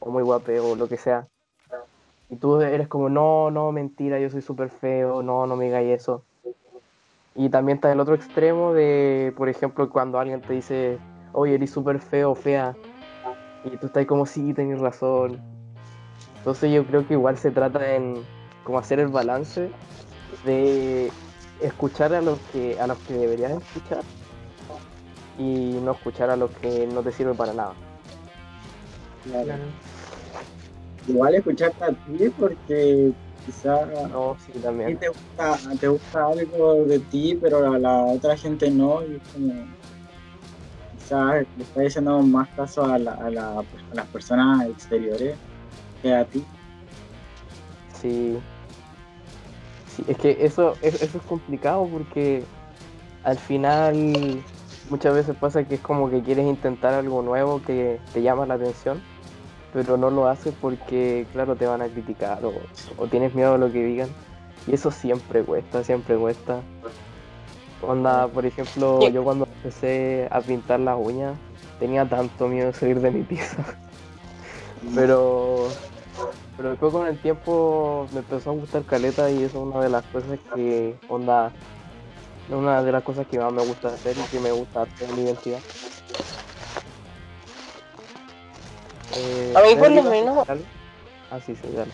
o 0.00 0.10
muy 0.10 0.22
guape 0.22 0.58
o 0.60 0.74
lo 0.74 0.88
que 0.88 0.96
sea." 0.96 1.28
Y 2.28 2.36
tú 2.36 2.60
eres 2.60 2.88
como, 2.88 3.08
"No, 3.08 3.50
no, 3.50 3.70
mentira, 3.70 4.18
yo 4.18 4.30
soy 4.30 4.42
súper 4.42 4.70
feo, 4.70 5.22
no, 5.22 5.46
no 5.46 5.56
me 5.56 5.66
digáis 5.66 6.00
eso." 6.00 6.24
Y 7.36 7.48
también 7.48 7.76
está 7.78 7.90
el 7.92 7.98
otro 8.00 8.14
extremo 8.14 8.72
de, 8.72 9.32
por 9.36 9.48
ejemplo, 9.48 9.90
cuando 9.90 10.18
alguien 10.20 10.40
te 10.40 10.52
dice, 10.52 10.98
oye, 11.32 11.54
eres 11.54 11.70
súper 11.70 11.98
feo 11.98 12.34
fea. 12.34 12.76
Y 13.64 13.76
tú 13.76 13.86
estás 13.86 14.06
como, 14.06 14.26
sí, 14.26 14.52
tenés 14.52 14.80
razón. 14.80 15.38
Entonces 16.38 16.72
yo 16.72 16.84
creo 16.84 17.06
que 17.06 17.14
igual 17.14 17.38
se 17.38 17.50
trata 17.50 17.94
en 17.94 18.22
como 18.64 18.78
hacer 18.78 18.98
el 19.00 19.08
balance 19.08 19.70
de 20.44 21.10
escuchar 21.60 22.12
a 22.14 22.20
los 22.20 22.38
que 22.52 22.78
a 22.78 22.86
los 22.86 22.98
que 22.98 23.14
deberías 23.14 23.52
escuchar 23.52 24.02
y 25.38 25.78
no 25.82 25.92
escuchar 25.92 26.30
a 26.30 26.36
los 26.36 26.50
que 26.50 26.86
no 26.86 27.02
te 27.02 27.12
sirven 27.12 27.36
para 27.36 27.52
nada. 27.54 27.72
Claro. 29.24 29.54
Igual 31.08 31.34
escucharte 31.34 31.84
a 31.84 31.88
ti 31.88 32.28
porque 32.38 33.12
quizás 33.46 33.88
No, 34.10 34.36
sí, 34.44 34.52
a 34.52 34.54
ti 34.54 34.60
también. 34.60 34.98
te 34.98 35.08
gusta, 35.08 35.58
te 35.80 35.88
gusta 35.88 36.26
algo 36.26 36.84
de 36.84 36.98
ti, 36.98 37.38
pero 37.40 37.72
a 37.72 37.78
la 37.78 38.02
otra 38.04 38.36
gente 38.36 38.70
no. 38.70 39.02
Y 39.02 39.16
es 39.16 39.22
como, 39.32 39.52
quizás 41.04 41.46
le 41.56 41.62
está 41.62 41.80
diciendo 41.80 42.20
más 42.22 42.48
caso 42.50 42.84
a, 42.86 42.98
la, 42.98 43.12
a, 43.12 43.30
la- 43.30 43.60
a 43.60 43.94
las 43.94 44.06
personas 44.08 44.66
exteriores 44.68 45.36
que 46.02 46.14
a 46.14 46.24
ti. 46.24 46.42
Sí. 48.00 48.36
Es 50.08 50.16
que 50.18 50.36
eso, 50.40 50.74
es- 50.82 51.00
eso 51.02 51.18
es 51.18 51.24
complicado 51.24 51.86
porque 51.90 52.42
al 53.22 53.38
final 53.38 53.94
muchas 54.90 55.14
veces 55.14 55.36
pasa 55.36 55.64
que 55.64 55.76
es 55.76 55.80
como 55.80 56.10
que 56.10 56.20
quieres 56.22 56.46
intentar 56.46 56.94
algo 56.94 57.22
nuevo 57.22 57.62
que 57.62 58.00
te 58.12 58.22
llama 58.22 58.46
la 58.46 58.54
atención, 58.54 59.00
pero 59.72 59.96
no 59.96 60.10
lo 60.10 60.26
haces 60.28 60.54
porque, 60.60 61.26
claro, 61.32 61.54
te 61.56 61.66
van 61.66 61.82
a 61.82 61.88
criticar 61.88 62.44
o, 62.44 62.52
o 62.96 63.06
tienes 63.06 63.34
miedo 63.34 63.54
a 63.54 63.58
lo 63.58 63.70
que 63.70 63.84
digan. 63.84 64.08
Y 64.66 64.74
eso 64.74 64.90
siempre 64.90 65.42
cuesta, 65.42 65.84
siempre 65.84 66.16
cuesta. 66.16 66.60
Onda, 67.86 68.28
por 68.28 68.46
ejemplo, 68.46 69.08
yo 69.08 69.22
cuando 69.24 69.46
empecé 69.46 70.28
a 70.30 70.40
pintar 70.40 70.80
las 70.80 70.96
uñas 70.98 71.36
tenía 71.78 72.08
tanto 72.08 72.48
miedo 72.48 72.68
de 72.68 72.72
salir 72.72 73.00
de 73.00 73.10
mi 73.10 73.22
pieza. 73.22 73.62
Pero, 74.94 75.70
pero 76.58 76.70
después 76.70 76.92
con 76.92 77.06
el 77.06 77.18
tiempo 77.18 78.06
me 78.12 78.18
empezó 78.18 78.50
a 78.50 78.52
gustar 78.52 78.82
caleta 78.84 79.30
y 79.30 79.36
eso 79.42 79.46
es 79.46 79.54
una 79.74 79.80
de 79.80 79.88
las 79.88 80.04
cosas 80.06 80.38
que, 80.54 80.94
onda, 81.08 81.50
una 82.50 82.82
de 82.82 82.92
las 82.92 83.02
cosas 83.02 83.26
que 83.26 83.38
más 83.38 83.50
me 83.50 83.62
gusta 83.62 83.88
hacer 83.94 84.18
y 84.18 84.22
que 84.24 84.38
me 84.38 84.52
gusta 84.52 84.82
hacer 84.82 85.08
mi 85.08 85.22
identidad. 85.22 85.60
Eh, 89.16 89.54
A 89.56 89.62
mí 89.62 89.74
por 89.74 89.90
¿Nelly, 89.90 90.02
lo 90.02 90.10
menos-? 90.10 90.46
Ah, 91.30 91.40
sí, 91.40 91.56
sí, 91.56 91.66
dale. 91.74 91.92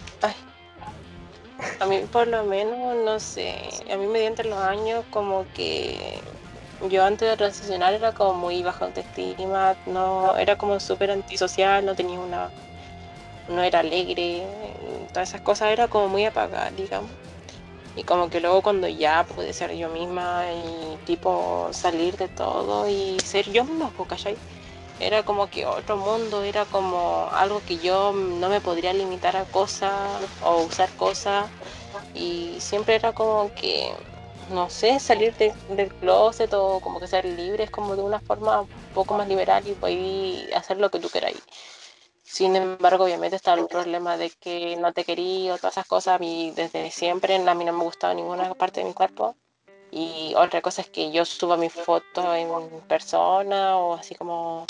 A 1.80 1.86
mí 1.86 2.00
por 2.12 2.28
lo 2.28 2.44
menos, 2.44 2.96
no 2.96 3.20
sé, 3.20 3.54
a 3.90 3.96
mí 3.96 4.06
mediante 4.06 4.44
los 4.44 4.58
años 4.58 5.04
como 5.10 5.46
que 5.54 6.20
yo 6.88 7.04
antes 7.04 7.28
de 7.28 7.36
transicionar 7.36 7.92
era 7.92 8.12
como 8.12 8.34
muy 8.34 8.62
baja 8.62 8.86
autoestima, 8.86 9.76
no, 9.86 10.36
era 10.36 10.56
como 10.56 10.80
súper 10.80 11.10
antisocial, 11.10 11.84
no 11.84 11.94
tenía 11.94 12.18
una, 12.18 12.50
no 13.48 13.62
era 13.62 13.80
alegre, 13.80 14.46
todas 15.12 15.28
esas 15.28 15.40
cosas 15.42 15.70
era 15.70 15.88
como 15.88 16.08
muy 16.08 16.24
apagada, 16.24 16.70
digamos. 16.70 17.10
Y 17.96 18.04
como 18.04 18.30
que 18.30 18.40
luego 18.40 18.62
cuando 18.62 18.88
ya 18.88 19.24
pude 19.24 19.52
ser 19.52 19.74
yo 19.74 19.88
misma 19.88 20.44
y 20.52 20.96
tipo 21.04 21.68
salir 21.72 22.16
de 22.16 22.28
todo 22.28 22.88
y 22.88 23.18
ser 23.20 23.50
yo 23.50 23.64
misma, 23.64 23.92
¿cachai? 24.08 24.36
Era 25.00 25.22
como 25.24 25.48
que 25.48 25.66
otro 25.66 25.96
mundo, 25.96 26.44
era 26.44 26.66
como 26.66 27.28
algo 27.32 27.62
que 27.62 27.78
yo 27.80 28.12
no 28.12 28.48
me 28.48 28.60
podría 28.60 28.92
limitar 28.92 29.36
a 29.36 29.46
cosas 29.46 30.30
o 30.40 30.60
usar 30.62 30.94
cosas 30.94 31.50
y 32.14 32.58
siempre 32.60 32.96
era 32.96 33.12
como 33.12 33.50
que, 33.54 33.94
no 34.48 34.68
sé, 34.70 35.00
salir 35.00 35.36
de- 35.36 35.54
del 35.68 35.92
closet 35.94 36.52
o 36.54 36.80
como 36.80 37.00
que 37.00 37.06
ser 37.08 37.24
libre 37.24 37.64
es 37.64 37.70
como 37.70 37.96
de 37.96 38.02
una 38.02 38.20
forma 38.20 38.62
un 38.62 38.68
poco 38.92 39.14
más 39.14 39.28
liberal 39.28 39.66
y 39.66 39.74
poder 39.74 40.54
hacer 40.56 40.78
lo 40.78 40.90
que 40.90 41.00
tú 41.00 41.08
queráis. 41.10 41.42
Sin 42.24 42.56
embargo, 42.56 43.04
obviamente 43.04 43.36
está 43.36 43.54
el 43.54 43.66
problema 43.68 44.16
de 44.16 44.30
que 44.30 44.76
no 44.76 44.92
te 44.92 45.04
quería 45.04 45.54
o 45.54 45.58
todas 45.58 45.74
esas 45.74 45.86
cosas. 45.86 46.16
A 46.16 46.18
mí 46.18 46.52
desde 46.56 46.90
siempre 46.90 47.36
a 47.36 47.54
mí 47.54 47.64
no 47.64 47.72
me 47.74 47.84
gustaba 47.84 48.14
ninguna 48.14 48.54
parte 48.54 48.80
de 48.80 48.86
mi 48.86 48.94
cuerpo. 48.94 49.36
Y 49.90 50.34
otra 50.36 50.62
cosa 50.62 50.82
es 50.82 50.88
que 50.88 51.10
yo 51.10 51.24
suba 51.24 51.56
mis 51.56 51.72
fotos 51.72 52.24
en 52.36 52.80
persona 52.82 53.76
o 53.76 53.94
así 53.94 54.14
como 54.14 54.66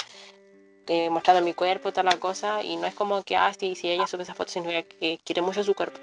eh, 0.87 1.09
mostrando 1.11 1.43
mi 1.43 1.55
cuerpo 1.55 1.93
toda 1.93 2.05
la 2.05 2.19
cosa. 2.19 2.63
Y 2.63 2.77
no 2.77 2.87
es 2.87 2.95
como 2.95 3.23
que, 3.23 3.37
ah, 3.37 3.53
sí, 3.59 3.75
si 3.75 3.91
ella 3.91 4.07
sube 4.07 4.23
esas 4.23 4.37
fotos 4.37 4.53
significa 4.53 4.83
que 4.83 5.19
quiere 5.25 5.43
mucho 5.43 5.63
su 5.63 5.75
cuerpo. 5.75 6.01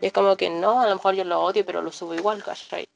Y 0.00 0.06
es 0.06 0.12
como 0.12 0.36
que 0.36 0.48
no, 0.50 0.80
a 0.80 0.86
lo 0.88 0.94
mejor 0.94 1.14
yo 1.14 1.24
lo 1.24 1.40
odio, 1.42 1.64
pero 1.66 1.82
lo 1.82 1.92
subo 1.92 2.14
igual, 2.14 2.42
¿cachai? 2.42 2.88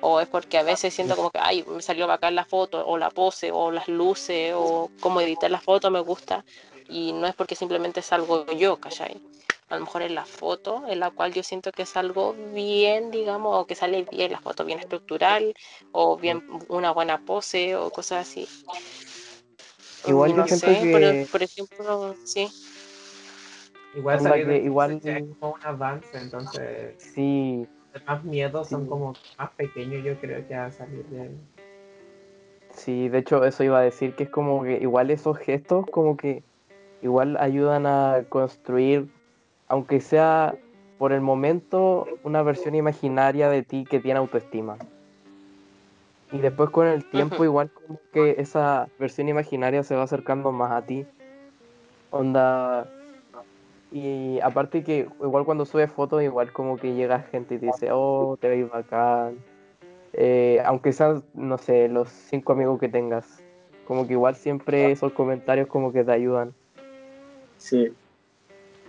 O 0.00 0.20
es 0.20 0.28
porque 0.28 0.58
a 0.58 0.62
veces 0.62 0.94
siento 0.94 1.14
como 1.16 1.30
que, 1.30 1.38
ay, 1.40 1.64
me 1.68 1.82
salió 1.82 2.06
bacán 2.06 2.34
la 2.34 2.44
foto, 2.44 2.86
o 2.86 2.98
la 2.98 3.10
pose, 3.10 3.52
o 3.52 3.70
las 3.70 3.88
luces, 3.88 4.54
o 4.56 4.90
cómo 5.00 5.20
editar 5.20 5.50
la 5.50 5.60
foto 5.60 5.90
me 5.90 6.00
gusta. 6.00 6.44
Y 6.88 7.12
no 7.12 7.26
es 7.26 7.34
porque 7.34 7.54
simplemente 7.54 8.02
salgo 8.02 8.46
yo, 8.52 8.80
¿cachai? 8.80 9.20
A 9.72 9.76
lo 9.76 9.80
mejor 9.86 10.02
en 10.02 10.14
la 10.14 10.26
foto, 10.26 10.84
en 10.86 11.00
la 11.00 11.10
cual 11.10 11.32
yo 11.32 11.42
siento 11.42 11.72
que 11.72 11.82
es 11.84 11.96
algo 11.96 12.34
bien, 12.52 13.10
digamos, 13.10 13.56
o 13.58 13.64
que 13.66 13.74
sale 13.74 14.02
bien 14.10 14.30
la 14.30 14.38
foto, 14.38 14.66
bien 14.66 14.78
estructural, 14.78 15.54
o 15.92 16.18
bien 16.18 16.42
una 16.68 16.90
buena 16.92 17.16
pose, 17.24 17.74
o 17.74 17.88
cosas 17.88 18.28
así. 18.28 18.46
Igual 20.04 20.32
yo 20.32 20.36
no 20.36 20.46
siento 20.46 20.66
sé, 20.66 20.90
por, 20.92 21.00
que- 21.00 21.26
por 21.32 21.42
ejemplo, 21.42 22.14
sí. 22.22 22.50
Igual 23.94 24.18
que 24.34 24.44
de 24.44 24.58
igual- 24.58 25.00
es 25.02 25.22
como 25.40 25.54
un 25.54 25.60
avance, 25.64 26.18
entonces 26.18 26.94
Sí, 26.98 27.66
los 27.94 28.06
más 28.06 28.22
miedos 28.24 28.68
son 28.68 28.82
Sí. 28.82 28.88
como 28.90 29.14
más 29.38 29.50
pequeños 29.52 30.04
yo 30.04 30.20
creo 30.20 30.46
que 30.46 30.54
a 30.54 30.70
salir 30.70 31.02
de. 31.06 31.30
Sí, 32.74 33.08
de 33.08 33.18
hecho 33.18 33.42
eso 33.42 33.64
iba 33.64 33.78
a 33.78 33.82
decir 33.82 34.14
que 34.16 34.24
es 34.24 34.30
como 34.30 34.64
que 34.64 34.74
igual 34.82 35.10
esos 35.10 35.38
gestos 35.38 35.86
como 35.90 36.18
que 36.18 36.42
igual 37.00 37.38
ayudan 37.38 37.86
a 37.86 38.24
construir, 38.28 39.08
aunque 39.68 40.00
sea 40.00 40.54
por 40.98 41.12
el 41.12 41.20
momento, 41.20 42.06
una 42.22 42.42
versión 42.42 42.74
imaginaria 42.74 43.48
de 43.48 43.62
ti 43.62 43.84
que 43.88 43.98
tiene 43.98 44.18
autoestima. 44.18 44.76
Y 46.30 46.38
después 46.38 46.70
con 46.70 46.86
el 46.86 47.04
tiempo 47.04 47.44
igual 47.44 47.70
como 47.70 47.98
que 48.12 48.36
esa 48.38 48.88
versión 48.98 49.28
imaginaria 49.28 49.82
se 49.82 49.96
va 49.96 50.04
acercando 50.04 50.52
más 50.52 50.72
a 50.72 50.82
ti. 50.82 51.04
Onda... 52.10 52.88
Y 53.90 54.40
aparte 54.40 54.82
que 54.84 55.08
igual 55.20 55.44
cuando 55.44 55.66
subes 55.66 55.90
fotos 55.90 56.22
igual 56.22 56.50
como 56.52 56.78
que 56.78 56.94
llega 56.94 57.18
gente 57.18 57.56
y 57.56 57.58
te 57.58 57.66
dice, 57.66 57.88
oh, 57.92 58.38
te 58.40 58.48
ves 58.48 58.70
bacán. 58.70 59.36
Eh, 60.14 60.62
aunque 60.64 60.92
sean, 60.92 61.24
no 61.34 61.58
sé, 61.58 61.88
los 61.88 62.08
cinco 62.08 62.52
amigos 62.52 62.80
que 62.80 62.88
tengas. 62.88 63.42
Como 63.86 64.06
que 64.06 64.12
igual 64.12 64.36
siempre 64.36 64.92
esos 64.92 65.12
comentarios 65.12 65.66
como 65.66 65.92
que 65.92 66.04
te 66.04 66.12
ayudan. 66.12 66.54
Sí, 67.58 67.92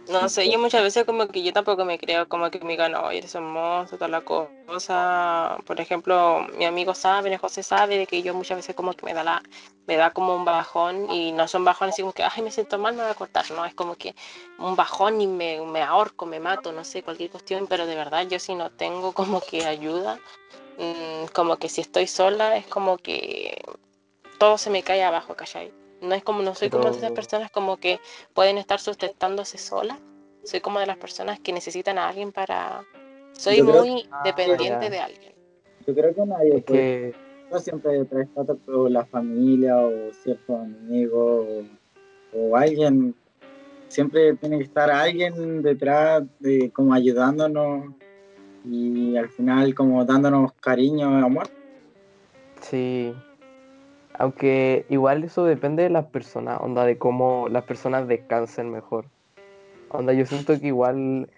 No 0.10 0.28
sé, 0.28 0.52
yo 0.52 0.60
muchas 0.60 0.84
veces 0.84 1.06
como 1.06 1.28
que 1.28 1.44
yo 1.44 1.54
tampoco 1.54 1.86
me 1.86 1.98
creo, 1.98 2.28
como 2.28 2.52
que 2.52 2.60
me 2.60 2.72
digan, 2.72 2.94
oye, 2.96 3.20
eres 3.20 3.36
hermoso, 3.36 3.96
toda 3.96 4.10
la 4.10 4.22
cosa. 4.22 5.58
Por 5.66 5.80
ejemplo, 5.80 6.46
mi 6.58 6.66
amigo 6.66 6.94
sabe, 6.94 7.38
José 7.38 7.64
sabe 7.64 7.98
de 7.98 8.06
que 8.06 8.22
yo 8.22 8.34
muchas 8.34 8.58
veces 8.58 8.76
como 8.76 8.94
que 8.94 9.06
me 9.06 9.14
da 9.14 9.24
la, 9.24 9.44
me 9.88 9.96
da 9.96 10.12
como 10.12 10.36
un 10.36 10.44
bajón 10.44 11.10
y 11.10 11.32
no 11.32 11.48
son 11.48 11.64
bajones 11.64 11.94
así 11.94 12.02
como 12.02 12.14
que, 12.14 12.24
ay, 12.24 12.42
me 12.42 12.52
siento 12.52 12.78
mal, 12.78 12.96
me 12.96 13.04
voy 13.04 13.12
a 13.12 13.16
cortar. 13.16 13.50
No, 13.52 13.64
es 13.66 13.74
como 13.76 13.96
que 13.96 14.14
un 14.58 14.76
bajón 14.76 15.22
y 15.22 15.28
me, 15.28 15.62
me 15.62 15.82
ahorco, 15.82 16.26
me 16.26 16.40
mato, 16.40 16.74
no 16.74 16.84
sé, 16.84 17.02
cualquier 17.02 17.30
cuestión, 17.30 17.68
pero 17.68 17.86
de 17.86 17.96
verdad 17.96 18.28
yo 18.28 18.40
si 18.40 18.56
no 18.56 18.72
tengo 18.72 19.14
como 19.14 19.40
que 19.42 19.66
ayuda, 19.66 20.20
mm, 20.78 21.28
como 21.34 21.58
que 21.58 21.70
si 21.70 21.80
estoy 21.82 22.08
sola 22.08 22.58
es 22.58 22.68
como 22.68 22.98
que 22.98 23.64
todo 24.38 24.58
se 24.58 24.70
me 24.70 24.84
cae 24.84 25.04
abajo, 25.04 25.36
¿cachai? 25.36 25.72
No 26.04 26.14
es 26.16 26.24
como, 26.24 26.42
no 26.42 26.54
soy 26.54 26.70
como 26.70 26.90
de 26.92 26.98
esas 26.98 27.12
personas 27.12 27.50
como 27.50 27.78
que 27.78 28.00
pueden 28.34 28.58
estar 28.58 28.80
sustentándose 28.80 29.58
solas. 29.58 29.98
Soy 30.44 30.60
como 30.60 30.80
de 30.80 30.86
las 30.86 30.98
personas 30.98 31.40
que 31.40 31.54
necesitan 31.54 31.98
a 31.98 32.10
alguien 32.10 32.32
para... 32.32 32.84
Soy 33.32 33.58
Yo 33.58 33.66
muy 33.66 34.08
Ah, 34.12 34.22
dependiente 34.26 34.90
de 34.90 35.00
alguien. 35.00 35.34
yo 35.88 35.94
creo 35.96 36.14
que 36.14 36.26
nadie 36.26 36.58
Es 36.58 36.66
que, 36.66 37.14
No 37.52 37.60
siempre 37.60 37.94
detrás 38.00 38.28
está 38.28 38.42
o 38.72 38.90
la 38.90 39.06
familia 39.06 39.78
o 39.78 40.12
cierto 40.24 40.58
amigo 40.58 41.48
o, 42.34 42.38
o 42.38 42.56
alguien. 42.58 43.16
Siempre 43.88 44.36
tiene 44.36 44.58
que 44.58 44.64
estar 44.66 44.90
alguien 44.92 45.62
detrás 45.62 46.24
de 46.40 46.70
como 46.72 46.94
ayudándonos 46.94 47.94
y 48.66 49.16
al 49.18 49.30
final 49.30 49.74
como 49.76 50.04
dándonos 50.06 50.52
cariño, 50.54 51.08
amor. 51.26 51.48
sí. 52.62 53.14
Aunque 54.18 54.86
igual 54.90 55.24
eso 55.24 55.44
depende 55.44 55.84
de 55.84 55.90
las 55.90 56.06
personas, 56.06 56.60
onda, 56.62 56.86
de 56.86 56.98
cómo 56.98 57.48
las 57.50 57.64
personas 57.64 58.08
descansen 58.08 58.70
mejor. 58.70 59.06
Onda, 59.90 60.14
yo 60.14 60.26
siento 60.26 60.60
que 60.60 60.68
igual 60.68 61.30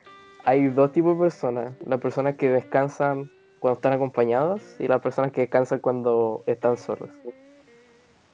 hay 0.43 0.67
dos 0.67 0.91
tipos 0.91 1.15
de 1.15 1.23
personas. 1.23 1.73
Las 1.86 2.01
personas 2.01 2.36
que 2.36 2.49
descansan 2.49 3.32
cuando 3.59 3.76
están 3.78 3.93
acompañadas 3.93 4.76
y 4.80 4.88
las 4.88 5.01
personas 5.01 5.32
que 5.32 5.41
descansan 5.41 5.80
cuando 5.80 6.43
están 6.47 6.78
solos. 6.78 7.09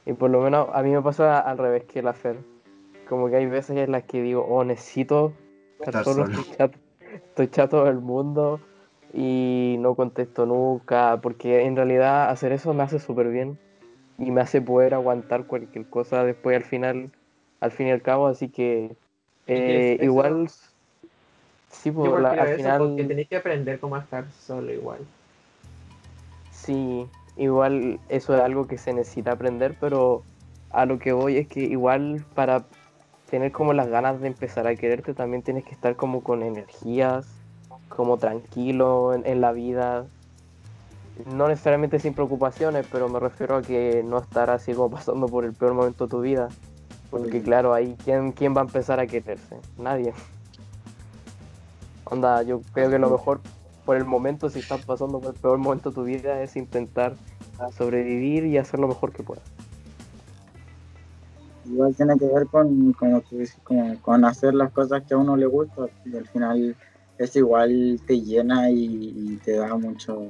Y 0.06 0.14
por 0.14 0.32
lo 0.32 0.42
menos 0.42 0.70
a 0.74 0.82
mí 0.82 0.90
me 0.90 1.02
pasa 1.02 1.40
al 1.40 1.58
revés 1.60 1.84
que 1.86 2.02
la 2.02 2.14
Fer. 2.14 2.38
Como 3.08 3.30
que 3.30 3.36
hay 3.36 3.46
veces 3.46 3.78
en 3.78 3.92
las 3.92 4.04
que 4.04 4.22
digo, 4.22 4.46
oh, 4.48 4.64
necesito 4.64 5.34
estar 5.80 6.04
solo. 6.04 6.26
estoy 6.26 6.56
chato, 6.56 6.80
estoy 7.12 7.48
chato 7.48 7.86
del 7.86 8.00
mundo. 8.00 8.60
y 9.14 9.76
no 9.80 9.94
contesto 9.96 10.46
nunca, 10.46 11.20
porque 11.22 11.66
en 11.66 11.76
realidad 11.76 12.30
hacer 12.30 12.54
eso 12.54 12.74
me 12.74 12.84
hace 12.84 12.98
súper 12.98 13.28
bien 13.28 13.60
y 14.22 14.32
me 14.32 14.42
hace 14.42 14.62
poder 14.62 14.94
aguantar 14.94 15.48
cualquier 15.48 15.90
cosa 15.90 16.24
después 16.24 16.56
al 16.58 16.64
final, 16.66 17.12
al 17.60 17.72
fin 17.72 17.88
y 17.88 17.92
al 17.92 18.02
cabo, 18.02 18.28
así 18.28 18.50
que 18.50 18.98
eh, 19.48 19.98
igual, 20.02 20.48
sí, 21.70 21.92
Yo 21.92 22.12
pues, 22.12 22.24
la- 22.24 22.32
al 22.32 22.48
final, 22.50 22.78
porque 22.80 23.04
tenéis 23.04 23.28
que 23.30 23.38
aprender 23.38 23.80
cómo 23.80 23.98
estar 23.98 24.26
solo 24.32 24.72
igual. 24.74 25.00
sí, 26.50 27.08
igual 27.36 28.00
eso 28.10 28.36
es 28.36 28.42
algo 28.42 28.68
que 28.68 28.78
se 28.78 28.94
necesita 28.94 29.32
aprender, 29.34 29.78
pero 29.80 30.28
a 30.70 30.86
lo 30.86 31.00
que 31.00 31.14
voy 31.14 31.38
es 31.38 31.48
que 31.48 31.62
igual 31.62 32.26
para 32.34 32.68
tener 33.26 33.52
como 33.52 33.74
las 33.74 33.88
ganas 33.90 34.20
de 34.22 34.28
empezar 34.28 34.68
a 34.68 34.76
quererte 34.76 35.14
también 35.14 35.44
tienes 35.44 35.64
que 35.66 35.72
estar 35.74 35.96
como 35.96 36.24
con 36.24 36.44
energías, 36.44 37.46
como 37.88 38.20
tranquilo 38.20 39.14
en, 39.14 39.26
en 39.26 39.42
la 39.42 39.52
vida. 39.54 40.12
No 41.26 41.48
necesariamente 41.48 42.00
sin 42.00 42.14
preocupaciones, 42.14 42.86
pero 42.92 43.10
me 43.10 43.20
refiero 43.20 43.58
a 43.58 43.62
que 43.62 44.04
no 44.04 44.18
estar 44.20 44.50
así 44.50 44.74
como 44.74 44.92
pasando 44.92 45.28
por 45.28 45.46
el 45.46 45.54
peor 45.54 45.74
momento 45.74 46.06
de 46.06 46.12
tu 46.12 46.22
vida. 46.22 46.50
Porque 47.10 47.42
claro, 47.42 47.74
ahí 47.74 47.96
¿quién, 48.04 48.32
quién 48.32 48.56
va 48.56 48.62
a 48.62 48.64
empezar 48.64 49.00
a 49.00 49.08
quererse? 49.08 49.58
Nadie. 49.78 50.14
Onda, 52.06 52.42
yo 52.44 52.62
creo 52.74 52.90
que 52.90 53.00
lo 53.00 53.10
mejor 53.10 53.42
por 53.86 53.98
el 53.98 54.06
momento, 54.06 54.50
si 54.50 54.60
estás 54.60 54.86
pasando 54.86 55.20
por 55.20 55.34
el 55.34 55.40
peor 55.40 55.58
momento 55.58 55.90
de 55.90 55.96
tu 55.96 56.04
vida, 56.04 56.42
es 56.42 56.56
intentar 56.56 57.16
sobrevivir 57.78 58.46
y 58.46 58.58
hacer 58.58 58.80
lo 58.80 58.88
mejor 58.88 59.12
que 59.12 59.24
puedas. 59.24 59.44
Igual 61.66 61.96
tiene 61.96 62.18
que 62.18 62.26
ver 62.26 62.48
con, 62.48 62.94
como 62.94 63.22
con 64.02 64.26
hacer 64.26 64.54
las 64.54 64.72
cosas 64.72 65.04
que 65.04 65.14
a 65.14 65.18
uno 65.18 65.38
le 65.38 65.46
gusta 65.46 65.88
y 66.06 66.18
al 66.18 66.28
final 66.28 66.76
es 67.18 67.36
igual 67.36 68.02
te 68.06 68.20
llena 68.20 68.70
y, 68.72 69.14
y 69.16 69.38
te 69.44 69.58
da 69.58 69.76
mucho, 69.76 70.24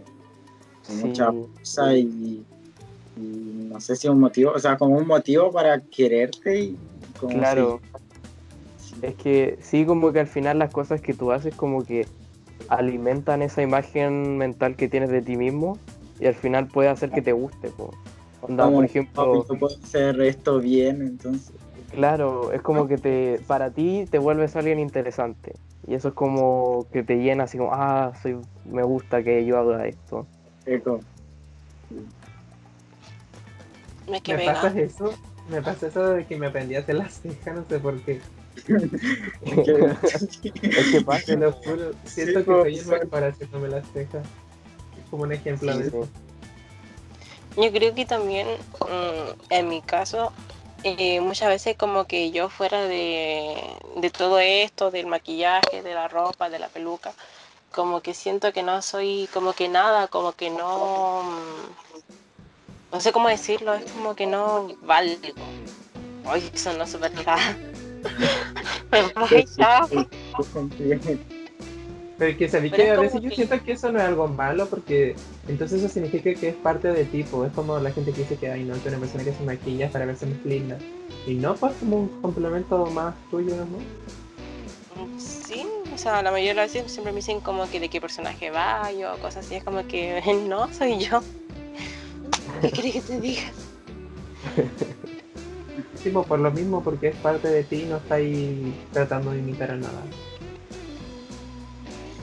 Sí, 0.92 1.08
mucha 1.08 1.32
fuerza 1.32 1.94
y, 1.98 2.46
y 3.18 3.20
no 3.20 3.80
sé 3.80 3.96
si 3.96 4.08
un 4.08 4.20
motivo, 4.20 4.52
o 4.52 4.60
sea, 4.60 4.78
como 4.78 4.98
un 4.98 5.08
motivo 5.08 5.52
para 5.52 5.80
quererte 5.82 6.60
y 6.60 6.78
como 7.18 7.34
claro. 7.34 7.82
si- 8.78 9.00
Es 9.02 9.16
que 9.16 9.58
sí, 9.62 9.86
como 9.86 10.12
que 10.12 10.20
al 10.20 10.28
final 10.28 10.60
las 10.60 10.72
cosas 10.72 11.02
que 11.02 11.14
tú 11.14 11.32
haces 11.32 11.56
como 11.56 11.86
que 11.86 12.06
alimentan 12.68 13.42
esa 13.42 13.62
imagen 13.62 14.38
mental 14.38 14.76
que 14.76 14.88
tienes 14.88 15.10
de 15.10 15.22
ti 15.22 15.36
mismo 15.38 15.78
y 16.20 16.28
al 16.28 16.36
final 16.36 16.68
puede 16.68 16.90
hacer 16.90 17.10
que 17.12 17.22
te 17.22 17.32
guste. 17.32 17.70
po. 17.70 17.94
Onda, 18.42 18.66
como, 18.66 18.78
por 18.78 18.84
"Oh, 18.84 18.86
ejemplo, 18.86 19.46
yo 19.48 19.60
puedo 19.60 19.76
hacer 19.76 20.20
esto 20.22 20.60
bien, 20.60 21.02
entonces 21.02 21.56
claro, 21.92 22.52
es 22.52 22.62
como 22.62 22.88
que 22.88 22.98
te 22.98 23.40
para 23.48 23.72
ti 23.72 24.06
te 24.10 24.18
vuelves 24.18 24.56
alguien 24.56 24.80
interesante 24.80 25.54
y 25.88 25.94
eso 25.96 26.10
es 26.10 26.14
como 26.14 26.88
que 26.92 27.04
te 27.04 27.18
llena 27.18 27.44
así 27.46 27.58
como, 27.58 27.72
ah, 27.74 28.14
soy, 28.22 28.38
me 28.66 28.84
gusta 28.84 29.24
que 29.24 29.46
yo 29.46 29.58
haga 29.58 29.86
esto. 29.88 30.28
Eco. 30.76 31.00
Me 34.08 34.22
¿Me 34.28 34.46
pasa 34.46 34.68
eso? 34.80 35.14
Me 35.50 35.62
pasa 35.62 35.88
eso 35.88 36.10
de 36.14 36.26
que 36.26 36.38
me 36.38 36.48
aprendí 36.48 36.76
a 36.76 36.80
hacer 36.80 36.96
las 36.96 37.14
cejas, 37.22 37.56
no 37.56 37.66
sé 37.68 37.80
por 37.80 38.00
qué. 38.02 38.20
Es 40.64 40.88
que 40.92 41.02
pasa. 41.02 41.26
Te 41.26 41.38
lo 41.38 41.52
juro. 41.52 41.92
Siento 42.06 42.40
Sí, 42.40 42.46
que 42.46 42.52
soy 42.52 42.80
el 42.80 42.86
pues, 42.86 43.04
mejor 43.04 43.24
haciéndome 43.24 43.68
las 43.70 43.92
cejas. 43.92 44.26
Es 44.98 45.10
como 45.10 45.24
un 45.24 45.32
ejemplo 45.34 45.72
Sí, 45.74 45.78
de 45.80 45.84
sí. 45.84 45.88
eso. 45.90 46.08
Yo 47.58 47.72
creo 47.72 47.94
que 47.94 48.06
también, 48.06 48.48
mm, 48.48 49.54
en 49.54 49.68
mi 49.68 49.82
caso, 49.82 50.32
eh, 50.84 51.20
muchas 51.22 51.50
veces 51.50 51.76
como 51.78 52.06
que 52.06 52.32
yo 52.32 52.50
fuera 52.50 52.84
de, 52.84 53.56
de 53.98 54.10
todo 54.10 54.40
esto, 54.40 54.90
del 54.92 55.08
maquillaje, 55.08 55.82
de 55.84 55.94
la 55.94 56.08
ropa, 56.08 56.50
de 56.50 56.60
la 56.60 56.70
peluca, 56.70 57.14
como 57.74 58.02
que 58.02 58.14
siento 58.14 58.52
que 58.54 58.64
no 58.64 58.82
soy 58.82 59.28
como 59.34 59.54
que 59.54 59.68
nada, 59.70 60.08
como 60.08 60.34
que 60.34 60.50
no... 60.50 61.24
mm, 61.24 62.94
No 62.94 63.00
sé 63.00 63.12
cómo 63.12 63.30
decirlo, 63.30 63.74
es 63.74 63.90
como 63.92 64.16
que 64.16 64.26
no 64.28 64.68
valgo. 64.86 65.16
Ay, 66.26 66.50
eso 66.54 66.74
no 66.74 66.86
súper. 66.86 67.12
Pero 72.18 72.38
que 72.38 72.48
sabí 72.50 72.70
que 72.70 72.92
a 72.92 73.00
veces 73.00 73.22
yo 73.22 73.30
que- 73.30 73.36
siento 73.36 73.64
que 73.64 73.72
eso 73.72 73.92
no 73.92 73.98
es 74.00 74.06
algo 74.06 74.28
malo 74.28 74.68
porque 74.68 75.16
entonces 75.48 75.80
eso 75.82 75.92
significa 75.92 76.32
que 76.40 76.50
es 76.50 76.56
parte 76.56 76.90
de 76.90 77.06
tipo. 77.06 77.46
Es 77.46 77.54
como 77.54 77.80
la 77.80 77.92
gente 77.92 78.12
que 78.12 78.22
dice 78.22 78.36
que 78.38 78.52
ay 78.52 78.64
no, 78.64 78.76
es 78.76 78.86
una 78.86 79.00
persona 79.00 79.24
que 79.24 79.34
se 79.34 79.44
maquilla 79.44 79.90
para 79.90 80.06
verse 80.06 80.28
más 80.28 80.46
linda. 80.46 80.78
Y 81.26 81.36
no, 81.36 81.56
pues 81.56 81.74
como 81.80 81.98
un 81.98 82.10
complemento 82.22 82.86
más 82.88 83.16
tuyo, 83.32 83.56
¿no? 83.56 83.66
Sea, 86.02 86.24
la 86.24 86.32
mayoría 86.32 86.52
de 86.52 86.62
las 86.62 86.74
veces 86.74 86.92
siempre 86.92 87.14
me 87.14 87.18
dicen 87.18 87.42
como 87.42 87.70
que 87.70 87.80
de 87.80 87.88
qué 87.90 88.02
personaje 88.02 88.50
va 88.50 88.92
yo, 88.92 89.14
cosas 89.20 89.46
así, 89.46 89.56
es 89.56 89.64
como 89.64 89.86
que 89.88 90.22
no, 90.48 90.72
soy 90.74 90.98
yo. 91.00 91.22
¿Qué 92.62 92.72
quieres 92.72 92.94
que 92.94 93.02
te 93.02 93.20
diga? 93.20 93.44
Tipo, 96.04 96.24
por 96.24 96.40
lo 96.40 96.52
mismo, 96.52 96.84
porque 96.84 97.10
es 97.10 97.16
parte 97.18 97.48
de 97.48 97.64
ti 97.64 97.84
y 97.84 97.86
no 97.86 97.98
estáis 97.98 98.74
tratando 98.92 99.32
de 99.32 99.40
imitar 99.40 99.70
a 99.72 99.76
nada. 99.76 100.02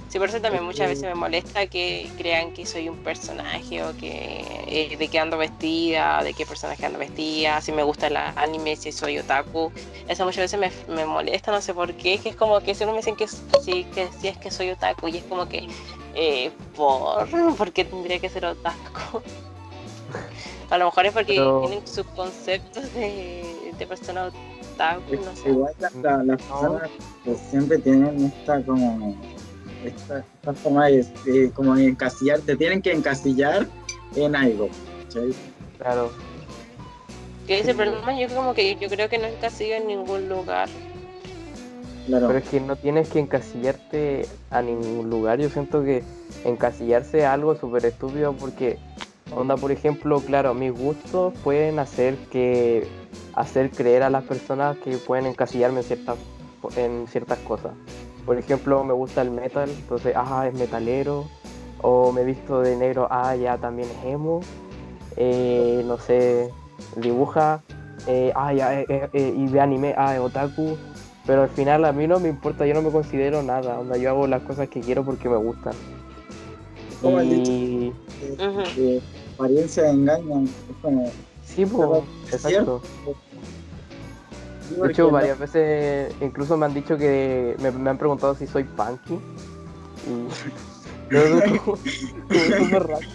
Sí, 0.09 0.19
por 0.19 0.31
eso 0.31 0.41
también 0.41 0.65
muchas 0.65 0.89
veces 0.89 1.05
me 1.05 1.15
molesta 1.15 1.67
que 1.67 2.09
crean 2.17 2.53
que 2.53 2.65
soy 2.65 2.89
un 2.89 2.97
personaje 2.97 3.83
o 3.85 3.95
que 3.95 4.43
eh, 4.67 4.97
de 4.97 5.09
qué 5.09 5.19
ando 5.19 5.37
vestida, 5.37 6.23
de 6.25 6.33
qué 6.33 6.47
personaje 6.47 6.87
ando 6.87 6.99
vestida, 6.99 7.61
si 7.61 7.73
me 7.73 7.83
gusta 7.83 8.07
el 8.07 8.17
anime, 8.17 8.75
si 8.77 8.91
soy 8.91 9.19
otaku. 9.19 9.71
Eso 10.09 10.25
muchas 10.25 10.51
veces 10.51 10.59
me, 10.89 10.95
me 10.95 11.05
molesta, 11.05 11.51
no 11.53 11.61
sé 11.61 11.75
por 11.75 11.93
qué, 11.93 12.17
que 12.19 12.31
es 12.31 12.37
como 12.37 12.59
que 12.61 12.75
si 12.75 12.85
uno 12.85 12.93
me 12.95 13.01
dicen 13.01 13.17
que 13.17 13.29
sí, 13.29 13.85
que 13.95 14.09
sí 14.19 14.29
es 14.29 14.39
que 14.39 14.51
soy 14.51 14.71
otaku 14.71 15.09
y 15.09 15.19
es 15.19 15.25
como 15.25 15.47
que, 15.47 15.69
eh, 16.15 16.51
¿por? 16.75 17.29
¿Por 17.59 17.73
qué 17.73 17.85
tendría 17.85 18.19
que 18.19 18.31
ser 18.31 18.47
otaku? 18.47 19.21
A 20.71 20.79
lo 20.79 20.87
mejor 20.87 21.05
es 21.05 21.13
porque 21.13 21.35
Pero- 21.35 21.61
tienen 21.61 21.87
sus 21.87 22.07
conceptos 22.07 22.95
de, 22.95 23.73
de 23.79 23.87
persona 23.87 24.31
otaku, 24.75 25.17
no 25.17 25.37
sé. 25.37 25.51
Igual 25.51 25.75
la- 25.81 25.91
la- 26.03 26.25
las 26.25 26.43
personas 26.43 26.91
pues, 27.27 27.39
siempre 27.51 27.79
tienen 27.79 28.25
esta 28.25 28.63
como 28.63 29.15
esta, 29.85 30.19
esta 30.19 30.53
forma 30.55 30.87
de, 30.87 31.07
de 31.25 31.51
como 31.53 31.75
de 31.75 31.87
encasillar, 31.87 32.41
te 32.41 32.57
tienen 32.57 32.83
que 32.83 32.93
encasillar 32.93 33.67
en 34.17 34.37
algo. 34.37 34.69
¿cachai? 35.05 35.35
Claro. 35.79 36.11
Que 37.47 37.61
ese 37.61 37.75
problema 37.75 38.19
yo 38.19 38.29
como 38.29 38.55
que 38.55 38.77
yo 38.77 38.89
creo 38.89 39.09
que 39.09 39.19
no 39.19 39.27
encasillo 39.27 39.77
en 39.77 39.87
ningún 39.87 40.29
lugar. 40.29 40.69
Claro. 42.07 42.27
Pero 42.27 42.39
es 42.39 42.49
que 42.49 42.61
no 42.61 42.77
tienes 42.77 43.09
que 43.09 43.19
encasillarte 43.21 44.27
a 44.51 44.63
ningún 44.63 45.11
lugar. 45.11 45.39
Yo 45.39 45.49
siento 45.49 45.83
que 45.83 46.03
encasillarse 46.45 47.19
es 47.19 47.25
algo 47.25 47.55
súper 47.55 47.85
estúpido 47.85 48.33
porque, 48.33 48.79
onda, 49.35 49.57
por 49.57 49.73
ejemplo, 49.73 50.21
claro, 50.21 50.55
mis 50.55 50.73
gustos 50.73 51.35
pueden 51.45 51.79
hacer 51.79 52.17
que 52.31 52.87
hacer 53.35 53.71
creer 53.71 54.03
a 54.03 54.11
las 54.11 54.25
personas 54.25 54.77
que 54.79 54.97
pueden 54.97 55.27
encasillarme 55.27 55.81
en 55.81 55.85
ciertas, 55.85 56.17
en 56.77 57.07
ciertas 57.09 57.39
cosas. 57.41 57.73
Por 58.29 58.37
ejemplo, 58.37 58.85
me 58.85 58.93
gusta 58.93 59.23
el 59.23 59.31
metal, 59.31 59.71
entonces, 59.71 60.13
ah, 60.15 60.47
es 60.47 60.53
metalero. 60.53 61.25
O 61.81 62.13
me 62.13 62.21
he 62.21 62.25
visto 62.25 62.61
de 62.61 62.77
negro, 62.77 63.09
ah, 63.11 63.35
ya 63.35 63.57
también 63.57 63.89
es 63.89 64.05
emo. 64.05 64.41
Eh, 65.17 65.83
no 65.87 65.97
sé, 65.97 66.53
dibuja, 66.97 67.63
eh, 68.07 68.31
ah, 68.37 68.53
ya, 68.53 68.83
eh, 68.83 68.87
eh, 68.87 69.09
eh, 69.15 69.33
y 69.35 69.49
ve 69.49 69.63
anime, 69.63 69.95
ah, 69.97 70.15
es 70.15 70.21
otaku. 70.21 70.77
Pero 71.27 71.45
al 71.45 71.49
final 71.49 71.87
a 71.87 71.93
mí 71.93 72.07
no 72.07 72.21
me 72.21 72.29
importa, 72.29 72.67
yo 72.67 72.75
no 72.75 72.83
me 72.83 72.91
considero 72.91 73.43
nada, 73.43 73.81
onda, 73.81 73.97
yo 73.97 74.11
hago 74.11 74.27
las 74.27 74.43
cosas 74.43 74.69
que 74.69 74.83
quiero 74.83 75.03
porque 75.07 75.31
me 75.31 75.39
gustan. 75.39 75.73
Como 77.01 77.21
el 77.21 77.33
Y 77.33 77.95
Ujú. 78.21 78.75
que 78.75 79.01
apariencia 79.33 79.89
engañan. 79.89 80.55
Es 80.69 80.77
como. 80.83 81.11
sí, 81.41 81.65
pues, 81.65 82.03
exacto. 82.31 82.83
De 84.71 84.91
hecho, 84.91 85.11
varias 85.11 85.39
veces 85.39 86.15
incluso 86.21 86.57
me 86.57 86.67
han 86.67 86.75
dicho 86.75 86.97
que 86.97 87.57
me, 87.61 87.71
me 87.71 87.91
han 87.91 87.99
preguntado 87.99 88.35
si 88.35 88.47
soy 88.47 88.65
punky. 88.65 89.15
Y 90.07 91.11
yo 91.15 91.41
como, 91.41 91.79
como 92.29 92.59
súper 92.59 92.87
raro. 92.87 93.07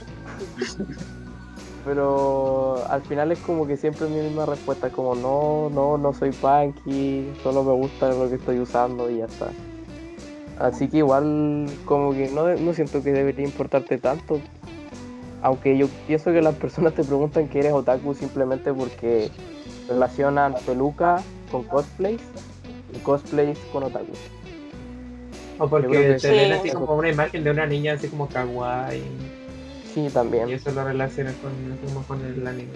Pero 1.85 2.85
al 2.89 3.01
final 3.01 3.31
es 3.31 3.39
como 3.39 3.67
que 3.67 3.75
siempre 3.77 4.07
mi 4.07 4.21
misma 4.21 4.45
respuesta, 4.45 4.89
como 4.89 5.15
no, 5.15 5.69
no, 5.69 5.97
no 5.97 6.13
soy 6.13 6.31
punky, 6.31 7.29
solo 7.43 7.63
me 7.63 7.73
gusta 7.73 8.09
lo 8.09 8.29
que 8.29 8.35
estoy 8.35 8.59
usando 8.59 9.09
y 9.09 9.17
ya 9.17 9.25
está. 9.25 9.49
Así 10.59 10.87
que 10.87 10.97
igual 10.97 11.67
como 11.85 12.13
que 12.13 12.29
no, 12.29 12.55
no 12.55 12.73
siento 12.73 13.03
que 13.03 13.11
debería 13.11 13.45
importarte 13.45 13.97
tanto. 13.97 14.39
Aunque 15.41 15.77
yo 15.77 15.87
pienso 16.07 16.31
que 16.31 16.41
las 16.41 16.55
personas 16.55 16.93
te 16.93 17.03
preguntan 17.03 17.49
que 17.49 17.59
eres 17.59 17.73
otaku 17.73 18.13
simplemente 18.13 18.73
porque 18.73 19.29
relacionan 19.89 20.55
peluca 20.65 21.21
con 21.53 21.63
cosplays 21.65 22.21
y 22.93 22.97
cosplays 22.99 23.59
con 23.71 23.83
otaku. 23.83 24.11
O 25.59 25.69
porque 25.69 26.17
te 26.19 26.31
ven 26.31 26.47
sí. 26.47 26.53
así 26.53 26.69
como 26.71 26.95
una 26.95 27.09
imagen 27.09 27.43
de 27.43 27.51
una 27.51 27.67
niña 27.67 27.93
así 27.93 28.07
como 28.07 28.27
kawaii. 28.27 29.03
Sí, 29.93 30.07
Y 30.07 30.09
también. 30.09 30.49
eso 30.49 30.71
lo 30.71 30.83
relacionas 30.83 31.35
con, 31.35 31.51
como 31.85 32.03
con 32.07 32.25
el 32.25 32.47
anime. 32.47 32.71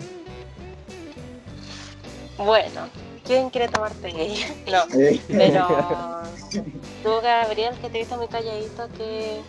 Bueno, 2.38 2.88
¿quién 3.26 3.50
quiere 3.50 3.68
tomarte 3.68 4.10
ella? 4.16 4.46
No, 4.72 4.84
pero 5.28 6.22
tú, 7.04 7.10
Gabriel, 7.24 7.74
que 7.82 7.90
te 7.90 7.98
he 7.98 8.02
visto 8.02 8.16
muy 8.16 8.28
calladito, 8.28 8.88
que 8.96 9.42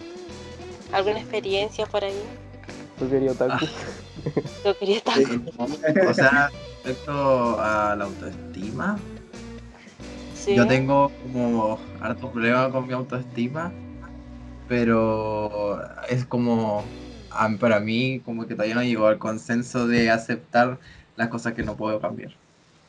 ¿Alguna 0.90 1.18
experiencia 1.18 1.84
por 1.84 2.02
ahí? 2.02 2.18
¿Tú 2.98 3.10
querías 3.10 3.34
otaku? 3.34 3.66
¿Tú 4.64 4.74
querías 4.80 5.02
Sí, 5.14 5.44
O 6.08 6.14
sea, 6.14 6.50
respecto 6.82 7.60
a 7.60 7.94
la 7.94 8.04
autoestima, 8.04 8.98
Sí. 10.48 10.54
yo 10.54 10.66
tengo 10.66 11.12
como 11.22 11.78
harto 12.00 12.32
problema 12.32 12.70
con 12.70 12.86
mi 12.86 12.94
autoestima, 12.94 13.70
pero 14.66 15.78
es 16.08 16.24
como, 16.24 16.82
para 17.60 17.80
mí, 17.80 18.22
como 18.24 18.46
que 18.46 18.54
todavía 18.54 18.74
no 18.74 18.82
llegó 18.82 19.08
al 19.08 19.18
consenso 19.18 19.86
de 19.86 20.10
aceptar 20.10 20.78
las 21.16 21.28
cosas 21.28 21.52
que 21.52 21.62
no 21.62 21.76
puedo 21.76 22.00
cambiar. 22.00 22.32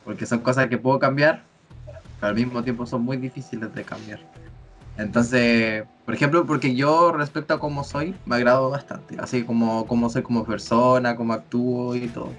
Porque 0.06 0.26
son 0.26 0.40
cosas 0.40 0.68
que 0.68 0.78
puedo 0.78 1.00
cambiar, 1.00 1.44
pero 2.22 2.28
al 2.28 2.36
mismo 2.36 2.64
tiempo 2.64 2.86
son 2.86 3.02
muy 3.02 3.18
difíciles 3.18 3.76
de 3.76 3.84
cambiar. 3.84 4.22
Entonces, 4.98 5.84
por 6.06 6.14
ejemplo, 6.14 6.46
porque 6.46 6.76
yo 6.76 7.12
respecto 7.12 7.54
a 7.54 7.60
cómo 7.60 7.84
soy, 7.84 8.16
me 8.26 8.38
agrado 8.38 8.70
bastante, 8.70 9.18
así 9.20 9.44
como 9.44 9.86
cómo 9.86 10.10
soy 10.10 10.22
como 10.22 10.46
persona, 10.46 11.18
cómo 11.18 11.34
actúo 11.34 11.94
y 11.94 12.08
todo. 12.08 12.32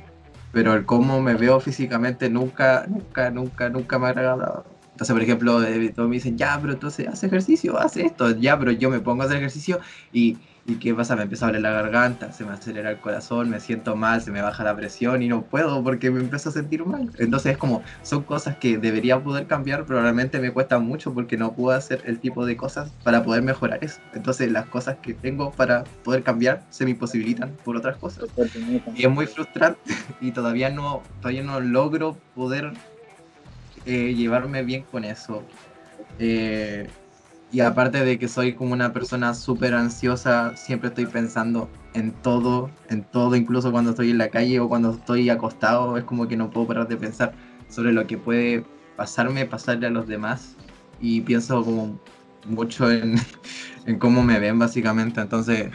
Pero 0.52 0.72
el 0.72 0.86
cómo 0.86 1.20
me 1.20 1.34
veo 1.34 1.60
físicamente 1.60 2.30
nunca, 2.30 2.86
nunca, 2.88 3.30
nunca, 3.30 3.68
nunca 3.68 3.98
me 3.98 4.06
ha 4.06 4.10
agradado. 4.10 4.79
Entonces, 5.00 5.14
por 5.14 5.22
ejemplo, 5.22 5.92
todos 5.94 6.10
me 6.10 6.16
dicen, 6.16 6.36
ya, 6.36 6.58
pero 6.60 6.74
entonces 6.74 7.08
haz 7.08 7.24
ejercicio, 7.24 7.78
haz 7.78 7.96
esto, 7.96 8.32
ya, 8.36 8.58
pero 8.58 8.70
yo 8.70 8.90
me 8.90 9.00
pongo 9.00 9.22
a 9.22 9.24
hacer 9.24 9.38
ejercicio 9.38 9.80
y, 10.12 10.36
¿y 10.66 10.74
qué 10.74 10.94
pasa? 10.94 11.16
Me 11.16 11.22
empieza 11.22 11.46
a 11.46 11.48
doler 11.48 11.62
la 11.62 11.70
garganta, 11.70 12.32
se 12.32 12.44
me 12.44 12.52
acelera 12.52 12.90
el 12.90 12.98
corazón, 12.98 13.48
me 13.48 13.60
siento 13.60 13.96
mal, 13.96 14.20
se 14.20 14.30
me 14.30 14.42
baja 14.42 14.62
la 14.62 14.76
presión 14.76 15.22
y 15.22 15.28
no 15.28 15.40
puedo 15.40 15.82
porque 15.82 16.10
me 16.10 16.20
empiezo 16.20 16.50
a 16.50 16.52
sentir 16.52 16.84
mal. 16.84 17.10
Entonces 17.16 17.52
es 17.52 17.56
como, 17.56 17.82
son 18.02 18.24
cosas 18.24 18.58
que 18.58 18.76
debería 18.76 19.18
poder 19.24 19.46
cambiar, 19.46 19.86
pero 19.86 20.02
realmente 20.02 20.38
me 20.38 20.52
cuesta 20.52 20.78
mucho 20.78 21.14
porque 21.14 21.38
no 21.38 21.54
puedo 21.54 21.74
hacer 21.74 22.02
el 22.04 22.20
tipo 22.20 22.44
de 22.44 22.58
cosas 22.58 22.90
para 23.02 23.24
poder 23.24 23.42
mejorar 23.42 23.82
eso. 23.82 24.00
Entonces 24.12 24.52
las 24.52 24.66
cosas 24.66 24.98
que 25.00 25.14
tengo 25.14 25.50
para 25.50 25.84
poder 26.04 26.22
cambiar 26.22 26.62
se 26.68 26.84
me 26.84 26.90
imposibilitan 26.90 27.56
por 27.64 27.74
otras 27.74 27.96
cosas. 27.96 28.24
Y 28.94 29.06
es 29.06 29.10
muy 29.10 29.26
frustrante 29.26 29.80
y 30.20 30.32
todavía 30.32 30.68
no, 30.68 31.02
todavía 31.22 31.42
no 31.42 31.58
logro 31.58 32.18
poder 32.34 32.74
eh, 33.86 34.14
llevarme 34.14 34.62
bien 34.62 34.84
con 34.90 35.04
eso. 35.04 35.42
Eh, 36.18 36.88
y 37.52 37.60
aparte 37.60 38.04
de 38.04 38.18
que 38.18 38.28
soy 38.28 38.54
como 38.54 38.72
una 38.72 38.92
persona 38.92 39.34
súper 39.34 39.74
ansiosa, 39.74 40.56
siempre 40.56 40.88
estoy 40.88 41.06
pensando 41.06 41.68
en 41.94 42.12
todo, 42.22 42.70
en 42.88 43.02
todo, 43.04 43.34
incluso 43.34 43.72
cuando 43.72 43.90
estoy 43.90 44.10
en 44.10 44.18
la 44.18 44.28
calle 44.28 44.60
o 44.60 44.68
cuando 44.68 44.92
estoy 44.92 45.28
acostado, 45.30 45.96
es 45.96 46.04
como 46.04 46.28
que 46.28 46.36
no 46.36 46.50
puedo 46.50 46.68
parar 46.68 46.86
de 46.86 46.96
pensar 46.96 47.32
sobre 47.68 47.92
lo 47.92 48.06
que 48.06 48.18
puede 48.18 48.64
pasarme, 48.96 49.46
pasarle 49.46 49.88
a 49.88 49.90
los 49.90 50.06
demás. 50.06 50.56
Y 51.00 51.22
pienso 51.22 51.64
como 51.64 51.98
mucho 52.44 52.90
en, 52.90 53.16
en 53.86 53.98
cómo 53.98 54.22
me 54.22 54.38
ven 54.38 54.58
básicamente. 54.58 55.20
Entonces, 55.20 55.70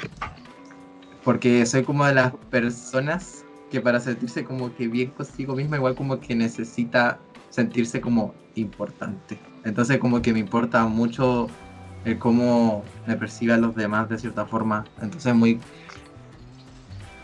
porque 1.26 1.66
soy 1.66 1.84
como 1.84 2.06
de 2.06 2.14
las 2.14 2.34
personas 2.51 3.43
que 3.70 3.82
para 3.82 3.99
sentirse 3.99 4.45
como 4.45 4.74
que 4.76 4.88
bien 4.88 5.12
consigo 5.12 5.56
misma, 5.56 5.78
igual 5.78 5.95
como 5.95 6.20
que 6.20 6.36
necesita 6.36 7.20
sentirse 7.56 8.01
como 8.01 8.34
importante. 8.56 9.39
Entonces 9.64 9.97
como 9.97 10.22
que 10.22 10.34
me 10.34 10.39
importa 10.39 10.86
mucho 10.86 11.47
el 12.03 12.20
cómo 12.20 12.84
me 13.08 13.16
perciban 13.16 13.62
los 13.62 13.76
demás 13.76 14.10
de 14.10 14.20
cierta 14.20 14.45
forma. 14.45 14.86
Entonces 15.01 15.34
muy... 15.34 15.60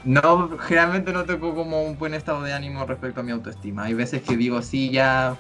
No, 0.06 0.58
generalmente 0.58 1.12
no 1.12 1.26
tengo 1.26 1.54
como 1.54 1.84
un 1.84 1.98
buen 1.98 2.14
estado 2.14 2.42
de 2.42 2.54
ánimo 2.54 2.86
respecto 2.86 3.20
a 3.20 3.24
mi 3.24 3.32
autoestima. 3.32 3.84
Hay 3.84 3.94
veces 3.94 4.24
que 4.24 4.36
digo, 4.36 4.62
sí, 4.62 4.90
ya 4.90 5.36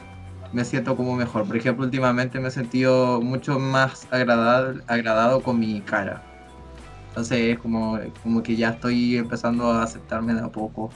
me 0.52 0.66
siento 0.66 0.96
como 0.96 1.16
mejor. 1.16 1.46
Por 1.46 1.56
ejemplo, 1.56 1.86
últimamente 1.86 2.40
me 2.40 2.50
he 2.50 2.52
sentido 2.52 3.22
mucho 3.22 3.58
más 3.60 4.08
agradado, 4.12 4.82
agradado 4.88 5.42
con 5.42 5.58
mi 5.58 5.82
cara. 5.82 6.22
Entonces 7.08 7.40
es 7.40 7.60
como, 7.60 7.98
como 8.22 8.44
que 8.44 8.56
ya 8.56 8.72
estoy 8.72 9.18
empezando 9.18 9.72
a 9.72 9.84
aceptarme 9.84 10.34
de 10.34 10.42
a 10.42 10.50
poco. 10.50 10.92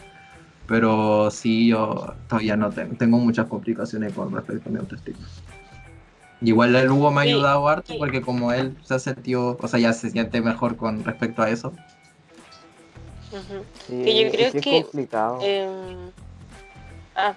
Pero 0.68 1.30
sí, 1.32 1.68
yo 1.70 2.16
todavía 2.28 2.55
no 2.57 2.72
tengo, 2.72 2.95
tengo 2.97 3.18
muchas 3.20 3.47
complicaciones 3.47 4.13
con 4.13 4.32
respecto 4.34 4.70
a 4.70 4.72
mi 4.72 4.80
autoestima. 4.80 5.28
Y 6.41 6.49
Igual 6.49 6.76
el 6.76 6.91
Hugo 6.91 7.11
me 7.11 7.22
ha 7.22 7.24
Sí, 7.24 7.30
ayudado 7.30 7.68
harto 7.68 7.93
sí. 7.93 7.99
porque 7.99 8.22
como 8.22 8.51
él 8.51 8.78
se 8.84 8.95
ha 8.95 8.99
sentido, 8.99 9.57
o 9.61 9.68
sea, 9.68 9.80
ya 9.80 9.93
se 9.93 10.09
siente 10.09 10.41
mejor 10.41 10.76
con 10.78 11.03
respecto 11.03 11.41
a 11.41 11.49
eso. 11.49 11.74
Sí, 13.88 14.01
Que 14.03 14.16
yo 14.22 14.28
es 14.28 14.32
creo 14.32 14.51
es 14.53 14.55
que, 14.61 14.82
complicado. 14.84 15.39
Em, 15.41 16.11
ah, 17.16 17.36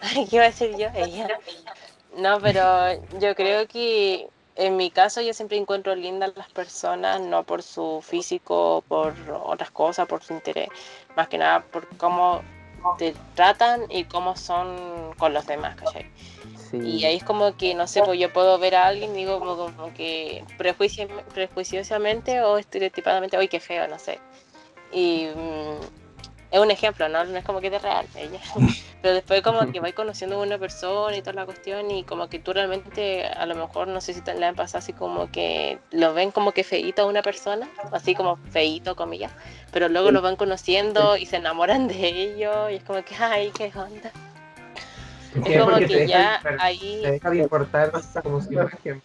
¿qué 0.14 0.36
iba 0.36 0.44
a 0.44 0.46
decir 0.46 0.76
yo? 0.76 0.88
Ella. 0.94 1.28
No, 2.16 2.40
pero 2.40 2.62
yo 3.20 3.34
creo 3.34 3.66
que 3.68 4.28
en 4.56 4.76
mi 4.76 4.90
caso 4.90 5.20
yo 5.22 5.32
siempre 5.32 5.56
encuentro 5.56 5.94
lindas 5.94 6.32
las 6.36 6.50
personas, 6.52 7.20
no 7.20 7.44
por 7.44 7.62
su 7.62 8.00
físico, 8.02 8.84
por 8.88 9.14
otras 9.44 9.70
cosas, 9.70 10.06
por 10.06 10.22
su 10.22 10.34
interés, 10.34 10.68
más 11.16 11.28
que 11.28 11.38
nada 11.38 11.60
por 11.64 11.86
cómo 11.98 12.42
te 12.98 13.14
tratan 13.34 13.82
y 13.90 14.04
cómo 14.04 14.36
son 14.36 15.14
con 15.18 15.32
los 15.32 15.46
demás, 15.46 15.76
¿cachai? 15.76 16.04
sí. 16.70 16.78
Y 16.78 17.04
ahí 17.04 17.16
es 17.16 17.24
como 17.24 17.56
que, 17.56 17.74
no 17.74 17.86
sé, 17.86 18.02
pues 18.02 18.18
yo 18.18 18.32
puedo 18.32 18.58
ver 18.58 18.74
a 18.74 18.86
alguien 18.88 19.14
digo 19.14 19.38
como, 19.38 19.56
como 19.56 19.94
que 19.94 20.44
prejuici- 20.58 21.06
prejuiciosamente 21.32 22.42
o 22.42 22.58
estereotipadamente, 22.58 23.38
uy, 23.38 23.48
qué 23.48 23.60
feo, 23.60 23.86
no 23.88 23.98
sé. 23.98 24.18
Y 24.92 25.26
mm, 25.26 26.01
es 26.52 26.60
un 26.60 26.70
ejemplo, 26.70 27.08
¿no? 27.08 27.24
No 27.24 27.38
es 27.38 27.44
como 27.44 27.60
que 27.60 27.68
es 27.68 27.82
real, 27.82 28.06
ella. 28.14 28.38
Pero 29.00 29.14
después 29.14 29.40
como 29.42 29.72
que 29.72 29.80
vais 29.80 29.94
conociendo 29.94 30.38
a 30.38 30.42
una 30.42 30.58
persona 30.58 31.16
y 31.16 31.22
toda 31.22 31.32
la 31.32 31.46
cuestión 31.46 31.90
y 31.90 32.04
como 32.04 32.28
que 32.28 32.38
tú 32.38 32.52
realmente, 32.52 33.26
a 33.26 33.46
lo 33.46 33.54
mejor, 33.54 33.88
no 33.88 34.00
sé 34.00 34.12
si 34.12 34.20
te 34.20 34.34
le 34.34 34.46
han 34.46 34.54
pasado 34.54 34.78
así 34.78 34.92
como 34.92 35.30
que 35.32 35.78
lo 35.90 36.12
ven 36.12 36.30
como 36.30 36.52
que 36.52 36.62
feíto 36.62 37.02
a 37.02 37.06
una 37.06 37.22
persona, 37.22 37.68
así 37.90 38.14
como 38.14 38.36
feíto, 38.50 38.94
comillas, 38.94 39.32
pero 39.72 39.88
luego 39.88 40.10
lo 40.10 40.20
van 40.20 40.36
conociendo 40.36 41.16
y 41.16 41.26
se 41.26 41.36
enamoran 41.36 41.88
de 41.88 42.06
ellos 42.06 42.70
y 42.70 42.74
es 42.74 42.84
como 42.84 43.02
que, 43.02 43.14
ay, 43.16 43.50
qué 43.56 43.72
onda. 43.74 44.12
Es 45.46 45.58
como 45.58 45.78
que 45.78 46.06
ya 46.06 46.40
ahí, 46.58 47.00
te 47.02 47.12
deja 47.12 47.30
de 47.30 47.38
importar 47.38 47.90
como 48.22 48.42
su 48.42 48.52
imagen. 48.52 49.02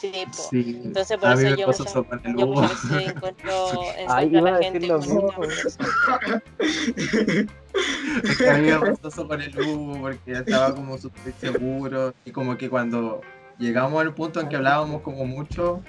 Sí, 0.00 0.12
po. 0.26 0.42
Sí, 0.50 0.80
Entonces 0.84 1.18
por 1.18 1.32
eso 1.32 1.56
yo 1.56 1.66
muchas, 1.66 1.86
eso 1.86 2.04
con 2.04 2.20
el 2.24 2.36
yo 2.36 2.46
muchas 2.46 2.90
veces 2.90 3.08
encuentro, 3.10 3.70
Ay, 4.08 4.26
encuentro 4.26 4.38
a 4.38 4.38
iba 4.40 4.48
a 4.48 4.52
la 4.52 4.62
gente 4.62 4.86
lo 4.86 4.98
mismo. 4.98 5.32
Es 8.24 8.38
que 8.38 8.50
a 8.50 8.58
mí 8.58 8.70
me 8.70 8.78
pasó 8.78 9.08
eso 9.08 9.28
con 9.28 9.40
el 9.40 9.58
Hugo 9.58 10.00
porque 10.00 10.32
estaba 10.32 10.74
como 10.74 10.98
súper 10.98 11.32
seguro 11.34 12.14
y 12.24 12.30
como 12.32 12.56
que 12.56 12.68
cuando 12.68 13.20
llegamos 13.58 14.00
al 14.00 14.14
punto 14.14 14.40
en 14.40 14.48
que 14.48 14.56
hablábamos 14.56 15.02
como 15.02 15.26
mucho 15.26 15.82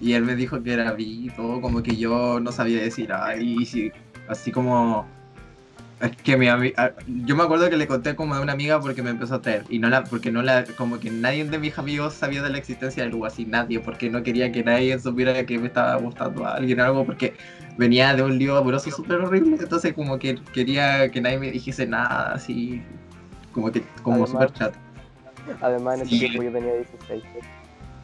y 0.00 0.12
él 0.12 0.22
me 0.22 0.36
dijo 0.36 0.62
que 0.62 0.72
era 0.72 0.94
y 0.96 1.28
todo, 1.30 1.60
como 1.60 1.82
que 1.82 1.96
yo 1.96 2.38
no 2.40 2.52
sabía 2.52 2.80
decir, 2.80 3.12
ay, 3.12 3.64
sí, 3.66 3.90
así 4.28 4.52
como... 4.52 5.06
Es 6.00 6.16
que 6.18 6.36
mi 6.36 6.46
amiga, 6.46 6.94
yo 7.08 7.34
me 7.34 7.42
acuerdo 7.42 7.68
que 7.68 7.76
le 7.76 7.88
conté 7.88 8.14
como 8.14 8.34
a 8.34 8.40
una 8.40 8.52
amiga 8.52 8.80
porque 8.80 9.02
me 9.02 9.10
empezó 9.10 9.34
a 9.34 9.42
traer 9.42 9.64
y 9.68 9.80
no 9.80 9.88
la, 9.88 10.04
porque 10.04 10.30
no 10.30 10.42
la, 10.42 10.64
como 10.76 11.00
que 11.00 11.10
nadie 11.10 11.44
de 11.44 11.58
mis 11.58 11.76
amigos 11.76 12.14
sabía 12.14 12.40
de 12.40 12.50
la 12.50 12.58
existencia 12.58 13.02
del 13.02 13.14
Hugo, 13.14 13.26
así 13.26 13.44
nadie, 13.44 13.80
porque 13.80 14.08
no 14.08 14.22
quería 14.22 14.52
que 14.52 14.62
nadie 14.62 14.96
supiera 15.00 15.44
que 15.44 15.58
me 15.58 15.66
estaba 15.66 15.96
gustando 15.96 16.46
a 16.46 16.54
alguien 16.54 16.78
o 16.80 16.84
algo, 16.84 17.04
porque 17.04 17.34
venía 17.76 18.14
de 18.14 18.22
un 18.22 18.38
lío 18.38 18.56
amoroso 18.56 18.92
súper 18.92 19.16
horrible, 19.22 19.56
entonces 19.58 19.92
como 19.92 20.20
que 20.20 20.36
quería 20.52 21.10
que 21.10 21.20
nadie 21.20 21.38
me 21.38 21.50
dijese 21.50 21.84
nada, 21.84 22.32
así, 22.34 22.80
como 23.50 23.72
que, 23.72 23.82
como 24.02 24.24
súper 24.24 24.52
chato. 24.52 24.78
Además, 25.60 25.96
en 25.96 26.06
ese 26.06 26.10
Sí. 26.10 26.18
tiempo 26.20 26.42
yo 26.44 26.52
tenía 26.52 26.74
16. 26.74 27.24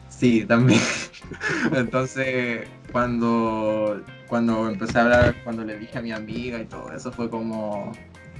Sí, 0.09 0.45
también. 0.45 0.81
Entonces, 1.75 2.67
cuando, 2.91 4.01
cuando 4.27 4.67
empecé 4.67 4.97
a 4.99 5.03
hablar, 5.03 5.35
cuando 5.43 5.63
le 5.63 5.77
dije 5.77 5.97
a 5.97 6.01
mi 6.01 6.11
amiga 6.11 6.59
y 6.59 6.65
todo 6.65 6.91
eso, 6.91 7.11
fue 7.11 7.29
como, 7.29 7.91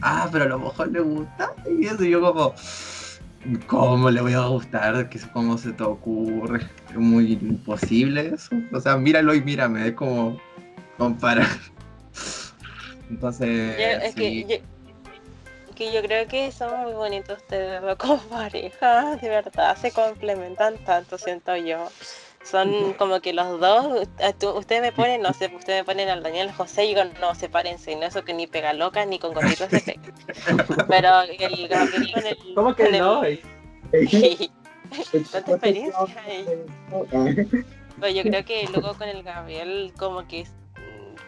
ah, 0.01 0.27
pero 0.31 0.45
a 0.45 0.47
lo 0.47 0.59
mejor 0.59 0.91
le 0.91 0.99
gusta. 1.01 1.53
Y 1.69 1.85
eso, 1.87 2.03
y 2.03 2.09
yo 2.11 2.21
como, 2.21 2.53
¿cómo 3.67 4.09
le 4.09 4.21
voy 4.21 4.33
a 4.33 4.45
gustar? 4.47 5.09
¿Qué- 5.09 5.19
¿Cómo 5.33 5.57
se 5.57 5.73
te 5.73 5.83
ocurre? 5.83 6.61
Es 6.89 6.95
muy 6.97 7.33
imposible 7.33 8.31
eso. 8.33 8.55
O 8.71 8.79
sea, 8.79 8.97
míralo 8.97 9.33
y 9.33 9.41
mírame, 9.41 9.87
es 9.87 9.93
como 9.93 10.39
comparar. 10.97 11.47
Entonces, 13.09 13.77
Yo- 13.77 13.85
es 14.07 14.13
sí. 14.15 14.45
que 14.45 14.61
yo, 14.61 14.65
que 15.75 15.93
yo 15.93 16.01
creo 16.01 16.27
que 16.27 16.51
son 16.51 16.79
muy 16.83 16.93
bonitos 16.93 17.37
ustedes 17.37 17.81
como 17.97 18.17
pareja, 18.23 19.15
de 19.17 19.29
verdad, 19.29 19.77
se 19.77 19.91
complementan 19.91 20.77
tanto, 20.79 21.17
siento 21.17 21.55
yo. 21.57 21.87
Son 22.45 22.93
como 22.93 23.19
que 23.21 23.33
los 23.33 23.59
dos, 23.59 24.07
eh, 24.19 24.33
ustedes 24.55 24.81
me 24.81 24.91
ponen, 24.91 25.21
no 25.23 25.33
sé, 25.33 25.51
ustedes 25.55 25.81
me 25.81 25.83
ponen 25.83 26.09
al 26.09 26.21
Daniel 26.21 26.51
José 26.51 26.85
y 26.85 26.89
digo, 26.89 27.01
no, 27.19 27.33
sepárense, 27.33 27.95
no 27.95 28.05
eso 28.05 28.23
que 28.23 28.33
ni 28.35 28.45
pega 28.45 28.71
loca 28.73 29.03
ni 29.05 29.17
con 29.17 29.33
gorritos 29.33 29.69
se 29.71 29.81
pega. 29.81 30.01
Pero 30.87 31.21
el 31.21 31.67
Gabriel 31.67 32.11
con 32.13 32.25
el... 32.27 32.37
¿Cómo 32.53 32.75
que 32.75 32.83
el- 32.83 32.99
no? 32.99 33.21
Tanta 35.31 35.51
experiencia. 35.51 36.05
Pero 37.99 38.13
yo 38.13 38.23
creo 38.23 38.45
que 38.45 38.67
luego 38.71 38.93
con 38.97 39.07
el 39.09 39.23
Gabriel 39.23 39.93
como 39.97 40.27
que 40.27 40.45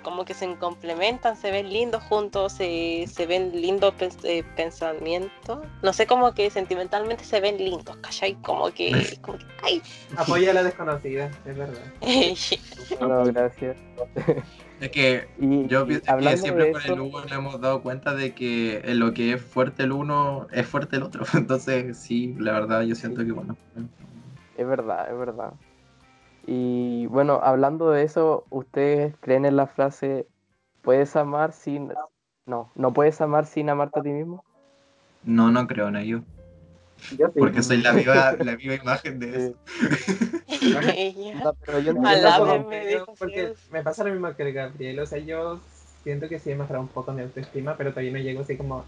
como 0.08 0.24
que 0.24 0.34
se 0.34 0.55
complementan, 0.55 1.36
se 1.36 1.51
ven 1.51 1.70
lindos 1.70 2.01
juntos, 2.03 2.53
se, 2.53 3.03
se 3.12 3.26
ven 3.26 3.51
lindos 3.51 3.93
pens- 3.95 4.24
eh, 4.24 4.41
pensamientos. 4.55 5.60
No 5.84 5.91
sé, 5.91 6.08
como 6.08 6.32
que 6.34 6.49
sentimentalmente 6.49 7.26
se 7.26 7.41
ven 7.41 7.58
lindos, 7.58 7.97
¿cachai? 7.97 8.36
Como 8.36 8.72
que, 8.72 8.89
como 9.22 9.38
que 9.38 9.45
ay, 9.64 9.82
Apoya 10.16 10.51
a 10.51 10.53
la 10.53 10.64
desconocida, 10.64 11.30
es 11.45 11.58
verdad. 11.58 11.84
No, 13.01 13.26
gracias. 13.26 13.76
Es 14.80 14.91
que 14.91 15.28
Y, 15.41 15.68
yo 15.68 15.86
pienso 15.86 16.18
que 16.18 16.38
siempre 16.38 16.72
con 16.72 16.82
el 16.84 16.99
Hugo 17.01 17.22
nos 17.22 17.32
hemos 17.32 17.60
dado 17.60 17.82
cuenta 17.82 18.14
de 18.14 18.34
que 18.34 18.80
en 18.86 18.99
lo 18.99 19.14
que 19.14 19.34
es 19.34 19.41
fuerte 19.41 19.84
el 19.84 19.91
uno 19.91 20.47
es 20.51 20.68
fuerte 20.68 20.95
el 20.95 21.03
otro. 21.03 21.26
Entonces, 21.34 21.97
sí, 21.97 22.34
la 22.39 22.53
verdad, 22.53 22.84
yo 22.84 22.95
siento 22.95 23.26
que 23.26 23.32
bueno. 23.34 23.58
es 24.55 24.68
verdad, 24.68 25.12
es 25.12 25.18
verdad. 25.18 25.51
Y 26.48 27.06
bueno, 27.08 27.41
hablando 27.43 27.91
de 27.91 28.04
eso, 28.04 28.45
¿ustedes 28.50 29.14
creen 29.20 29.45
en 29.45 29.58
la 29.58 29.68
frase 29.68 30.26
puedes 30.82 31.16
amar 31.18 31.52
sin... 31.52 31.91
No, 32.45 32.72
no 32.76 32.93
puedes 32.93 33.20
amar 33.20 33.45
sin 33.45 33.70
amarte 33.70 34.00
a 34.00 34.04
ti 34.04 34.10
mismo? 34.10 34.45
No, 35.24 35.52
no 35.52 35.68
creo 35.68 35.89
en 35.89 35.98
ello. 35.98 36.22
Yo 37.18 37.28
sí. 37.28 37.34
Porque 37.39 37.62
soy 37.62 37.78
la 37.82 37.91
viva, 37.91 38.32
la 38.39 38.56
viva 38.56 38.76
imagen 38.76 39.20
de 39.20 39.36
eso. 39.48 39.58
No, 41.43 41.54
pero 41.66 41.80
yo 41.80 41.93
como- 41.93 42.08
me 42.70 42.98
porque 43.20 43.54
me 43.70 43.84
pasa 43.84 44.06
lo 44.06 44.12
mismo 44.12 44.34
que 44.34 44.43
el 44.43 44.54
Gabriel, 44.54 45.00
o 45.02 45.06
sea, 45.06 45.20
yo 45.20 45.60
siento 46.04 46.30
que 46.30 46.39
sí 46.39 46.52
he 46.52 46.56
mejorado 46.56 46.84
un 46.84 46.88
poco 46.88 47.12
mi 47.12 47.22
autoestima, 47.22 47.76
pero 47.76 47.89
todavía 47.89 48.14
no 48.14 48.20
llego 48.20 48.41
así 48.41 48.56
como 48.56 48.86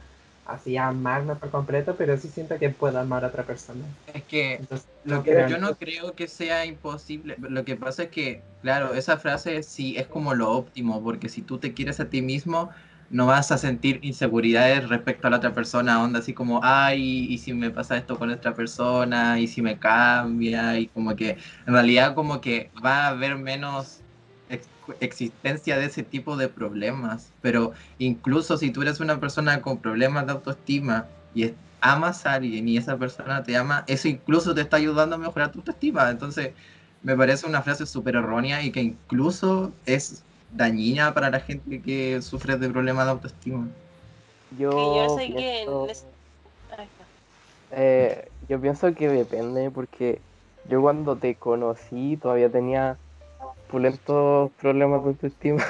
así 0.50 0.78
amarme 0.78 1.36
por 1.36 1.50
completo, 1.52 1.96
pero 1.98 2.18
sí 2.18 2.30
siento 2.30 2.58
que 2.60 2.70
puedo 2.70 3.00
amar 3.00 3.24
a 3.24 3.28
otra 3.28 3.46
persona. 3.46 3.86
Es 4.14 4.24
que 4.26 4.56
Entonces, 4.56 4.88
Lo 5.04 5.18
no 5.18 5.24
que 5.24 5.32
creo 5.32 5.48
yo 5.48 5.58
no 5.58 5.76
creo 5.78 6.16
que 6.16 6.28
sea 6.28 6.66
imposible. 6.66 7.36
Lo 7.40 7.64
que 7.66 7.76
pasa 7.76 8.04
es 8.04 8.10
que, 8.10 8.44
claro, 8.62 8.94
esa 8.94 9.18
frase 9.18 9.64
sí 9.64 9.96
es 9.98 10.08
como 10.08 10.34
lo 10.34 10.52
óptimo, 10.52 11.02
porque 11.04 11.30
si 11.30 11.42
tú 11.42 11.60
te 11.60 11.74
quieres 11.74 12.00
a 12.00 12.10
ti 12.10 12.22
mismo, 12.22 12.70
no 13.10 13.26
vas 13.26 13.52
a 13.52 13.58
sentir 13.58 14.00
inseguridades 14.04 14.88
respecto 14.90 15.28
a 15.28 15.32
la 15.32 15.38
otra 15.38 15.54
persona, 15.54 16.04
onda 16.04 16.20
así 16.20 16.34
como, 16.34 16.60
ay, 16.64 17.26
y 17.34 17.38
si 17.40 17.54
me 17.54 17.72
pasa 17.72 17.98
esto 17.98 18.18
con 18.20 18.30
esta 18.32 18.54
persona, 18.54 19.40
y 19.40 19.48
si 19.48 19.62
me 19.62 19.80
cambia, 19.80 20.78
y 20.80 20.88
como 20.90 21.16
que 21.16 21.38
en 21.66 21.74
realidad 21.74 22.14
como 22.16 22.40
que 22.42 22.72
va 22.84 23.06
a 23.06 23.08
haber 23.10 23.38
menos 23.38 24.06
existencia 25.00 25.78
de 25.78 25.86
ese 25.86 26.04
tipo 26.04 26.38
de 26.38 26.50
problemas. 26.50 27.36
Pero 27.42 27.74
incluso 27.98 28.58
si 28.58 28.72
tú 28.72 28.82
eres 28.82 29.00
una 29.00 29.20
persona 29.20 29.62
con 29.62 29.82
problemas 29.82 30.26
de 30.26 30.34
autoestima 30.34 31.12
y 31.34 31.44
es- 31.44 31.56
amas 31.82 32.26
a 32.26 32.34
alguien 32.34 32.68
y 32.68 32.78
esa 32.78 32.98
persona 32.98 33.44
te 33.44 33.56
ama, 33.58 33.86
eso 33.88 34.08
incluso 34.10 34.54
te 34.54 34.62
está 34.62 34.78
ayudando 34.78 35.16
a 35.16 35.20
mejorar 35.20 35.52
tu 35.52 35.60
autoestima. 35.60 36.10
Entonces, 36.10 36.56
me 37.02 37.16
parece 37.16 37.48
una 37.48 37.62
frase 37.62 37.86
súper 37.86 38.16
errónea 38.18 38.62
y 38.64 38.72
que 38.72 38.82
incluso 38.82 39.74
es 39.86 40.26
dañina 40.50 41.14
para 41.14 41.30
la 41.30 41.40
gente 41.40 41.82
que 41.82 42.22
sufre 42.22 42.58
de 42.58 42.70
problemas 42.70 43.06
de 43.06 43.12
autoestima. 43.12 43.70
Yo, 44.52 45.08
sé 45.10 45.28
pienso-. 45.28 45.88
Eh, 47.72 48.32
yo 48.42 48.60
pienso 48.62 48.94
que 48.96 49.08
depende 49.10 49.70
porque 49.72 50.24
yo 50.64 50.82
cuando 50.82 51.18
te 51.20 51.38
conocí 51.38 52.18
todavía 52.18 52.52
tenía 52.52 53.00
pulentos 53.70 54.52
problemas 54.60 55.04
de 55.04 55.10
autoestima 55.10 55.64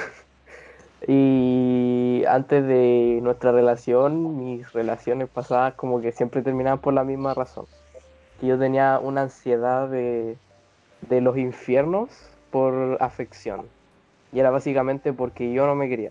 y 1.06 2.24
antes 2.28 2.66
de 2.66 3.20
nuestra 3.22 3.52
relación, 3.52 4.36
mis 4.36 4.72
relaciones 4.72 5.28
pasadas 5.28 5.74
como 5.74 6.00
que 6.00 6.12
siempre 6.12 6.42
terminaban 6.42 6.80
por 6.80 6.94
la 6.94 7.04
misma 7.04 7.34
razón. 7.34 7.66
Que 8.40 8.46
yo 8.46 8.58
tenía 8.58 8.98
una 8.98 9.22
ansiedad 9.22 9.88
de, 9.88 10.36
de 11.08 11.20
los 11.20 11.36
infiernos 11.36 12.08
por 12.50 12.96
afección 13.00 13.66
y 14.32 14.40
era 14.40 14.50
básicamente 14.50 15.12
porque 15.12 15.52
yo 15.52 15.66
no 15.66 15.74
me 15.74 15.88
quería. 15.88 16.10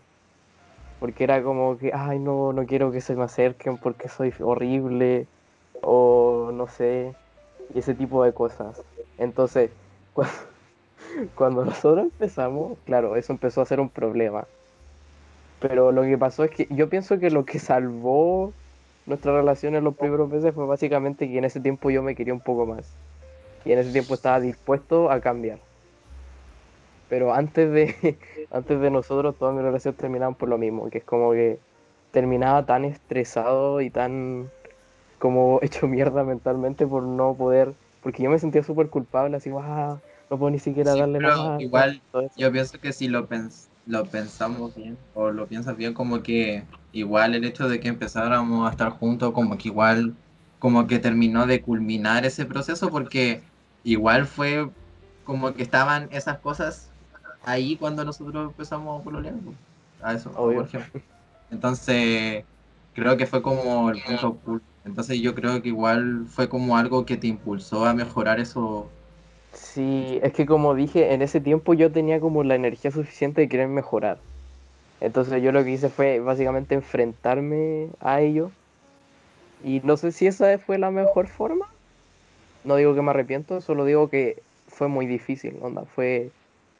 Porque 1.00 1.24
era 1.24 1.42
como 1.42 1.78
que, 1.78 1.92
ay, 1.94 2.20
no, 2.20 2.52
no 2.52 2.66
quiero 2.66 2.92
que 2.92 3.02
se 3.02 3.16
me 3.16 3.24
acerquen 3.24 3.78
porque 3.78 4.10
soy 4.10 4.34
horrible 4.40 5.28
o 5.82 6.52
no 6.54 6.68
sé, 6.68 7.16
y 7.74 7.80
ese 7.80 7.96
tipo 7.96 8.24
de 8.24 8.34
cosas. 8.34 8.82
Entonces, 9.18 9.72
cuando, 10.14 10.34
cuando 11.36 11.66
nosotros 11.66 12.06
empezamos, 12.06 12.78
claro, 12.86 13.16
eso 13.16 13.34
empezó 13.34 13.62
a 13.62 13.66
ser 13.66 13.80
un 13.80 13.90
problema. 13.90 14.46
Pero 15.60 15.92
lo 15.92 16.04
que 16.04 16.18
pasó 16.18 16.44
es 16.44 16.52
que 16.52 16.68
yo 16.70 16.90
pienso 16.90 17.20
que 17.20 17.30
lo 17.30 17.46
que 17.46 17.60
salvó 17.60 18.54
nuestra 19.06 19.34
relación 19.34 19.76
en 19.76 19.84
los 19.84 19.96
primeros 19.96 20.30
meses 20.30 20.54
fue 20.54 20.66
básicamente 20.66 21.28
que 21.28 21.38
en 21.38 21.44
ese 21.44 21.60
tiempo 21.60 21.90
yo 21.90 22.02
me 22.04 22.16
quería 22.16 22.34
un 22.34 22.40
poco 22.40 22.66
más. 22.66 22.90
Y 23.66 23.72
en 23.74 23.80
ese 23.80 23.92
tiempo 23.92 24.14
estaba 24.14 24.40
dispuesto 24.40 25.12
a 25.12 25.20
cambiar. 25.20 25.60
Pero 27.10 27.34
antes 27.34 27.72
de, 27.72 28.18
antes 28.52 28.80
de 28.80 28.92
nosotros, 28.92 29.36
todas 29.38 29.54
mis 29.54 29.64
relaciones 29.64 30.00
terminaban 30.00 30.36
por 30.36 30.48
lo 30.48 30.58
mismo, 30.58 30.90
que 30.90 31.00
es 31.00 31.04
como 31.04 31.32
que 31.32 31.60
terminaba 32.12 32.66
tan 32.66 32.86
estresado 32.86 33.82
y 33.82 33.90
tan 33.90 34.50
como 35.20 35.60
hecho 35.62 35.88
mierda 35.88 36.24
mentalmente 36.24 36.88
por 36.88 37.04
no 37.04 37.34
poder, 37.34 37.74
porque 38.02 38.24
yo 38.24 38.30
me 38.30 38.40
sentía 38.40 38.64
súper 38.64 38.90
culpable, 38.90 39.36
así, 39.36 39.52
"Ah, 39.60 39.98
no 40.30 40.38
puedo 40.40 40.52
ni 40.52 40.60
siquiera 40.60 40.96
Sí, 40.96 40.98
darle 40.98 41.20
pero 41.22 41.34
nada. 41.34 41.58
igual 41.58 42.04
todo 42.12 42.24
eso". 42.24 42.36
Yo 42.36 42.52
pienso 42.52 42.80
que 42.80 42.94
si 42.94 43.08
lo, 43.10 43.28
pens- 43.28 43.70
lo 43.86 44.10
pensamos 44.10 44.74
bien, 44.74 44.98
o 45.14 45.32
lo 45.32 45.48
piensas 45.48 45.76
bien, 45.76 45.94
como 45.94 46.24
que 46.24 46.68
igual 46.92 47.36
el 47.36 47.44
hecho 47.46 47.68
de 47.68 47.80
que 47.80 47.90
empezáramos 47.90 48.68
a 48.68 48.72
estar 48.72 48.90
juntos, 48.92 49.34
como 49.34 49.58
que 49.58 49.68
igual, 49.70 50.18
como 50.58 50.88
que 50.88 51.00
terminó 51.00 51.46
de 51.48 51.62
culminar 51.62 52.26
ese 52.26 52.46
proceso, 52.46 52.90
porque 52.92 53.44
igual 53.84 54.26
fue 54.26 54.72
como 55.24 55.54
que 55.54 55.64
estaban 55.64 56.08
esas 56.12 56.40
cosas 56.40 56.94
ahí 57.42 57.78
cuando 57.78 58.06
nosotros 58.06 58.48
empezamos 58.50 59.04
por 59.04 59.14
lo 59.14 59.22
lejos. 59.22 59.56
A 60.00 60.14
eso, 60.14 60.32
Obvio. 60.36 60.62
por 60.62 60.66
ejemplo. 60.66 61.02
Entonces, 61.50 62.46
creo 62.94 63.18
que 63.18 63.26
fue 63.28 63.42
como 63.42 63.90
el 63.90 64.02
punto 64.02 64.30
oculto. 64.30 64.66
Entonces, 64.84 65.20
yo 65.22 65.36
creo 65.36 65.62
que 65.62 65.70
igual 65.70 66.26
fue 66.28 66.48
como 66.50 66.78
algo 66.78 67.06
que 67.06 67.18
te 67.18 67.28
impulsó 67.28 67.86
a 67.86 67.94
mejorar 67.94 68.40
eso. 68.40 68.96
Sí, 69.54 70.20
es 70.22 70.34
que 70.34 70.46
como 70.46 70.76
dije, 70.76 71.14
en 71.14 71.22
ese 71.22 71.40
tiempo 71.40 71.74
yo 71.74 71.92
tenía 71.92 72.20
como 72.20 72.44
la 72.44 72.56
energía 72.56 72.92
suficiente 72.92 73.42
de 73.42 73.50
querer 73.50 73.68
mejorar. 73.68 74.20
Entonces 75.02 75.42
yo 75.42 75.52
lo 75.52 75.64
que 75.64 75.72
hice 75.72 75.90
fue 75.90 76.20
básicamente 76.20 76.76
enfrentarme 76.76 77.90
a 78.00 78.22
ello. 78.22 78.52
Y 79.64 79.82
no 79.84 79.98
sé 79.98 80.12
si 80.12 80.28
esa 80.28 80.58
fue 80.60 80.78
la 80.78 80.92
mejor 80.92 81.28
forma. 81.28 81.66
No 82.64 82.76
digo 82.76 82.94
que 82.94 83.02
me 83.02 83.12
arrepiento, 83.12 83.62
solo 83.62 83.86
digo 83.86 84.10
que 84.10 84.42
fue 84.68 84.88
muy 84.88 85.06
difícil, 85.06 85.58
onda. 85.62 85.84
Fue 85.96 86.30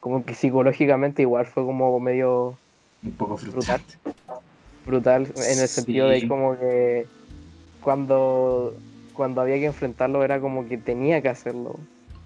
como 0.00 0.24
que 0.24 0.34
psicológicamente 0.34 1.22
igual 1.22 1.46
fue 1.46 1.64
como 1.64 1.98
medio 2.00 2.58
Un 3.02 3.12
poco 3.12 3.36
Brutal. 3.36 3.80
frustrante. 3.80 3.94
brutal 4.86 5.26
en 5.36 5.60
el 5.60 5.68
sentido 5.68 6.08
de 6.08 6.26
como 6.26 6.58
que 6.58 7.06
cuando, 7.82 8.74
cuando 9.14 9.40
había 9.40 9.56
que 9.56 9.66
enfrentarlo 9.66 10.24
era 10.24 10.40
como 10.40 10.68
que 10.68 10.78
tenía 10.78 11.20
que 11.22 11.28
hacerlo. 11.28 11.76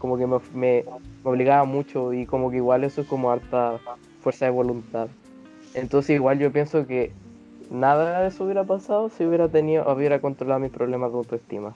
Como 0.05 0.19
que 0.19 0.27
me, 0.27 0.39
me, 0.53 0.85
me 1.25 1.31
obligaba 1.31 1.65
mucho 1.65 2.13
y 2.13 2.27
como 2.27 2.51
que 2.51 2.59
igual 2.59 2.85
eso 2.85 3.01
es 3.01 3.07
como 3.07 3.31
harta 3.31 3.81
fuerza 4.21 4.45
de 4.45 4.51
voluntad. 4.51 5.09
Entonces 5.73 6.17
igual 6.17 6.39
yo 6.39 6.53
pienso 6.53 6.87
que 6.87 7.11
nada 7.71 8.21
de 8.21 8.29
eso 8.29 8.45
hubiera 8.45 8.65
pasado 8.65 9.09
si 9.09 9.25
hubiera 9.25 9.49
tenido, 9.49 9.91
hubiera 9.91 10.21
controlado 10.21 10.61
mis 10.61 10.71
problemas 10.71 11.11
de 11.11 11.17
autoestima. 11.17 11.75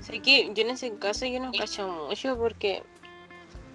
Sé 0.00 0.20
que 0.20 0.50
yo 0.54 0.62
en 0.62 0.70
ese 0.70 0.94
caso 0.94 1.26
yo 1.26 1.40
no 1.40 1.52
cacho 1.52 2.08
mucho 2.08 2.38
porque 2.38 2.82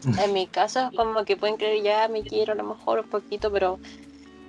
en 0.26 0.34
mi 0.34 0.48
caso 0.48 0.90
es 0.92 0.98
como 0.98 1.24
que 1.24 1.38
pueden 1.38 1.58
creer 1.58 1.84
ya 1.84 2.08
me 2.08 2.24
quiero 2.24 2.54
a 2.54 2.56
lo 2.56 2.64
mejor 2.64 3.02
un 3.02 3.10
poquito, 3.12 3.52
pero 3.52 3.78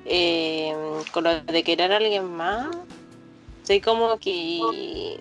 eh, 0.07 0.74
con 1.12 1.24
lo 1.24 1.38
de 1.42 1.62
querer 1.62 1.92
a 1.92 1.98
alguien 1.98 2.32
más, 2.34 2.74
soy 3.62 3.82
como 3.82 4.16
que 4.16 5.20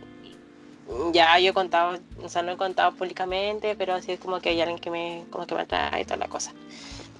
ya 1.14 1.38
yo 1.40 1.52
he 1.52 1.54
contado, 1.54 2.00
o 2.24 2.30
sea, 2.30 2.42
no 2.42 2.52
he 2.54 2.58
contado 2.58 2.94
públicamente, 2.94 3.76
pero 3.76 3.94
así 3.96 4.12
es 4.14 4.20
como 4.20 4.40
que 4.40 4.50
hay 4.50 4.62
alguien 4.62 4.80
que 4.80 4.90
me, 4.92 5.26
como 5.30 5.46
que 5.48 5.56
me 5.56 5.62
atrae 5.62 6.02
y 6.02 6.06
toda 6.06 6.18
la 6.18 6.28
cosa. 6.28 6.54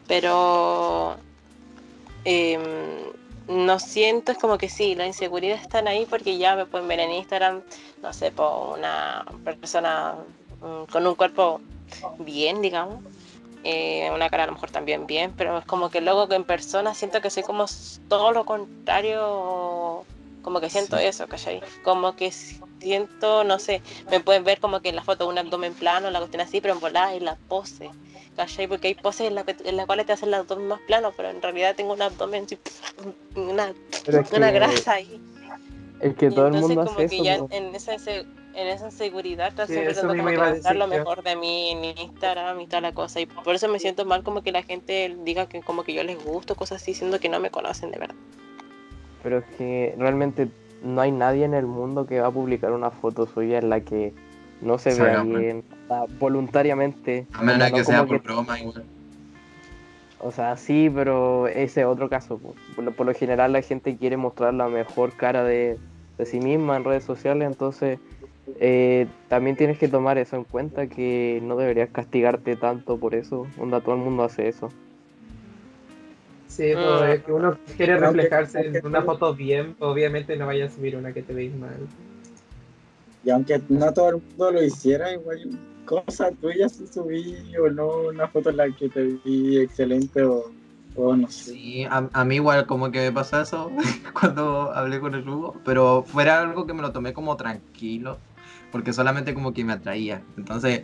Pero 0.08 1.16
em, 2.26 2.62
no 3.48 3.80
siento, 3.80 4.32
es 4.32 4.38
como 4.38 4.58
que 4.58 4.70
sí, 4.70 4.96
las 4.96 5.08
inseguridades 5.08 5.62
están 5.62 5.88
ahí 5.88 6.06
porque 6.10 6.38
ya 6.38 6.56
me 6.56 6.66
pueden 6.66 6.88
ver 6.88 7.00
en 7.00 7.12
Instagram, 7.14 7.62
no 8.02 8.14
sé, 8.14 8.32
por 8.32 8.78
una 8.78 9.26
persona 9.44 10.16
mm, 10.62 10.92
con 10.92 11.08
un 11.08 11.16
cuerpo 11.16 11.62
bien, 12.20 12.62
digamos. 12.62 13.04
eh, 13.64 14.10
una 14.14 14.30
cara 14.30 14.44
a 14.44 14.48
lo 14.48 14.54
mejor 14.54 14.72
también 14.72 15.06
bien, 15.08 15.34
pero 15.38 15.58
es 15.60 15.66
como 15.66 15.90
que 15.92 16.02
luego 16.02 16.28
que 16.28 16.36
en 16.36 16.44
persona 16.46 16.94
siento 16.96 17.22
que 17.22 17.30
soy 17.30 17.44
como 17.44 17.66
todo 18.08 18.32
lo 18.32 18.46
contrario, 18.46 20.04
como 20.42 20.60
que 20.62 20.70
siento 20.70 20.98
Sí. 20.98 21.06
eso, 21.06 21.28
¿cachai? 21.28 21.62
Como 21.84 22.16
que 22.16 22.32
siento, 22.32 23.44
no 23.44 23.60
sé, 23.60 23.82
me 24.10 24.20
pueden 24.20 24.44
ver 24.44 24.60
como 24.60 24.82
que 24.82 24.90
en 24.90 24.96
la 24.96 25.04
foto 25.04 25.28
un 25.28 25.38
abdomen 25.38 25.74
plano, 25.74 26.10
la 26.10 26.20
cuestión 26.20 26.42
así, 26.42 26.62
pero 26.62 26.74
en 26.74 26.80
volada 26.80 27.14
en 27.14 27.26
la 27.26 27.36
pose, 27.48 27.90
¿cachai? 28.36 28.68
Porque 28.68 28.88
hay 28.90 28.96
poses 28.96 29.28
en 29.28 29.36
las 29.36 29.46
la, 29.72 29.86
cuales 29.86 30.06
te 30.06 30.14
hacen 30.14 30.30
el 30.30 30.36
abdomen 30.36 30.68
más 30.68 30.80
plano, 30.82 31.12
pero 31.16 31.30
en 31.30 31.42
realidad 31.42 31.76
tengo 31.76 31.94
un 31.94 32.02
abdomen, 32.02 32.48
una, 33.36 33.74
una 34.08 34.24
que- 34.24 34.52
grasa 34.52 34.94
ahí. 34.94 35.20
Es 36.00 36.16
que 36.16 36.28
Y 36.28 36.30
todo 36.34 36.48
el 36.48 36.54
mundo 36.54 36.86
como 36.86 36.98
hace 36.98 37.08
que 37.08 37.16
eso. 37.16 37.24
ya 37.24 37.38
po. 37.38 37.48
en 37.52 37.76
esa, 37.76 37.94
en 37.94 38.68
esa 38.68 38.86
inseguridad, 38.88 39.54
Sí, 39.68 39.74
eso 39.78 40.08
como 40.08 40.24
lo 40.74 40.88
mejor 40.88 41.22
de 41.22 41.36
mí 41.36 41.70
en 41.70 41.86
Instagram 41.86 42.60
y 42.60 42.66
toda 42.66 42.82
la 42.82 42.92
cosa. 42.92 43.20
Y 43.22 43.28
por 43.28 43.54
eso 43.54 43.68
me 43.68 43.78
siento 43.78 44.04
mal 44.04 44.24
como 44.24 44.42
que 44.42 44.52
la 44.52 44.64
gente 44.64 45.16
diga 45.20 45.48
que 45.48 45.62
como 45.62 45.84
que 45.84 45.94
yo 45.94 46.04
les 46.04 46.22
gusto, 46.24 46.56
cosas 46.56 46.82
así, 46.82 46.96
siendo 46.96 47.20
que 47.20 47.30
no 47.30 47.40
me 47.40 47.52
conocen 47.52 47.92
de 47.92 48.00
verdad. 48.00 48.16
Pero 49.24 49.40
es 49.40 49.46
que 49.58 49.96
realmente 49.98 50.48
no 50.84 51.02
hay 51.02 51.12
nadie 51.12 51.46
en 51.46 51.54
el 51.54 51.66
mundo 51.68 52.06
que 52.08 52.20
va 52.20 52.28
a 52.28 52.32
publicar 52.32 52.72
una 52.72 52.90
foto 52.92 53.28
suya 53.28 53.60
en 53.60 53.70
la 53.70 53.82
que 53.82 54.14
no 54.62 54.78
se 54.78 54.94
vea 55.02 55.24
bien, 55.24 55.64
voluntariamente. 56.20 57.28
A 57.34 57.42
menos 57.42 57.58
o 57.58 57.60
sea, 57.60 57.72
que 57.72 57.78
no 57.80 57.84
sea 57.86 58.06
por 58.06 58.22
que- 58.22 58.28
broma 58.28 58.60
igual. 58.60 58.84
O 60.24 60.32
sea, 60.32 60.56
sí, 60.56 60.92
pero 60.94 61.48
ese 61.48 61.82
es 61.82 61.88
otro 61.88 62.08
caso. 62.10 62.38
po. 62.38 62.54
Por 62.76 62.84
lo, 62.86 62.92
por 62.92 63.06
lo 63.08 63.14
general 63.14 63.54
la 63.54 63.62
gente 63.64 63.98
quiere 63.98 64.18
mostrar 64.18 64.54
la 64.54 64.68
mejor 64.70 65.14
cara 65.14 65.44
de, 65.44 65.78
de 66.18 66.26
sí 66.26 66.40
misma 66.40 66.78
en 66.78 66.84
redes 66.84 67.04
sociales, 67.04 67.48
entonces 67.48 67.98
eh, 68.60 69.08
también 69.30 69.56
tienes 69.56 69.80
que 69.80 69.88
tomar 69.88 70.20
eso 70.20 70.36
en 70.36 70.44
cuenta, 70.44 70.86
que 70.88 71.40
no 71.44 71.56
deberías 71.56 71.90
castigarte 71.90 72.56
tanto 72.56 72.98
por 72.98 73.16
eso. 73.16 73.48
Onda, 73.58 73.82
todo 73.82 73.96
el 73.96 74.02
mundo 74.02 74.24
hace 74.24 74.48
eso. 74.48 74.70
Sí, 76.52 76.74
pues, 76.76 77.18
es 77.18 77.24
que 77.24 77.32
uno 77.32 77.58
quiere 77.78 77.98
reflejarse 77.98 78.58
aunque 78.60 78.78
en 78.80 78.86
una 78.86 79.00
tú- 79.00 79.06
foto 79.06 79.34
bien, 79.34 79.76
obviamente 79.80 80.36
no 80.36 80.48
vaya 80.48 80.66
a 80.66 80.70
subir 80.70 80.98
una 80.98 81.14
que 81.14 81.22
te 81.24 81.34
veis 81.34 81.56
mal. 81.56 81.78
Y 83.24 83.30
aunque 83.30 83.62
no 83.70 83.94
todo 83.94 84.10
el 84.10 84.16
mundo 84.16 84.52
lo 84.52 84.64
hiciera, 84.64 85.14
igual 85.14 85.40
cosa 85.86 86.30
tuya 86.42 86.68
si 86.68 86.88
subí 86.88 87.56
o 87.58 87.70
no 87.70 87.88
una 88.10 88.28
foto 88.28 88.50
en 88.50 88.58
la 88.58 88.70
que 88.76 88.90
te 88.90 89.04
vi 89.24 89.60
excelente 89.60 90.24
o, 90.24 90.52
o 90.96 91.16
no 91.16 91.30
sé. 91.30 91.52
Sí, 91.52 91.84
a, 91.86 92.10
a 92.12 92.26
mí 92.26 92.36
igual 92.36 92.66
como 92.66 92.92
que 92.92 93.00
me 93.00 93.12
pasó 93.14 93.40
eso 93.42 93.72
cuando 94.20 94.72
hablé 94.74 95.00
con 95.00 95.16
el 95.16 95.28
Hugo, 95.28 95.56
pero 95.64 96.04
fuera 96.06 96.42
algo 96.42 96.68
que 96.68 96.74
me 96.74 96.82
lo 96.82 96.92
tomé 96.92 97.14
como 97.14 97.38
tranquilo, 97.38 98.18
porque 98.74 98.92
solamente 98.92 99.34
como 99.34 99.54
que 99.54 99.64
me 99.64 99.74
atraía. 99.74 100.22
Entonces, 100.36 100.82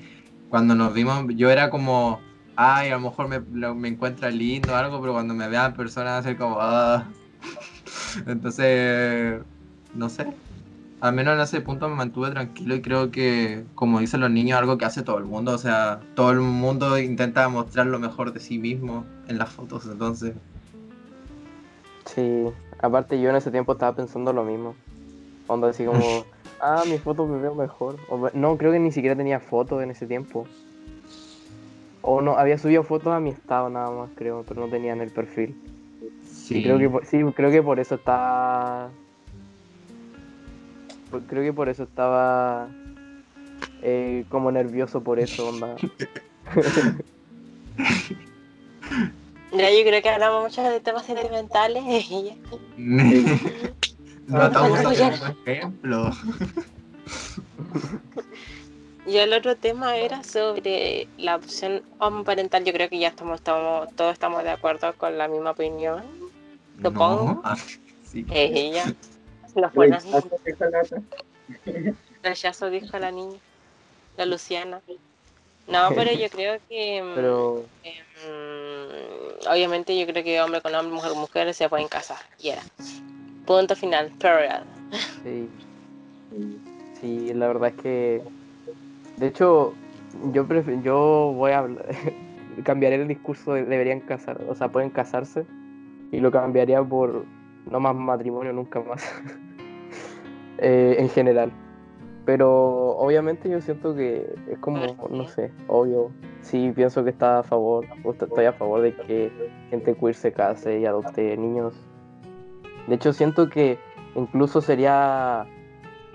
cuando 0.49 0.75
nos 0.75 0.93
vimos, 0.93 1.25
yo 1.35 1.49
era 1.49 1.69
como, 1.69 2.21
ay, 2.57 2.89
a 2.89 2.95
lo 2.95 2.99
mejor 3.01 3.27
me, 3.29 3.41
lo- 3.53 3.75
me 3.75 3.87
encuentra 3.87 4.29
lindo 4.29 4.73
o 4.73 4.75
algo, 4.75 4.99
pero 4.99 5.13
cuando 5.13 5.33
me 5.33 5.47
vean 5.47 5.73
personas 5.73 6.19
hacer 6.19 6.37
como, 6.37 6.57
ah. 6.59 7.05
Entonces, 8.27 9.41
no 9.93 10.09
sé. 10.09 10.27
Al 10.99 11.13
menos 11.13 11.35
en 11.35 11.41
ese 11.41 11.61
punto 11.61 11.87
me 11.87 11.95
mantuve 11.95 12.31
tranquilo 12.31 12.73
y 12.75 12.81
creo 12.81 13.11
que, 13.11 13.63
como 13.75 13.99
dicen 13.99 14.19
los 14.19 14.31
niños, 14.31 14.57
algo 14.57 14.79
que 14.79 14.85
hace 14.85 15.03
todo 15.03 15.19
el 15.19 15.25
mundo. 15.25 15.53
O 15.53 15.57
sea, 15.59 15.99
todo 16.15 16.31
el 16.31 16.39
mundo 16.39 16.97
intenta 16.97 17.47
mostrar 17.49 17.85
lo 17.85 17.99
mejor 17.99 18.33
de 18.33 18.39
sí 18.39 18.57
mismo 18.57 19.05
en 19.27 19.37
las 19.37 19.49
fotos. 19.49 19.85
Entonces, 19.85 20.33
Sí, 22.05 22.45
aparte 22.81 23.19
yo 23.21 23.29
en 23.29 23.35
ese 23.35 23.51
tiempo 23.51 23.73
estaba 23.73 23.95
pensando 23.95 24.33
lo 24.33 24.43
mismo. 24.43 24.75
Onda 25.47 25.69
así 25.69 25.85
como, 25.85 26.23
ah, 26.61 26.83
mi 26.87 26.97
foto 26.97 27.27
me 27.27 27.39
veo 27.39 27.53
mejor. 27.53 27.97
O 28.09 28.29
no, 28.33 28.57
creo 28.57 28.71
que 28.71 28.79
ni 28.79 28.91
siquiera 28.91 29.15
tenía 29.15 29.39
fotos 29.39 29.83
en 29.83 29.91
ese 29.91 30.07
tiempo. 30.07 30.45
O 32.01 32.21
no, 32.21 32.37
había 32.37 32.57
subido 32.57 32.83
fotos 32.83 33.13
a 33.13 33.19
mi 33.19 33.31
estado 33.31 33.69
nada 33.69 33.89
más, 33.91 34.09
creo, 34.15 34.43
pero 34.47 34.61
no 34.61 34.69
tenía 34.69 34.93
en 34.93 35.01
el 35.01 35.11
perfil. 35.11 35.55
sí. 36.23 36.59
Y 36.59 36.63
creo 36.63 36.77
que 36.79 36.89
por, 36.89 37.05
sí, 37.05 37.21
creo 37.35 37.51
que 37.51 37.61
por 37.63 37.79
eso 37.79 37.95
estaba. 37.95 38.89
por- 41.11 41.23
Creo 41.23 41.43
que 41.43 41.53
por 41.53 41.69
eso 41.69 41.83
estaba 41.83 42.67
eh, 43.81 44.25
como 44.29 44.51
nervioso 44.51 45.03
por 45.03 45.19
eso, 45.19 45.47
onda. 45.47 45.75
Ya 49.53 49.71
yo 49.71 49.79
creo 49.85 50.01
que 50.01 50.09
hablamos 50.09 50.43
mucho 50.43 50.61
de 50.61 50.79
temas 50.81 51.05
sentimentales. 51.05 51.83
no 54.27 54.43
estamos 54.45 54.79
Ah, 54.79 54.89
haciendo 54.89 55.25
ejemplo. 55.45 56.11
Y 59.07 59.17
el 59.19 59.31
otro 59.31 59.55
tema 59.55 59.95
era 59.95 60.21
sobre 60.21 61.07
la 61.17 61.37
opción 61.37 61.81
homoparental. 61.99 62.65
Yo 62.65 62.73
creo 62.73 62.89
que 62.89 62.99
ya 62.99 63.07
estamos, 63.07 63.39
estamos 63.39 63.87
todos 63.95 64.11
estamos 64.11 64.43
de 64.43 64.49
acuerdo 64.49 64.93
con 64.97 65.17
la 65.17 65.29
misma 65.29 65.51
opinión. 65.51 66.03
Supongo. 66.83 67.23
No, 67.23 67.41
ah, 67.45 67.55
sí. 68.03 68.25
Eh, 68.29 68.51
ella. 68.53 68.83
Los 69.55 69.71
Uy, 69.71 69.75
buenos. 69.75 70.05
¿hasta 70.13 70.35
qué 70.43 70.53
jalata? 70.53 71.01
Rechazo 72.21 72.69
dijo 72.69 72.99
la 72.99 73.11
niña. 73.11 73.39
La 74.17 74.25
Luciana. 74.25 74.81
No, 75.69 75.89
pero 75.95 76.11
yo 76.11 76.29
creo 76.29 76.59
que. 76.67 77.01
mm, 77.03 77.15
Pero 77.15 77.63
mm, 78.27 79.47
obviamente 79.49 79.97
yo 79.97 80.05
creo 80.05 80.21
que 80.21 80.41
hombre 80.41 80.59
con 80.61 80.75
hombre, 80.75 80.93
mujer 80.93 81.11
con 81.11 81.21
mujer 81.21 81.53
se 81.53 81.69
pueden 81.69 81.87
casar. 81.87 82.19
Y 82.39 82.49
era. 82.49 82.61
Punto 83.45 83.73
final. 83.73 84.11
Period. 84.19 84.63
sí. 85.23 85.47
Sí, 86.99 87.33
la 87.33 87.47
verdad 87.47 87.69
es 87.69 87.81
que. 87.81 88.36
De 89.17 89.27
hecho, 89.27 89.73
yo 90.31 90.45
yo 90.83 91.33
voy 91.35 91.51
a 91.51 91.59
hablar. 91.59 91.85
cambiaré 92.63 92.95
el 92.95 93.07
discurso 93.07 93.53
de 93.53 93.65
deberían 93.65 93.99
casar, 94.01 94.41
o 94.47 94.55
sea, 94.55 94.69
pueden 94.69 94.89
casarse. 94.89 95.45
Y 96.11 96.19
lo 96.19 96.31
cambiaría 96.31 96.83
por 96.83 97.25
no 97.69 97.79
más 97.79 97.95
matrimonio 97.95 98.53
nunca 98.53 98.81
más. 98.81 99.03
Eh, 100.59 100.95
en 100.97 101.07
general. 101.09 101.51
Pero 102.25 102.97
obviamente 102.97 103.47
yo 103.47 103.61
siento 103.61 103.93
que 103.93 104.27
es 104.49 104.57
como, 104.57 104.79
no 105.11 105.27
sé, 105.27 105.51
obvio. 105.67 106.11
Sí, 106.41 106.71
pienso 106.75 107.03
que 107.03 107.11
está 107.11 107.39
a 107.39 107.43
favor, 107.43 107.85
estoy 108.03 108.45
a 108.45 108.53
favor 108.53 108.81
de 108.81 108.95
que 108.95 109.31
gente 109.69 109.95
queer 109.95 110.15
se 110.15 110.33
case 110.33 110.79
y 110.79 110.87
adopte 110.87 111.37
niños. 111.37 111.75
De 112.87 112.95
hecho, 112.95 113.13
siento 113.13 113.49
que 113.49 113.77
incluso 114.15 114.59
sería 114.59 115.45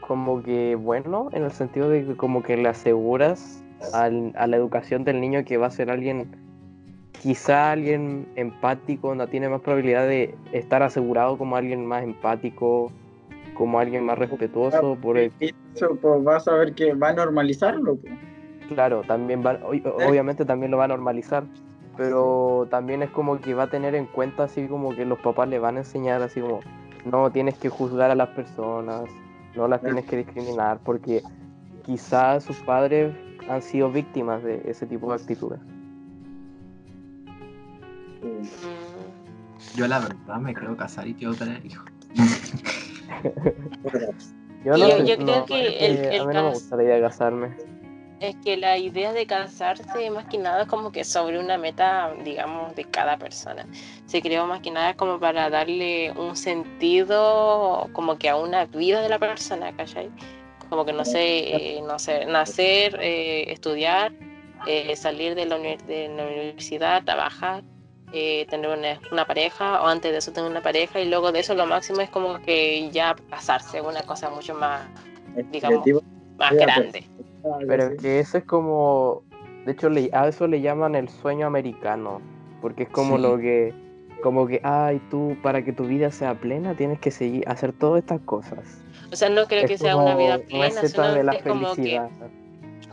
como 0.07 0.43
que 0.43 0.75
bueno, 0.77 1.29
en 1.33 1.45
el 1.45 1.51
sentido 1.53 1.89
de 1.89 2.05
que 2.05 2.17
como 2.17 2.43
que 2.43 2.57
le 2.57 2.69
aseguras 2.69 3.63
al- 3.93 4.33
a 4.37 4.47
la 4.47 4.57
educación 4.57 5.05
del 5.05 5.21
niño 5.21 5.45
que 5.45 5.57
va 5.57 5.67
a 5.69 5.71
ser 5.71 5.91
alguien, 5.91 6.29
quizá 7.21 7.71
alguien 7.73 8.27
empático, 8.37 9.15
no 9.15 9.27
tiene 9.29 9.49
más 9.49 9.61
probabilidad 9.61 10.07
de 10.07 10.35
estar 10.53 10.83
asegurado 10.83 11.39
como 11.39 11.57
alguien 11.57 11.87
más 11.87 12.03
empático, 12.03 12.91
como 13.55 13.79
alguien 13.79 14.05
más 14.05 14.19
respetuoso, 14.19 14.97
por 15.01 15.19
el, 15.19 15.33
Eso, 15.41 15.97
pues 16.01 16.23
vas 16.25 16.47
a 16.49 16.55
ver 16.55 16.75
que 16.75 16.95
va 16.95 17.09
a 17.11 17.13
normalizarlo. 17.15 17.97
pues. 17.97 18.13
claro, 18.69 19.03
también 19.07 19.43
va, 19.45 19.59
ob- 19.61 19.93
obviamente 20.07 20.45
también 20.45 20.71
lo 20.71 20.79
va 20.79 20.85
a 20.85 20.89
normalizar, 20.89 21.45
pero 21.97 22.67
también 22.71 23.03
es 23.03 23.11
como 23.11 23.39
que 23.41 23.55
va 23.55 23.65
a 23.65 23.71
tener 23.71 23.95
en 23.95 24.07
cuenta 24.07 24.45
así 24.45 24.67
como 24.67 24.95
que 24.95 25.05
los 25.05 25.19
papás 25.21 25.49
le 25.49 25.59
van 25.59 25.77
a 25.77 25.81
enseñar 25.81 26.23
así 26.23 26.41
como, 26.41 26.61
no 27.05 27.31
tienes 27.31 27.57
que 27.59 27.69
juzgar 27.69 28.11
a 28.11 28.15
las 28.15 28.29
personas, 28.31 29.05
no 29.57 29.69
las 29.69 29.81
tienes 29.83 30.05
que 30.07 30.17
discriminar, 30.19 30.79
porque 30.85 31.23
quizás 31.85 32.45
sus 32.45 32.57
padres 32.59 33.15
han 33.49 33.61
sido 33.63 33.91
víctimas 33.91 34.43
de 34.43 34.63
ese 34.65 34.87
tipo 34.87 35.09
de 35.09 35.15
actitudes. 35.21 35.61
Yo 39.75 39.87
la 39.89 40.01
verdad 40.01 40.37
me 40.41 40.55
quiero 40.55 40.77
casar 40.77 41.07
y 41.09 41.15
quiero 41.15 41.35
tener 41.35 41.65
hijos. 41.65 41.87
Yo, 44.65 44.77
no 44.77 44.87
yo- 44.87 45.17
creo 45.17 45.19
no, 45.41 45.45
que 45.45 45.67
es 45.67 45.83
el- 45.83 46.15
el 46.15 46.21
a 46.21 46.25
mí 46.27 46.35
no 46.35 46.43
me 46.45 46.51
gusta 46.51 46.77
la 46.77 46.83
idea 46.85 46.95
de 46.95 47.01
casarme. 47.01 47.57
Es 48.23 48.37
que 48.37 48.57
la 48.57 48.79
idea 48.79 49.13
de 49.13 49.27
casarse 49.27 50.09
más 50.11 50.27
que 50.27 50.39
nada 50.39 50.63
es 50.63 50.69
como 50.69 50.93
que 50.93 51.03
sobre 51.03 51.41
una 51.41 51.59
meta, 51.59 52.15
digamos, 52.23 52.73
de 52.77 52.85
cada 52.85 53.17
persona. 53.17 53.67
Se 54.07 54.23
creó 54.23 54.47
más 54.47 54.61
que 54.61 54.71
nada 54.71 54.95
como 54.95 55.19
para 55.19 55.51
darle 55.51 56.13
un 56.13 56.37
sentido 56.37 57.91
como 57.93 58.19
que 58.19 58.29
a 58.29 58.37
una 58.37 58.67
vida 58.67 59.03
de 59.03 59.09
la 59.09 59.19
persona, 59.19 59.75
¿cachai? 59.77 60.09
Como 60.69 60.85
que 60.85 60.93
no 60.93 61.05
sé, 61.05 61.79
eh, 61.79 61.83
no 61.83 61.99
sé, 61.99 62.25
nacer, 62.27 62.97
eh, 63.03 63.51
estudiar, 63.51 64.13
eh, 64.69 64.95
salir 64.95 65.35
de 65.35 65.47
la, 65.47 65.59
de 65.59 66.09
la 66.17 66.25
universidad, 66.25 67.03
trabajar, 67.03 67.65
eh, 68.13 68.47
tener 68.49 68.71
una, 68.71 69.01
una 69.11 69.27
pareja, 69.27 69.83
o 69.83 69.89
antes 69.89 70.13
de 70.13 70.19
eso 70.19 70.33
tener 70.33 70.49
una 70.49 70.63
pareja, 70.63 71.01
y 71.01 71.09
luego 71.09 71.33
de 71.33 71.41
eso 71.41 71.55
lo 71.57 71.67
máximo 71.67 72.01
es 72.03 72.11
como 72.11 72.41
que 72.41 72.89
ya 72.93 73.17
casarse, 73.31 73.81
una 73.81 74.03
cosa 74.03 74.31
mucho 74.31 74.55
más, 74.55 74.83
Digamos, 75.51 75.85
más 76.37 76.55
grande. 76.55 77.05
Pero 77.67 77.97
que 77.97 78.21
eso 78.21 78.39
es 78.39 78.45
como, 78.45 79.23
de 79.67 79.73
hecho 79.73 79.89
le- 79.91 80.11
a 80.13 80.29
eso 80.29 80.47
le 80.47 80.61
llaman 80.61 80.95
el 80.95 81.09
sueño 81.09 81.47
americano, 81.47 82.21
porque 82.61 82.85
es 82.85 82.89
como 82.89 83.17
Sí. 83.17 83.23
lo 83.23 83.39
que, 83.39 83.75
como 84.23 84.47
que, 84.47 84.61
ay, 84.63 85.01
tú 85.11 85.37
para 85.43 85.65
que 85.65 85.73
tu 85.73 85.85
vida 85.85 86.11
sea 86.11 86.35
plena 86.35 86.75
tienes 86.77 86.99
que 87.01 87.11
seguir, 87.11 87.49
hacer 87.49 87.73
todas 87.73 88.03
estas 88.03 88.21
cosas. 88.21 88.81
O 89.13 89.17
sea, 89.17 89.29
no 89.29 89.47
creo 89.47 89.63
Es 89.65 89.71
que 89.71 89.79
sea 89.79 89.97
una 89.97 90.15
vida 90.17 90.39
plena, 90.39 90.81
receta 90.83 90.89
sino 91.05 91.15
de 91.15 91.25
la 91.25 91.33
es 91.33 91.43
como 91.43 91.67
que 91.75 91.75
felicidad. 91.83 92.11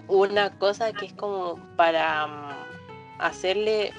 una 0.07 0.57
cosa 0.57 0.91
que 0.93 1.05
es 1.05 1.13
como 1.13 1.59
para 1.77 2.25
mm, 2.27 3.19
hacerle 3.19 3.91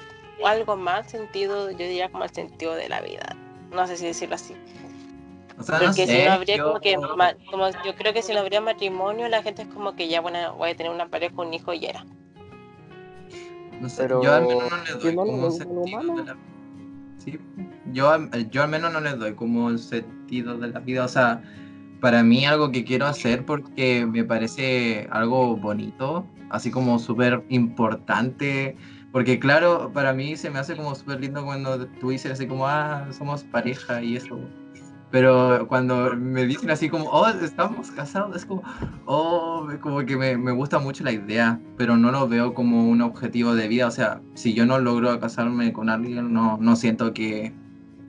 algo 0.43 0.75
más 0.75 1.09
sentido, 1.09 1.71
yo 1.71 1.77
diría 1.77 2.09
como 2.09 2.23
el 2.23 2.31
sentido 2.31 2.75
de 2.75 2.89
la 2.89 3.01
vida. 3.01 3.35
No 3.71 3.87
sé 3.87 3.95
si 3.95 4.05
decirlo 4.07 4.35
así. 4.35 4.53
O 5.61 5.63
sea, 5.63 5.77
no 5.77 5.85
Porque 5.85 6.07
si 6.07 6.11
sé, 6.11 6.25
no 6.25 6.31
habría 6.31 6.57
yo- 6.57 6.65
como 6.65 6.79
que, 6.81 6.97
ma- 7.15 7.35
como 7.51 7.69
yo 7.85 7.95
creo 7.95 8.13
que 8.13 8.23
si 8.23 8.33
no 8.33 8.39
habría 8.39 8.61
matrimonio, 8.61 9.27
la 9.29 9.43
gente 9.43 9.61
es 9.61 9.67
como 9.67 9.95
que 9.95 10.07
ya, 10.07 10.19
bueno, 10.19 10.55
voy 10.55 10.71
a 10.71 10.75
tener 10.75 10.91
una 10.91 11.07
pareja, 11.07 11.35
un 11.39 11.53
hijo 11.53 11.71
y 11.73 11.85
era. 11.85 12.03
No 13.79 13.87
sé, 13.87 14.01
Pero 14.01 14.23
yo 14.23 14.33
al 14.33 14.47
menos 14.47 14.71
no 14.71 14.83
le 14.83 14.91
doy 14.99 15.15
como 15.15 15.45
un 15.45 15.51
sentido 15.51 16.15
de 16.15 16.25
la 16.25 16.37
Sí, 17.19 17.39
yo, 17.93 18.11
yo 18.49 18.63
al 18.63 18.69
menos 18.69 18.91
no 18.91 18.99
le 19.01 19.11
doy 19.13 19.35
como 19.35 19.69
el 19.69 19.77
sentido 19.77 20.57
de 20.57 20.69
la 20.69 20.79
vida, 20.79 21.05
o 21.05 21.07
sea, 21.07 21.43
para 21.99 22.23
mí 22.23 22.43
algo 22.47 22.71
que 22.71 22.83
quiero 22.83 23.05
hacer 23.05 23.45
porque 23.45 24.07
me 24.07 24.23
parece 24.23 25.07
algo 25.11 25.55
bonito, 25.55 26.25
así 26.49 26.71
como 26.71 26.97
súper 26.97 27.43
importante, 27.49 28.75
porque 29.11 29.37
claro, 29.37 29.91
para 29.93 30.13
mí 30.13 30.35
se 30.35 30.49
me 30.49 30.57
hace 30.57 30.75
como 30.75 30.95
súper 30.95 31.19
lindo 31.21 31.45
cuando 31.45 31.85
tú 31.87 32.09
dices 32.09 32.31
así 32.31 32.47
como, 32.47 32.65
ah, 32.67 33.07
somos 33.11 33.43
pareja 33.43 34.01
y 34.01 34.15
eso. 34.15 34.39
Pero 35.11 35.67
cuando 35.67 36.15
me 36.15 36.45
dicen 36.45 36.69
así 36.69 36.87
como, 36.87 37.09
oh, 37.09 37.27
estamos 37.27 37.91
casados, 37.91 38.33
es 38.37 38.45
como, 38.45 38.63
oh, 39.05 39.67
como 39.81 40.05
que 40.05 40.15
me, 40.15 40.37
me 40.37 40.53
gusta 40.53 40.79
mucho 40.79 41.03
la 41.03 41.11
idea, 41.11 41.59
pero 41.77 41.97
no 41.97 42.11
lo 42.11 42.29
veo 42.29 42.53
como 42.53 42.89
un 42.89 43.01
objetivo 43.01 43.53
de 43.53 43.67
vida. 43.67 43.87
O 43.87 43.91
sea, 43.91 44.21
si 44.35 44.53
yo 44.53 44.65
no 44.65 44.79
logro 44.79 45.19
casarme 45.19 45.73
con 45.73 45.89
alguien, 45.89 46.31
no, 46.31 46.57
no 46.61 46.75
siento 46.77 47.13
que, 47.13 47.53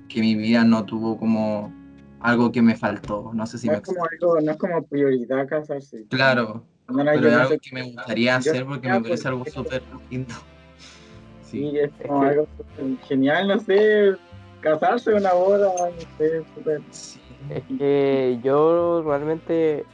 que 0.09 0.20
mi 0.20 0.36
vida 0.36 0.62
no 0.62 0.84
tuvo 0.84 1.18
como 1.18 1.72
algo 2.20 2.53
que 2.53 2.62
me 2.62 2.76
faltó. 2.76 3.32
No 3.34 3.46
sé 3.46 3.59
si 3.59 3.66
No 3.66 3.72
me 3.72 3.78
es 3.78 3.84
como 3.84 4.05
algo, 4.05 4.40
no 4.40 4.53
es 4.53 4.57
como 4.57 4.82
prioridad 4.84 5.48
casarse. 5.48 6.07
Claro, 6.09 6.64
No, 6.86 7.03
no, 7.03 7.11
pero 7.14 7.28
es 7.28 7.34
algo 7.34 7.59
que 7.59 7.74
me 7.74 7.82
gustaría 7.82 8.32
yo 8.38 8.38
hacer 8.53 8.64
porque 8.64 8.88
me 8.88 9.00
parece 9.00 9.28
algo 9.28 9.44
súper 9.46 9.82
lindo. 10.11 10.34
Sí. 11.42 11.68
Sí, 11.70 11.78
es 11.80 11.90
como 12.00 12.22
algo 12.22 12.48
genial, 13.07 13.48
no 13.48 13.59
sé, 13.59 14.14
casarse, 14.62 15.12
una 15.12 15.32
boda, 15.34 15.68
no 15.76 16.00
sé, 16.18 16.42
súper... 16.54 16.80
Sí. 16.90 17.20
Es 17.50 17.62
que 17.78 18.38
yo 18.42 19.02
realmente 19.04 19.84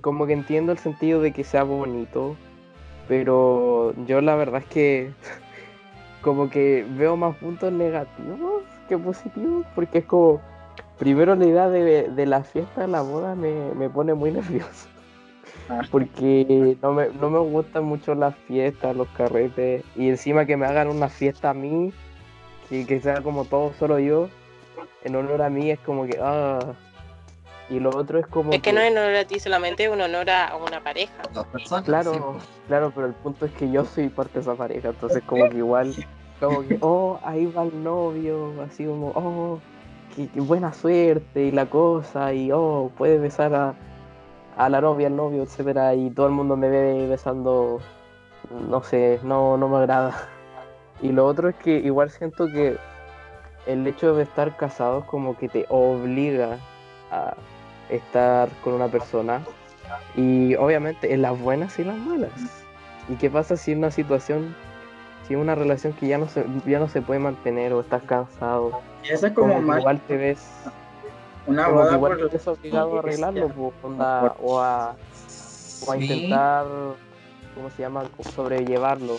como 0.00 0.26
que 0.26 0.32
entiendo 0.32 0.72
el 0.72 0.78
sentido 0.78 1.20
de 1.20 1.32
que 1.32 1.44
sea 1.44 1.64
bonito, 1.64 2.36
pero 3.08 3.94
yo 4.06 4.20
la 4.20 4.36
verdad 4.36 4.62
es 4.62 4.68
que 4.68 5.12
como 6.22 6.48
que 6.48 6.86
veo 6.96 7.16
más 7.16 7.36
puntos 7.36 7.72
negativos 7.72 8.62
que 8.88 8.96
positivos, 8.96 9.66
porque 9.74 9.98
es 9.98 10.04
como, 10.04 10.40
primero 10.98 11.34
la 11.34 11.46
idea 11.46 11.68
de, 11.68 12.08
de 12.08 12.26
la 12.26 12.44
fiesta, 12.44 12.86
la 12.86 13.02
boda 13.02 13.34
me, 13.34 13.74
me 13.74 13.90
pone 13.90 14.14
muy 14.14 14.30
nervioso, 14.32 14.88
Ah. 15.68 15.82
porque 15.90 16.76
no 16.82 16.92
me, 16.92 17.08
no 17.20 17.30
me 17.30 17.38
gustan 17.38 17.84
mucho 17.84 18.14
las 18.14 18.34
fiestas, 18.34 18.96
los 18.96 19.08
carretes, 19.08 19.84
y 19.96 20.08
encima 20.08 20.44
que 20.44 20.56
me 20.56 20.66
hagan 20.66 20.88
una 20.88 21.08
fiesta 21.08 21.50
a 21.50 21.54
mí, 21.54 21.92
que, 22.72 22.86
que 22.86 23.00
sea 23.00 23.20
como 23.20 23.44
todo 23.44 23.74
solo 23.78 23.98
yo, 23.98 24.28
en 25.04 25.14
honor 25.14 25.42
a 25.42 25.50
mí 25.50 25.70
es 25.70 25.78
como 25.80 26.06
que, 26.06 26.18
ah. 26.20 26.58
Y 27.68 27.80
lo 27.80 27.90
otro 27.90 28.18
es 28.18 28.26
como 28.26 28.52
Es 28.52 28.60
que 28.60 28.72
no 28.72 28.80
es 28.80 28.90
en 28.90 28.98
honor 28.98 29.14
a 29.14 29.24
ti 29.24 29.38
solamente, 29.38 29.84
es 29.84 29.90
un 29.90 30.00
honor 30.00 30.28
a 30.30 30.56
una 30.56 30.82
pareja. 30.82 31.14
Dos 31.32 31.46
personas. 31.46 31.84
Claro, 31.84 32.12
sí, 32.12 32.46
claro, 32.66 32.92
pero 32.94 33.06
el 33.06 33.14
punto 33.14 33.46
es 33.46 33.52
que 33.52 33.70
yo 33.70 33.84
soy 33.84 34.08
parte 34.08 34.34
de 34.34 34.40
esa 34.40 34.54
pareja, 34.54 34.88
entonces 34.88 35.22
como 35.24 35.48
que 35.50 35.58
igual, 35.58 35.94
como 36.40 36.66
que, 36.66 36.78
oh, 36.80 37.20
ahí 37.24 37.46
va 37.46 37.64
el 37.64 37.84
novio, 37.84 38.52
así 38.62 38.86
como, 38.86 39.08
oh, 39.14 39.58
qué, 40.16 40.28
qué 40.28 40.40
buena 40.40 40.72
suerte 40.72 41.44
y 41.44 41.50
la 41.50 41.66
cosa, 41.66 42.32
y 42.32 42.50
oh, 42.52 42.90
puede 42.96 43.18
besar 43.18 43.54
a, 43.54 43.74
a 44.56 44.68
la 44.70 44.80
novia, 44.80 45.08
al 45.08 45.16
novio, 45.16 45.42
etcétera, 45.42 45.94
y 45.94 46.10
todo 46.10 46.26
el 46.26 46.32
mundo 46.32 46.56
me 46.56 46.68
ve 46.68 47.06
besando, 47.06 47.80
no 48.68 48.82
sé, 48.82 49.20
no, 49.22 49.58
no 49.58 49.68
me 49.68 49.76
agrada. 49.76 50.28
Y 51.02 51.10
lo 51.12 51.26
otro 51.26 51.48
es 51.48 51.56
que 51.56 51.78
igual 51.78 52.10
siento 52.10 52.46
que 52.46 52.76
el 53.66 53.86
hecho 53.86 54.14
de 54.14 54.22
estar 54.22 54.56
casados 54.56 55.04
como 55.04 55.36
que 55.36 55.48
te 55.48 55.66
obliga 55.68 56.58
a 57.10 57.34
estar 57.90 58.48
con 58.64 58.74
una 58.74 58.88
persona 58.88 59.42
y 60.16 60.54
obviamente 60.54 61.12
en 61.12 61.22
las 61.22 61.38
buenas 61.38 61.78
y 61.78 61.84
las 61.84 61.96
malas. 61.96 62.30
¿Y 63.08 63.16
qué 63.16 63.28
pasa 63.28 63.56
si 63.56 63.72
en 63.72 63.78
una 63.78 63.90
situación, 63.90 64.54
si 65.26 65.34
en 65.34 65.40
una 65.40 65.54
relación 65.54 65.92
que 65.94 66.06
ya 66.06 66.18
no 66.18 66.28
se, 66.28 66.44
ya 66.66 66.78
no 66.78 66.88
se 66.88 67.02
puede 67.02 67.20
mantener 67.20 67.72
o 67.72 67.80
estás 67.80 68.02
cansado? 68.04 68.80
Y 69.02 69.08
eso 69.12 69.26
es 69.26 69.32
Como 69.32 69.60
más 69.60 69.80
igual 69.80 70.00
te 70.06 70.16
ves, 70.16 70.48
una 71.46 71.68
boda 71.68 71.94
igual 71.94 72.16
por... 72.16 72.28
te 72.28 72.36
ves 72.36 72.46
obligado 72.46 72.96
a 72.96 72.98
arreglarlo 73.00 73.48
pues, 73.48 73.72
onda, 73.82 74.34
o 74.40 74.60
a, 74.60 74.94
o 75.86 75.92
a 75.92 75.96
Sí, 75.96 76.02
intentar, 76.04 76.66
¿cómo 77.54 77.70
se 77.76 77.82
llama? 77.82 78.04
sobrellevarlo. 78.34 79.18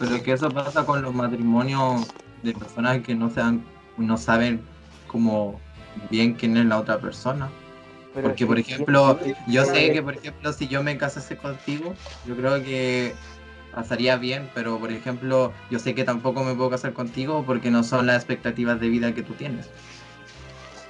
Pero 0.00 0.14
es 0.14 0.22
que 0.22 0.32
eso 0.32 0.50
pasa 0.52 0.86
con 0.86 1.02
los 1.02 1.14
matrimonios 1.14 2.10
de 2.42 2.54
personas 2.54 3.02
que 3.02 3.14
no 3.14 3.28
sean, 3.28 3.62
no 3.98 4.16
saben 4.16 4.62
como 5.06 5.60
bien 6.10 6.32
quién 6.32 6.56
es 6.56 6.64
la 6.64 6.78
otra 6.78 6.98
persona. 6.98 7.50
Pero 8.14 8.28
Porque, 8.28 8.46
por 8.46 8.58
ejemplo, 8.58 9.18
yo 9.46 9.64
sé 9.66 9.92
que, 9.92 10.02
por 10.02 10.14
ejemplo, 10.14 10.54
si 10.54 10.68
yo 10.68 10.82
me 10.82 10.96
casase 10.96 11.36
contigo, 11.36 11.94
yo 12.24 12.34
creo 12.34 12.62
que 12.62 13.12
pasaría 13.74 14.16
bien, 14.16 14.48
pero, 14.54 14.78
por 14.78 14.90
ejemplo, 14.90 15.52
yo 15.70 15.78
sé 15.78 15.94
que 15.94 16.04
tampoco 16.04 16.44
me 16.44 16.54
puedo 16.54 16.70
casar 16.70 16.94
contigo 16.94 17.44
porque 17.46 17.70
no 17.70 17.84
son 17.84 18.06
las 18.06 18.16
expectativas 18.16 18.80
de 18.80 18.88
vida 18.88 19.14
que 19.14 19.22
tú 19.22 19.34
tienes. 19.34 19.66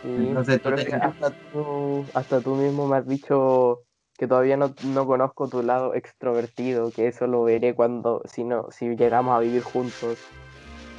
Sí, 0.02 0.08
Entonces, 0.18 0.62
tú 0.62 0.68
hasta 0.68 1.30
tú, 1.52 2.06
hasta 2.14 2.40
tú 2.40 2.54
mismo 2.54 2.86
me 2.86 2.98
has 2.98 3.08
dicho 3.08 3.82
que 4.20 4.28
todavía 4.28 4.58
no, 4.58 4.74
no 4.84 5.06
conozco 5.06 5.48
tu 5.48 5.62
lado 5.62 5.94
extrovertido, 5.94 6.90
que 6.90 7.08
eso 7.08 7.26
lo 7.26 7.42
veré 7.42 7.72
cuando, 7.72 8.20
si 8.26 8.44
no, 8.44 8.70
si 8.70 8.94
llegamos 8.94 9.34
a 9.34 9.38
vivir 9.38 9.62
juntos. 9.62 10.18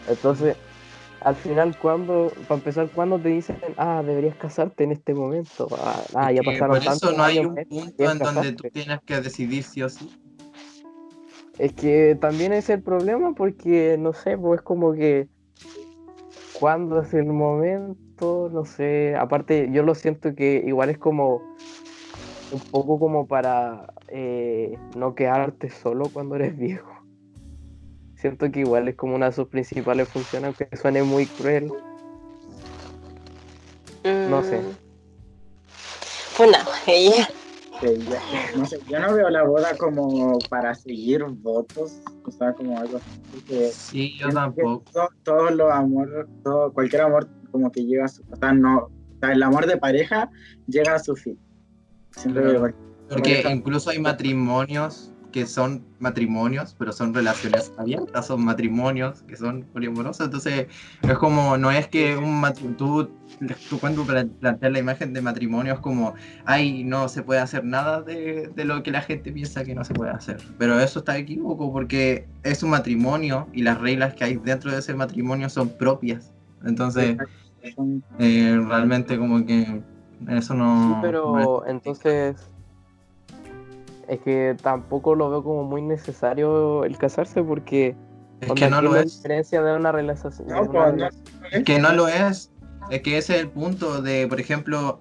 Entonces, 0.09 0.55
al 1.21 1.35
final, 1.35 1.77
cuando, 1.77 2.33
para 2.47 2.55
empezar, 2.55 2.89
cuando 2.89 3.19
te 3.19 3.29
dicen, 3.29 3.57
ah, 3.77 4.01
deberías 4.03 4.35
casarte 4.37 4.85
en 4.85 4.93
este 4.93 5.13
momento? 5.13 5.69
Ah, 5.77 6.01
ah, 6.15 6.31
ya 6.31 6.41
pasaron 6.41 6.69
por 6.69 6.77
eso 6.77 6.89
tantos 6.89 7.15
no 7.15 7.23
hay 7.23 7.37
años, 7.37 7.53
un 7.69 7.91
punto 7.91 8.11
en 8.11 8.17
donde 8.17 8.53
tú 8.53 8.63
casarte". 8.63 8.71
tienes 8.71 8.99
que 9.05 9.21
decidir 9.21 9.63
sí 9.65 9.83
o 9.83 9.89
sí. 9.89 10.09
Es 11.59 11.73
que 11.73 12.17
también 12.19 12.53
es 12.53 12.71
el 12.71 12.81
problema 12.81 13.33
porque, 13.35 13.97
no 13.99 14.13
sé, 14.13 14.35
pues 14.35 14.61
es 14.61 14.65
como 14.65 14.93
que 14.93 15.27
cuando 16.53 17.01
es 17.01 17.13
el 17.13 17.27
momento, 17.27 18.49
no 18.51 18.65
sé, 18.65 19.15
aparte 19.15 19.69
yo 19.71 19.83
lo 19.83 19.93
siento 19.93 20.33
que 20.33 20.63
igual 20.65 20.89
es 20.89 20.97
como 20.97 21.39
un 22.51 22.59
poco 22.71 22.99
como 22.99 23.27
para 23.27 23.93
eh, 24.09 24.77
no 24.95 25.15
quedarte 25.15 25.69
solo 25.69 26.09
cuando 26.11 26.35
eres 26.35 26.57
viejo. 26.57 26.91
Siento 28.15 28.51
que 28.51 28.59
igual 28.59 28.87
es 28.87 28.95
como 28.95 29.15
una 29.15 29.27
de 29.27 29.31
sus 29.31 29.47
principales 29.47 30.07
funciones, 30.09 30.53
aunque 30.59 30.77
suene 30.77 31.01
muy 31.03 31.25
cruel. 31.27 31.71
No 34.03 34.43
sé. 34.43 34.59
Mm. 34.61 34.77
Funa, 36.33 36.59
ella. 36.87 37.27
ya- 37.81 38.21
no 38.55 38.65
sé, 38.65 38.79
yo 38.87 38.99
no 38.99 39.13
veo 39.13 39.29
la 39.29 39.43
boda 39.43 39.75
como 39.77 40.37
para 40.49 40.73
seguir 40.75 41.23
votos, 41.23 41.99
o 42.25 42.31
sea, 42.31 42.53
como 42.53 42.79
algo 42.79 42.97
así. 42.97 43.09
porque 43.31 43.69
Sí, 43.71 44.17
yo 44.19 44.29
tampoco. 44.29 44.83
todo- 44.91 45.09
Todos 45.23 45.55
los 45.55 45.71
amores, 45.71 46.25
todo, 46.43 46.71
cualquier 46.73 47.01
amor 47.03 47.27
como 47.51 47.71
que 47.71 47.83
llega 47.85 48.05
a 48.05 48.07
su, 48.07 48.23
o 48.31 48.35
sea, 48.35 48.53
no, 48.53 48.77
o 48.85 48.91
sea, 49.19 49.31
el 49.33 49.41
amor 49.43 49.65
de 49.65 49.77
pareja 49.77 50.29
llega 50.67 50.93
a 50.95 50.99
su 50.99 51.15
fin. 51.15 51.39
Porque 53.07 53.43
incluso 53.49 53.89
hay 53.89 53.99
matrimonios 53.99 55.13
que 55.31 55.45
son 55.45 55.87
matrimonios, 55.99 56.75
pero 56.75 56.91
son 56.91 57.13
relaciones 57.13 57.73
abiertas, 57.77 58.27
son 58.27 58.43
matrimonios 58.43 59.23
que 59.23 59.37
son 59.37 59.69
poliamorosos. 59.71 60.25
Entonces, 60.25 60.67
es 61.07 61.17
como, 61.17 61.57
no 61.57 61.71
es 61.71 61.87
que 61.87 62.17
un 62.17 62.39
matrimonio, 62.41 62.77
tú, 62.77 63.17
tú 63.67 63.79
cuando 63.79 64.05
pla- 64.05 64.27
planteas 64.39 64.71
la 64.73 64.79
imagen 64.79 65.13
de 65.13 65.21
matrimonio 65.21 65.73
es 65.73 65.79
como, 65.79 66.15
ay, 66.45 66.83
no 66.83 67.07
se 67.09 67.23
puede 67.23 67.39
hacer 67.39 67.63
nada 67.63 68.01
de, 68.01 68.49
de 68.49 68.65
lo 68.65 68.83
que 68.83 68.91
la 68.91 69.01
gente 69.01 69.31
piensa 69.31 69.63
que 69.65 69.73
no 69.75 69.83
se 69.85 69.93
puede 69.95 70.11
hacer. 70.11 70.43
Pero 70.57 70.79
eso 70.79 70.99
está 70.99 71.17
equívoco 71.17 71.71
porque 71.71 72.29
es 72.43 72.61
un 72.63 72.71
matrimonio 72.71 73.49
y 73.53 73.61
las 73.63 73.79
reglas 73.79 74.13
que 74.15 74.23
hay 74.25 74.35
dentro 74.37 74.71
de 74.71 74.79
ese 74.79 74.93
matrimonio 74.95 75.49
son 75.49 75.77
propias. 75.77 76.33
Entonces, 76.63 77.17
eh, 78.17 78.57
realmente 78.67 79.17
como 79.17 79.45
que 79.45 79.83
eso 80.29 80.53
no... 80.53 80.87
Sí, 80.87 80.89
no 80.89 81.39
es- 81.39 81.45
pero 81.47 81.67
entonces 81.67 82.49
es 84.07 84.19
que 84.21 84.55
tampoco 84.61 85.15
lo 85.15 85.29
veo 85.29 85.43
como 85.43 85.63
muy 85.63 85.81
necesario 85.81 86.83
el 86.83 86.97
casarse 86.97 87.41
porque 87.43 87.95
es 88.41 88.53
que 88.53 88.69
no 88.69 88.81
¿qué 88.81 88.87
lo 88.87 88.95
es 88.95 89.17
diferencia 89.17 89.61
de 89.61 89.75
una 89.75 89.91
relación. 89.91 90.33
de 90.37 90.43
No, 90.53 90.61
una 90.63 90.85
no, 90.85 90.91
relación? 90.91 91.23
Es 91.51 91.63
que 91.63 91.79
no 91.79 91.93
lo 91.93 92.07
es. 92.07 92.51
Es 92.89 93.01
que 93.01 93.17
ese 93.17 93.35
es 93.35 93.41
el 93.41 93.49
punto 93.49 94.01
de, 94.01 94.27
por 94.27 94.39
ejemplo, 94.39 94.99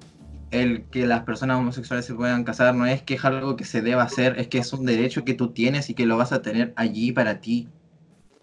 el 0.50 0.84
que 0.90 1.06
las 1.06 1.22
personas 1.24 1.58
homosexuales 1.58 2.04
se 2.04 2.14
puedan 2.14 2.44
casar. 2.44 2.74
No 2.74 2.86
es 2.86 3.02
que 3.02 3.14
es 3.14 3.24
algo 3.24 3.56
que 3.56 3.64
se 3.64 3.82
deba 3.82 4.02
hacer, 4.02 4.38
es 4.38 4.48
que 4.48 4.58
es 4.58 4.72
un 4.72 4.84
derecho 4.86 5.24
que 5.24 5.34
tú 5.34 5.48
tienes 5.52 5.90
y 5.90 5.94
que 5.94 6.06
lo 6.06 6.16
vas 6.16 6.32
a 6.32 6.42
tener 6.42 6.72
allí 6.76 7.12
para 7.12 7.40
ti. 7.40 7.68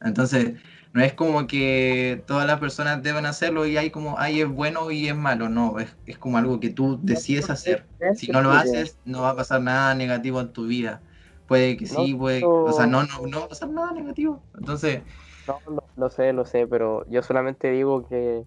Entonces, 0.01 0.53
no 0.97 1.03
es 1.03 1.13
como 1.13 1.45
que 1.45 2.23
todas 2.25 2.47
las 2.47 2.59
personas 2.59 3.03
deben 3.03 3.27
hacerlo 3.27 3.67
y 3.67 3.77
hay 3.77 3.91
como, 3.91 4.17
ay, 4.17 4.41
es 4.41 4.49
bueno 4.49 4.89
y 4.89 5.07
es 5.07 5.15
malo. 5.15 5.47
No, 5.47 5.77
es, 5.77 5.95
es 6.07 6.17
como 6.17 6.39
algo 6.39 6.59
que 6.59 6.71
tú 6.71 6.99
decides 7.03 7.51
hacer. 7.51 7.85
Si 8.15 8.31
no 8.31 8.41
lo 8.41 8.51
haces, 8.51 8.97
no 9.05 9.21
va 9.21 9.29
a 9.29 9.35
pasar 9.35 9.61
nada 9.61 9.93
negativo 9.93 10.41
en 10.41 10.51
tu 10.53 10.65
vida. 10.65 11.03
Puede 11.45 11.77
que 11.77 11.85
sí, 11.85 12.13
No, 12.13 12.17
puede, 12.17 12.43
o 12.43 12.71
sea, 12.71 12.87
no, 12.87 13.03
no, 13.03 13.27
no 13.27 13.39
va 13.41 13.45
a 13.45 13.49
pasar 13.49 13.69
nada 13.69 13.91
negativo. 13.91 14.43
Entonces, 14.57 15.03
No, 15.47 15.61
lo, 15.67 15.87
lo 15.95 16.09
sé, 16.09 16.33
lo 16.33 16.45
sé, 16.45 16.65
pero 16.65 17.05
yo 17.09 17.21
solamente 17.21 17.69
digo 17.69 18.07
que 18.09 18.43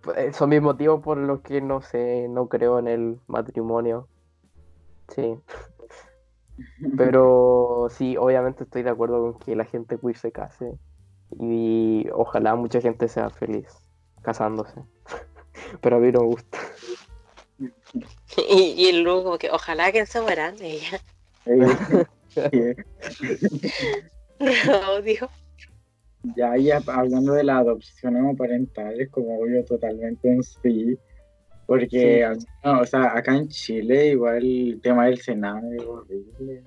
pues, 0.00 0.34
son 0.36 0.50
mis 0.50 0.60
motivos 0.60 1.00
por 1.00 1.16
los 1.18 1.42
que 1.42 1.60
no 1.60 1.80
sé, 1.80 2.26
no 2.28 2.48
creo 2.48 2.80
en 2.80 2.88
el 2.88 3.20
matrimonio. 3.28 4.08
Sí, 5.08 5.40
pero 6.96 7.86
sí, 7.90 8.16
obviamente 8.16 8.64
estoy 8.64 8.82
de 8.82 8.90
acuerdo 8.90 9.20
con 9.20 9.38
que 9.38 9.56
la 9.56 9.64
gente 9.64 9.98
queer 9.98 10.16
se 10.16 10.32
case 10.32 10.78
y 11.38 12.06
ojalá 12.12 12.54
mucha 12.54 12.80
gente 12.80 13.08
sea 13.08 13.30
feliz 13.30 13.66
casándose, 14.22 14.82
pero 15.80 15.96
a 15.96 16.00
mí 16.00 16.12
no 16.12 16.20
me 16.20 16.26
gusta. 16.26 16.58
Y, 18.36 18.74
y 18.76 18.88
el 18.90 19.00
luego 19.02 19.24
como 19.24 19.38
que 19.38 19.50
ojalá 19.50 19.90
que 19.90 20.06
se 20.06 20.20
mueran. 20.20 20.54
Ella, 20.60 21.00
Rodio. 24.38 25.28
Ya, 26.36 26.56
ya 26.56 26.80
hablando 26.86 27.32
de 27.32 27.44
la 27.44 27.58
adopción 27.58 28.16
homoparental, 28.16 29.00
es 29.00 29.08
como 29.10 29.46
yo 29.46 29.64
totalmente 29.64 30.28
en 30.30 30.42
sí, 30.42 30.98
porque, 31.66 32.26
Sí. 32.34 32.40
o 32.64 32.86
sea, 32.86 33.16
acá 33.16 33.34
en 33.36 33.48
Chile 33.48 34.08
igual 34.08 34.36
el 34.44 34.80
tema 34.82 35.06
del 35.06 35.20
Senado 35.20 35.70
es 35.72 35.82
horrible. 35.84 36.64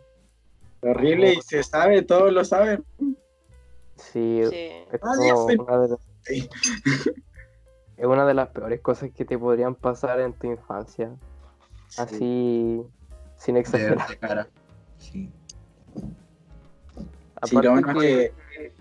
Horrible 0.81 1.33
y 1.33 1.41
se 1.41 1.63
sabe, 1.63 2.01
todos 2.01 2.33
lo 2.33 2.43
saben. 2.43 2.83
Sí, 4.01 4.41
Sí. 4.49 4.55
es 4.91 4.99
como 4.99 5.45
una 5.45 5.77
de 5.79 5.87
las- 5.89 5.99
es 7.97 8.05
una 8.05 8.25
de 8.25 8.33
las 8.33 8.49
peores 8.49 8.81
cosas 8.81 9.11
que 9.11 9.25
te 9.25 9.37
podrían 9.37 9.75
pasar 9.75 10.19
en 10.19 10.33
tu 10.33 10.47
infancia. 10.47 11.11
Así, 11.97 12.81
sin 13.37 13.57
exagerar. 13.57 14.07
de 14.07 14.17
cara. 14.17 14.47
Sí. 14.97 15.29
Sí, 17.43 17.57
Aparte 17.57 17.67
lo 17.67 17.71
bueno 17.71 17.99
que 17.99 18.23
es 18.25 18.31
que... 18.55 18.73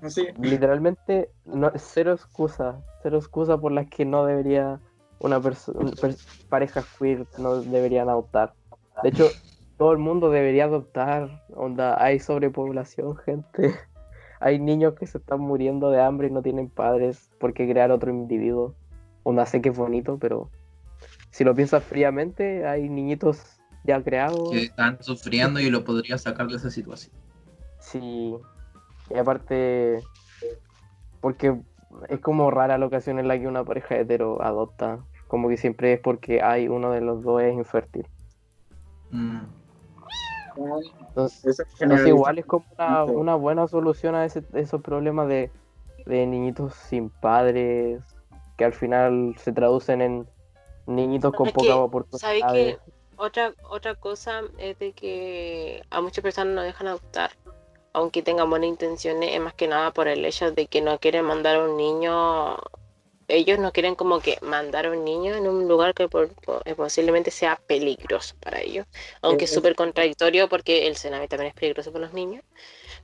No 0.00 0.10
sé, 0.10 0.34
literalmente 0.40 1.30
no, 1.44 1.70
cero 1.76 2.12
excusa, 2.12 2.82
cero 3.02 3.18
excusa 3.18 3.56
por 3.58 3.70
las 3.72 3.86
que 3.88 4.04
no 4.04 4.24
debería 4.26 4.80
una 5.20 5.40
persona 5.40 5.90
pareja 6.48 6.84
queer 6.98 7.26
no 7.38 7.62
deberían 7.62 8.08
adoptar. 8.08 8.54
De 9.02 9.08
hecho, 9.10 9.28
todo 9.82 9.90
el 9.90 9.98
mundo 9.98 10.30
debería 10.30 10.66
adoptar, 10.66 11.42
onda, 11.56 12.00
hay 12.00 12.20
sobrepoblación, 12.20 13.16
gente. 13.16 13.74
Hay 14.38 14.60
niños 14.60 14.94
que 14.94 15.08
se 15.08 15.18
están 15.18 15.40
muriendo 15.40 15.90
de 15.90 16.00
hambre 16.00 16.28
y 16.28 16.30
no 16.30 16.40
tienen 16.40 16.68
padres 16.68 17.30
porque 17.40 17.68
crear 17.68 17.90
otro 17.90 18.12
individuo. 18.12 18.76
Onda, 19.24 19.44
sé 19.44 19.60
que 19.60 19.70
es 19.70 19.76
bonito, 19.76 20.18
pero 20.20 20.50
si 21.32 21.42
lo 21.42 21.52
piensas 21.56 21.82
fríamente, 21.82 22.64
hay 22.64 22.88
niñitos 22.88 23.60
ya 23.82 24.00
creados. 24.04 24.52
Que 24.52 24.62
están 24.62 25.02
sufriendo 25.02 25.58
y 25.58 25.68
lo 25.68 25.82
podría 25.82 26.16
sacar 26.16 26.46
de 26.46 26.56
esa 26.58 26.70
situación. 26.70 27.12
Sí, 27.80 28.36
y 29.10 29.18
aparte, 29.18 29.98
porque 31.20 31.60
es 32.08 32.20
como 32.20 32.52
rara 32.52 32.78
la 32.78 32.86
ocasión 32.86 33.18
en 33.18 33.26
la 33.26 33.36
que 33.36 33.48
una 33.48 33.64
pareja 33.64 33.96
hetero 33.96 34.42
adopta, 34.42 35.04
como 35.26 35.48
que 35.48 35.56
siempre 35.56 35.94
es 35.94 36.00
porque 36.00 36.40
hay 36.40 36.68
uno 36.68 36.92
de 36.92 37.00
los 37.00 37.24
dos 37.24 37.42
es 37.42 37.54
infértil. 37.54 38.06
Mm. 39.10 39.61
Entonces, 40.56 42.06
igual 42.06 42.38
es 42.38 42.46
como 42.46 42.64
una, 42.78 43.34
buena 43.34 43.68
solución 43.68 44.14
a 44.14 44.24
ese- 44.24 44.44
esos 44.54 44.80
problemas 44.82 45.28
de, 45.28 45.50
de 46.06 46.26
niñitos 46.26 46.74
sin 46.74 47.10
padres, 47.10 48.04
que 48.56 48.64
al 48.64 48.72
final 48.72 49.34
se 49.38 49.52
traducen 49.52 50.00
en 50.02 50.28
niñitos 50.86 51.32
con 51.34 51.50
pocas 51.50 51.74
que, 51.74 52.18
¿Sabes 52.18 52.42
oportunidades. 52.42 52.78
que 52.78 52.92
otra, 53.16 53.54
otra 53.68 53.94
cosa 53.94 54.42
es 54.58 54.78
de 54.78 54.92
que 54.92 55.82
a 55.90 56.00
muchas 56.00 56.22
personas 56.22 56.54
no 56.54 56.62
dejan 56.62 56.88
adoptar, 56.88 57.30
aunque 57.92 58.22
tengan 58.22 58.48
buenas 58.50 58.68
intenciones, 58.68 59.30
es 59.34 59.40
más 59.40 59.54
que 59.54 59.68
nada 59.68 59.90
por 59.92 60.08
el 60.08 60.24
hecho 60.24 60.50
de 60.50 60.66
que 60.66 60.80
no 60.80 60.98
quieren 60.98 61.24
mandar 61.24 61.56
a 61.56 61.64
un 61.64 61.76
niño, 61.76 62.56
ellos 63.36 63.58
no 63.58 63.72
quieren 63.72 63.94
como 63.94 64.20
que 64.20 64.38
mandar 64.42 64.86
a 64.86 64.90
un 64.92 65.04
niño 65.04 65.34
en 65.34 65.48
un 65.48 65.68
lugar 65.68 65.94
que 65.94 66.08
por- 66.08 66.34
por- 66.36 66.62
eh, 66.66 66.74
posiblemente 66.74 67.30
sea 67.30 67.60
peligroso 67.66 68.34
para 68.40 68.60
ellos, 68.60 68.86
aunque 69.22 69.44
es 69.46 69.50
súper 69.50 69.74
contradictorio 69.76 70.48
porque 70.48 70.86
el 70.86 70.96
cename 70.96 71.28
también 71.28 71.48
es 71.48 71.54
peligroso 71.54 71.92
para 71.92 72.06
los 72.06 72.14
niños. 72.14 72.42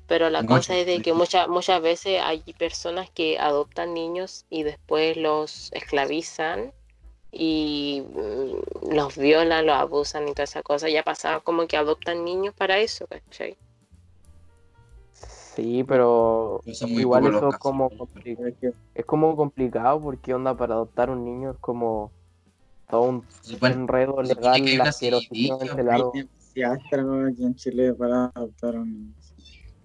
Pero 0.06 0.30
la 0.30 0.42
Mucho 0.42 0.54
cosa 0.56 0.76
es 0.76 0.86
de 0.86 1.00
que 1.02 1.12
muchas 1.12 1.48
muchas 1.48 1.80
veces 1.82 2.20
hay 2.22 2.40
personas 2.58 3.10
que 3.10 3.38
adoptan 3.38 3.94
niños 3.94 4.44
y 4.50 4.62
después 4.64 5.16
los 5.16 5.70
esclavizan 5.72 6.72
y 7.32 8.02
mm, 8.14 8.94
los 8.94 9.16
violan, 9.16 9.66
los 9.66 9.76
abusan 9.76 10.28
y 10.28 10.32
toda 10.34 10.44
esa 10.44 10.62
cosa. 10.62 10.88
Ya 10.88 11.02
pasaba 11.04 11.40
como 11.40 11.66
que 11.68 11.76
adoptan 11.76 12.24
niños 12.24 12.54
para 12.54 12.78
eso, 12.80 13.06
¿cachai? 13.08 13.56
Sí, 15.58 15.82
pero 15.82 16.60
igual 16.86 17.26
eso 17.26 17.36
es 17.36 17.42
casos. 17.42 17.58
como 17.58 17.90
compli- 17.90 18.74
es 18.94 19.04
como 19.04 19.34
complicado 19.34 20.00
porque 20.00 20.32
onda 20.32 20.56
para 20.56 20.74
adoptar 20.74 21.10
un 21.10 21.24
niño 21.24 21.50
es 21.50 21.56
como 21.58 22.12
todo 22.88 23.02
un 23.02 23.24
supone- 23.42 23.74
enredo 23.74 24.22
legal 24.22 24.80
asquerosamente 24.82 25.82
largo. 25.82 26.12
aquí 26.12 27.44
en 27.44 27.54
Chile 27.56 27.92
para 27.94 28.26
adoptar 28.26 28.76
un 28.76 28.92
niño. 28.92 29.14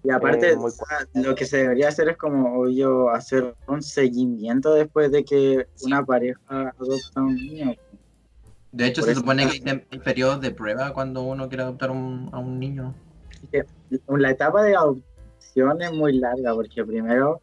Y 0.04 0.10
aparte, 0.10 0.50
Eh, 0.52 0.56
muy 0.56 0.66
o 0.66 0.70
sea, 0.70 0.86
lo 1.14 1.34
que 1.34 1.44
se 1.44 1.56
debería 1.56 1.88
hacer 1.88 2.08
es 2.10 2.16
como, 2.18 2.60
obvio, 2.60 3.10
hacer 3.10 3.56
un 3.66 3.82
seguimiento 3.82 4.74
después 4.74 5.10
de 5.10 5.24
que 5.24 5.66
una 5.82 6.04
pareja 6.06 6.38
adopta 6.78 7.20
a 7.20 7.22
un 7.22 7.34
niño. 7.34 7.74
De 8.70 8.86
hecho, 8.86 9.00
Por 9.00 9.08
se 9.08 9.14
supone 9.16 9.48
que 9.48 9.70
hay, 9.90 9.98
periodos 9.98 10.40
de 10.40 10.52
prueba 10.52 10.92
cuando 10.92 11.22
uno 11.22 11.48
quiere 11.48 11.64
adoptar 11.64 11.90
un- 11.90 12.28
a 12.32 12.38
un 12.38 12.60
niño. 12.60 12.94
La 14.08 14.30
etapa 14.30 14.62
de 14.62 14.76
es 15.56 15.92
muy 15.92 16.12
larga 16.18 16.54
porque 16.54 16.84
primero 16.84 17.40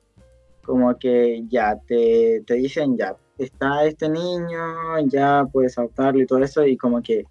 como 0.64 0.98
que 0.98 1.44
ya 1.48 1.78
te, 1.88 2.44
te 2.46 2.54
dicen 2.56 2.98
ya 2.98 3.16
está 3.38 3.86
este 3.86 4.08
niño, 4.10 5.00
ya 5.08 5.46
puedes 5.52 5.78
adoptarlo 5.78 6.22
y 6.22 6.26
todo 6.28 6.40
eso 6.44 6.66
y 6.66 6.78
como 6.78 7.02
que 7.02 7.24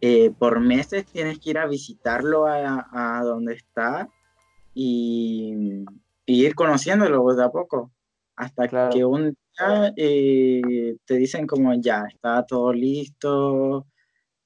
eh, 0.00 0.30
por 0.38 0.60
meses 0.60 1.06
tienes 1.06 1.38
que 1.38 1.50
ir 1.50 1.58
a 1.58 1.66
visitarlo 1.66 2.46
a, 2.46 2.88
a 2.92 3.22
donde 3.24 3.54
está 3.54 4.08
y, 4.74 5.84
y 6.26 6.44
ir 6.46 6.54
conociéndolo 6.54 7.22
pues, 7.22 7.36
de 7.36 7.44
a 7.44 7.50
poco 7.50 7.90
hasta 8.36 8.66
Claro. 8.68 8.92
que 8.92 9.04
un 9.04 9.30
día 9.30 9.92
eh, 9.96 10.96
te 11.04 11.14
dicen 11.16 11.46
como 11.46 11.72
ya 11.74 12.04
está 12.12 12.44
todo 12.44 12.72
listo 12.72 13.86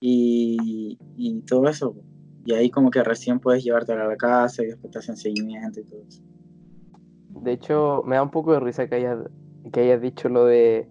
y, 0.00 0.98
y 1.16 1.40
todo 1.42 1.68
eso. 1.68 1.94
Y 2.47 2.55
ahí 2.55 2.70
como 2.70 2.90
que 2.92 3.03
recién 3.03 3.40
puedes 3.40 3.64
llevártelo 3.64 4.05
a 4.05 4.07
la 4.07 4.16
casa 4.16 4.62
y 4.62 4.66
después 4.66 4.92
te 4.92 5.01
hacen 5.01 5.16
seguimiento 5.16 5.80
y 5.80 5.84
todo 5.84 6.01
eso. 6.09 6.22
De 7.28 7.51
hecho, 7.53 8.03
me 8.07 8.14
da 8.14 8.22
un 8.22 8.30
poco 8.30 8.53
de 8.53 8.61
risa 8.61 8.86
que 8.86 8.94
hayas, 8.94 9.18
que 9.72 9.80
hayas 9.80 10.01
dicho 10.01 10.28
lo 10.28 10.44
de 10.44 10.88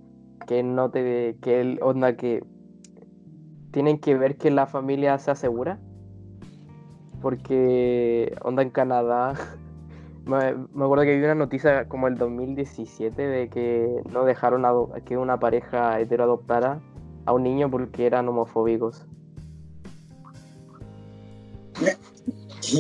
que 0.48 0.62
no 0.64 0.92
te 0.92 1.38
que 1.42 1.62
el 1.62 1.80
onda 1.82 2.18
que 2.18 2.44
tienen 3.72 4.00
que 4.00 4.16
ver 4.16 4.36
que 4.38 4.52
la 4.52 4.68
familia 4.68 5.18
se 5.18 5.32
asegura. 5.32 5.80
Porque 7.22 8.36
onda 8.44 8.62
en 8.62 8.70
Canadá. 8.70 9.34
Me, 10.26 10.38
acuerdo 10.84 11.04
que 11.04 11.16
vi 11.18 11.24
una 11.24 11.36
noticia 11.36 11.88
como 11.88 12.08
el 12.08 12.18
2017 12.18 13.22
de 13.22 13.48
que 13.48 14.02
no 14.12 14.26
dejaron 14.26 14.66
ado- 14.66 14.92
que 15.06 15.18
una 15.18 15.40
pareja 15.40 16.00
hetero 16.00 16.24
adoptara 16.24 16.82
a 17.26 17.34
un 17.34 17.44
niño 17.44 17.70
porque 17.70 18.08
eran 18.08 18.28
homofóbicos. 18.28 19.08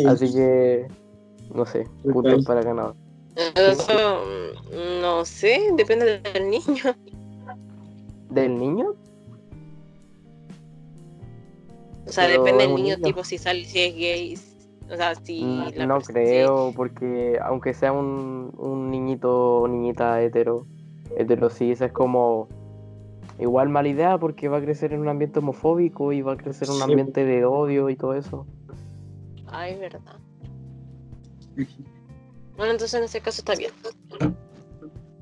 Así 0.07 0.33
que 0.33 0.87
no 1.53 1.65
sé, 1.65 1.87
puntos 2.03 2.45
para 2.45 2.61
mm, 2.63 5.01
no 5.01 5.25
sé, 5.25 5.59
depende 5.75 6.19
del 6.19 6.49
niño. 6.49 6.95
¿Del 8.29 8.57
niño? 8.57 8.93
O 12.07 12.11
sea, 12.11 12.27
Pero 12.27 12.43
depende 12.43 12.67
del 12.67 12.75
niño, 12.75 12.95
niño. 12.95 13.07
tipo 13.07 13.23
si 13.23 13.37
sale, 13.37 13.65
si 13.65 13.79
es 13.79 13.95
gay. 13.95 14.37
O 14.91 14.95
sea, 14.95 15.15
si 15.15 15.43
Mm, 15.43 15.63
la 15.75 15.85
No 15.87 16.01
creo, 16.01 16.71
porque 16.75 17.39
aunque 17.43 17.73
sea 17.73 17.91
un, 17.91 18.51
un 18.57 18.91
niñito 18.91 19.61
o 19.61 19.67
niñita 19.67 20.21
hetero, 20.21 20.67
hetero 21.17 21.49
cis 21.49 21.81
es 21.81 21.91
como 21.91 22.47
igual 23.39 23.69
mala 23.69 23.89
idea 23.89 24.17
porque 24.17 24.47
va 24.47 24.57
a 24.57 24.61
crecer 24.61 24.93
en 24.93 25.01
un 25.01 25.09
ambiente 25.09 25.39
homofóbico 25.39 26.13
y 26.13 26.21
va 26.21 26.33
a 26.33 26.37
crecer 26.37 26.67
en 26.69 26.75
un 26.75 26.81
Sí. 26.81 26.83
ambiente 26.83 27.25
de 27.25 27.45
odio 27.45 27.89
y 27.89 27.95
todo 27.95 28.13
eso. 28.13 28.45
Ay, 29.55 29.77
verdad. 29.79 30.19
Bueno, 32.57 32.73
entonces 32.73 32.93
en 32.93 33.05
ese 33.05 33.21
caso 33.21 33.39
está 33.41 33.55
bien. 33.55 33.71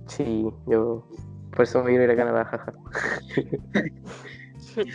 Sí, 0.07 0.47
yo 0.65 1.05
por 1.51 1.64
eso 1.64 1.84
me 1.84 1.91
quiero 1.91 2.05
ir 2.05 2.11
a 2.11 2.15
Canadá, 2.15 2.45
jaja. 2.45 2.73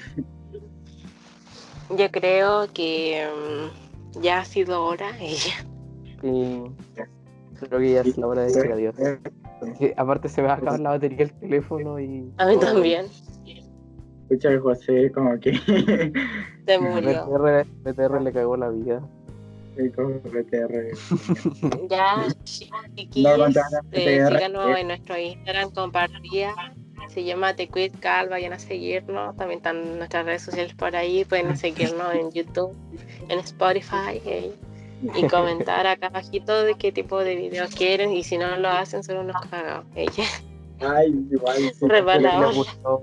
Yo 1.97 2.11
creo 2.11 2.67
que 2.75 3.27
mm, 3.27 4.21
ya 4.21 4.41
ha 4.41 4.45
sido 4.45 4.85
hora. 4.85 5.17
ella. 5.21 5.55
Y 6.23 6.65
creo 7.61 7.79
que 7.79 7.93
ya 7.93 8.01
es 8.03 8.19
la 8.19 8.27
hora 8.27 8.43
de 8.43 8.49
decir 8.49 8.73
adiós. 8.73 8.95
Que 9.79 9.95
aparte 9.97 10.29
se 10.29 10.43
me 10.43 10.49
va 10.49 10.55
a 10.55 10.57
acabar 10.59 10.81
la 10.81 10.91
batería 10.91 11.19
del 11.19 11.33
teléfono 11.39 11.99
y 11.99 12.31
A 12.37 12.47
mí 12.47 12.59
también. 12.59 13.07
Escucha 14.23 14.51
el 14.51 14.61
José 14.61 15.11
como 15.13 15.39
que 15.41 15.55
Se 16.67 16.79
murió. 16.81 17.25
BTR, 17.27 17.67
BTR 17.85 18.21
le 18.21 18.33
cagó 18.33 18.57
la 18.59 18.69
vida. 18.69 19.01
Ya, 21.89 22.17
No 22.17 22.33
chiquillos, 22.45 23.57
eh, 23.57 23.89
PTR. 23.91 24.37
síganos 24.37 24.79
en 24.79 24.89
nuestro 24.89 25.19
Instagram, 25.19 25.71
compartía. 25.73 26.55
Se 27.09 27.25
llama 27.25 27.55
The 27.55 27.69
Quit 27.69 27.99
Cal, 28.01 28.29
vayan 28.29 28.53
a 28.53 28.59
seguirnos. 28.59 29.37
También 29.37 29.59
están 29.59 29.99
nuestras 29.99 30.27
redes 30.27 30.43
sociales 30.43 30.75
por 30.75 30.95
ahí. 30.95 31.25
Pueden 31.25 31.57
seguirnos 31.57 32.15
en 32.15 32.31
YouTube, 32.33 32.75
en 33.29 33.39
Spotify. 33.41 34.21
eh, 34.25 34.53
y 35.15 35.29
comentar 35.29 35.87
acá 35.87 36.09
abajito 36.09 36.65
de 36.65 36.75
qué 36.75 36.91
tipo 36.91 37.21
de 37.21 37.37
videos 37.37 37.73
quieren. 37.75 38.13
Y 38.13 38.25
si 38.25 38.37
no 38.37 38.57
lo 38.57 38.69
hacen, 38.69 39.03
son 39.05 39.19
unos 39.19 39.37
cagados. 39.49 39.87
Ella. 39.95 40.25
Ay, 40.81 41.15
igual. 41.31 41.57
sí, 41.57 41.87
Rebalado. 41.87 42.51
Le 42.51 42.57
gustó. 42.57 43.03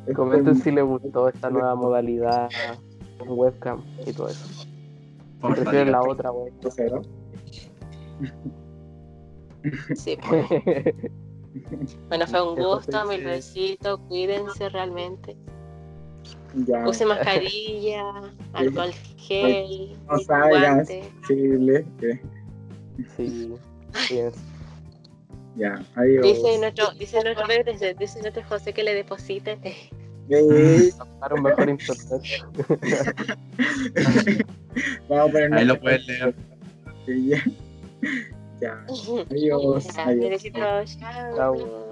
Este, 0.00 0.14
Comenten 0.14 0.56
si 0.56 0.70
les 0.72 0.84
gustó 0.84 1.28
esta 1.28 1.50
nueva 1.50 1.74
modalidad 1.74 2.48
con 3.18 3.28
webcam 3.38 3.82
y 4.06 4.12
todo 4.12 4.28
eso. 4.28 4.44
Prefieren 5.50 5.92
la 5.92 6.00
otra, 6.02 6.30
cero. 6.70 7.02
Sí, 9.94 10.16
pues. 10.28 10.46
Bueno, 12.08 12.26
fue 12.26 12.42
un 12.48 12.56
gusto, 12.56 13.02
sí, 13.02 13.08
mil 13.08 13.24
besitos, 13.24 14.00
cuídense 14.08 14.68
realmente. 14.68 15.36
Ya. 16.54 16.86
Usen 16.86 17.08
mascarilla, 17.08 18.04
alcohol 18.52 18.92
gel, 19.16 19.98
No 20.10 20.18
salgas. 20.18 20.88
guantes. 20.88 21.06
Chile. 21.26 21.86
Sí, 23.16 23.52
fíjense. 23.92 24.40
Ya, 25.56 25.84
adiós. 25.96 26.24
Dice 26.24 26.58
nuestro, 26.58 26.90
dice 26.92 27.22
nuestro 27.22 27.46
dice 27.98 28.20
nuestro 28.22 28.42
José 28.44 28.72
que 28.72 28.82
le 28.82 28.94
deposite. 28.94 29.58
Para 31.20 31.34
un 31.34 31.42
mejor 31.42 31.68
internet. 31.68 32.22
Vamos 35.08 35.28
a 35.28 35.32
poner 35.32 35.54
Ahí 35.54 35.64
lo 35.64 35.80
pueden 35.80 36.06
leer. 36.06 36.34
Ya. 37.06 37.44
Ya. 38.60 38.86
Adiós. 39.28 39.88
Ya, 39.92 40.04
Adiós. 40.04 40.98
Chao. 41.34 41.88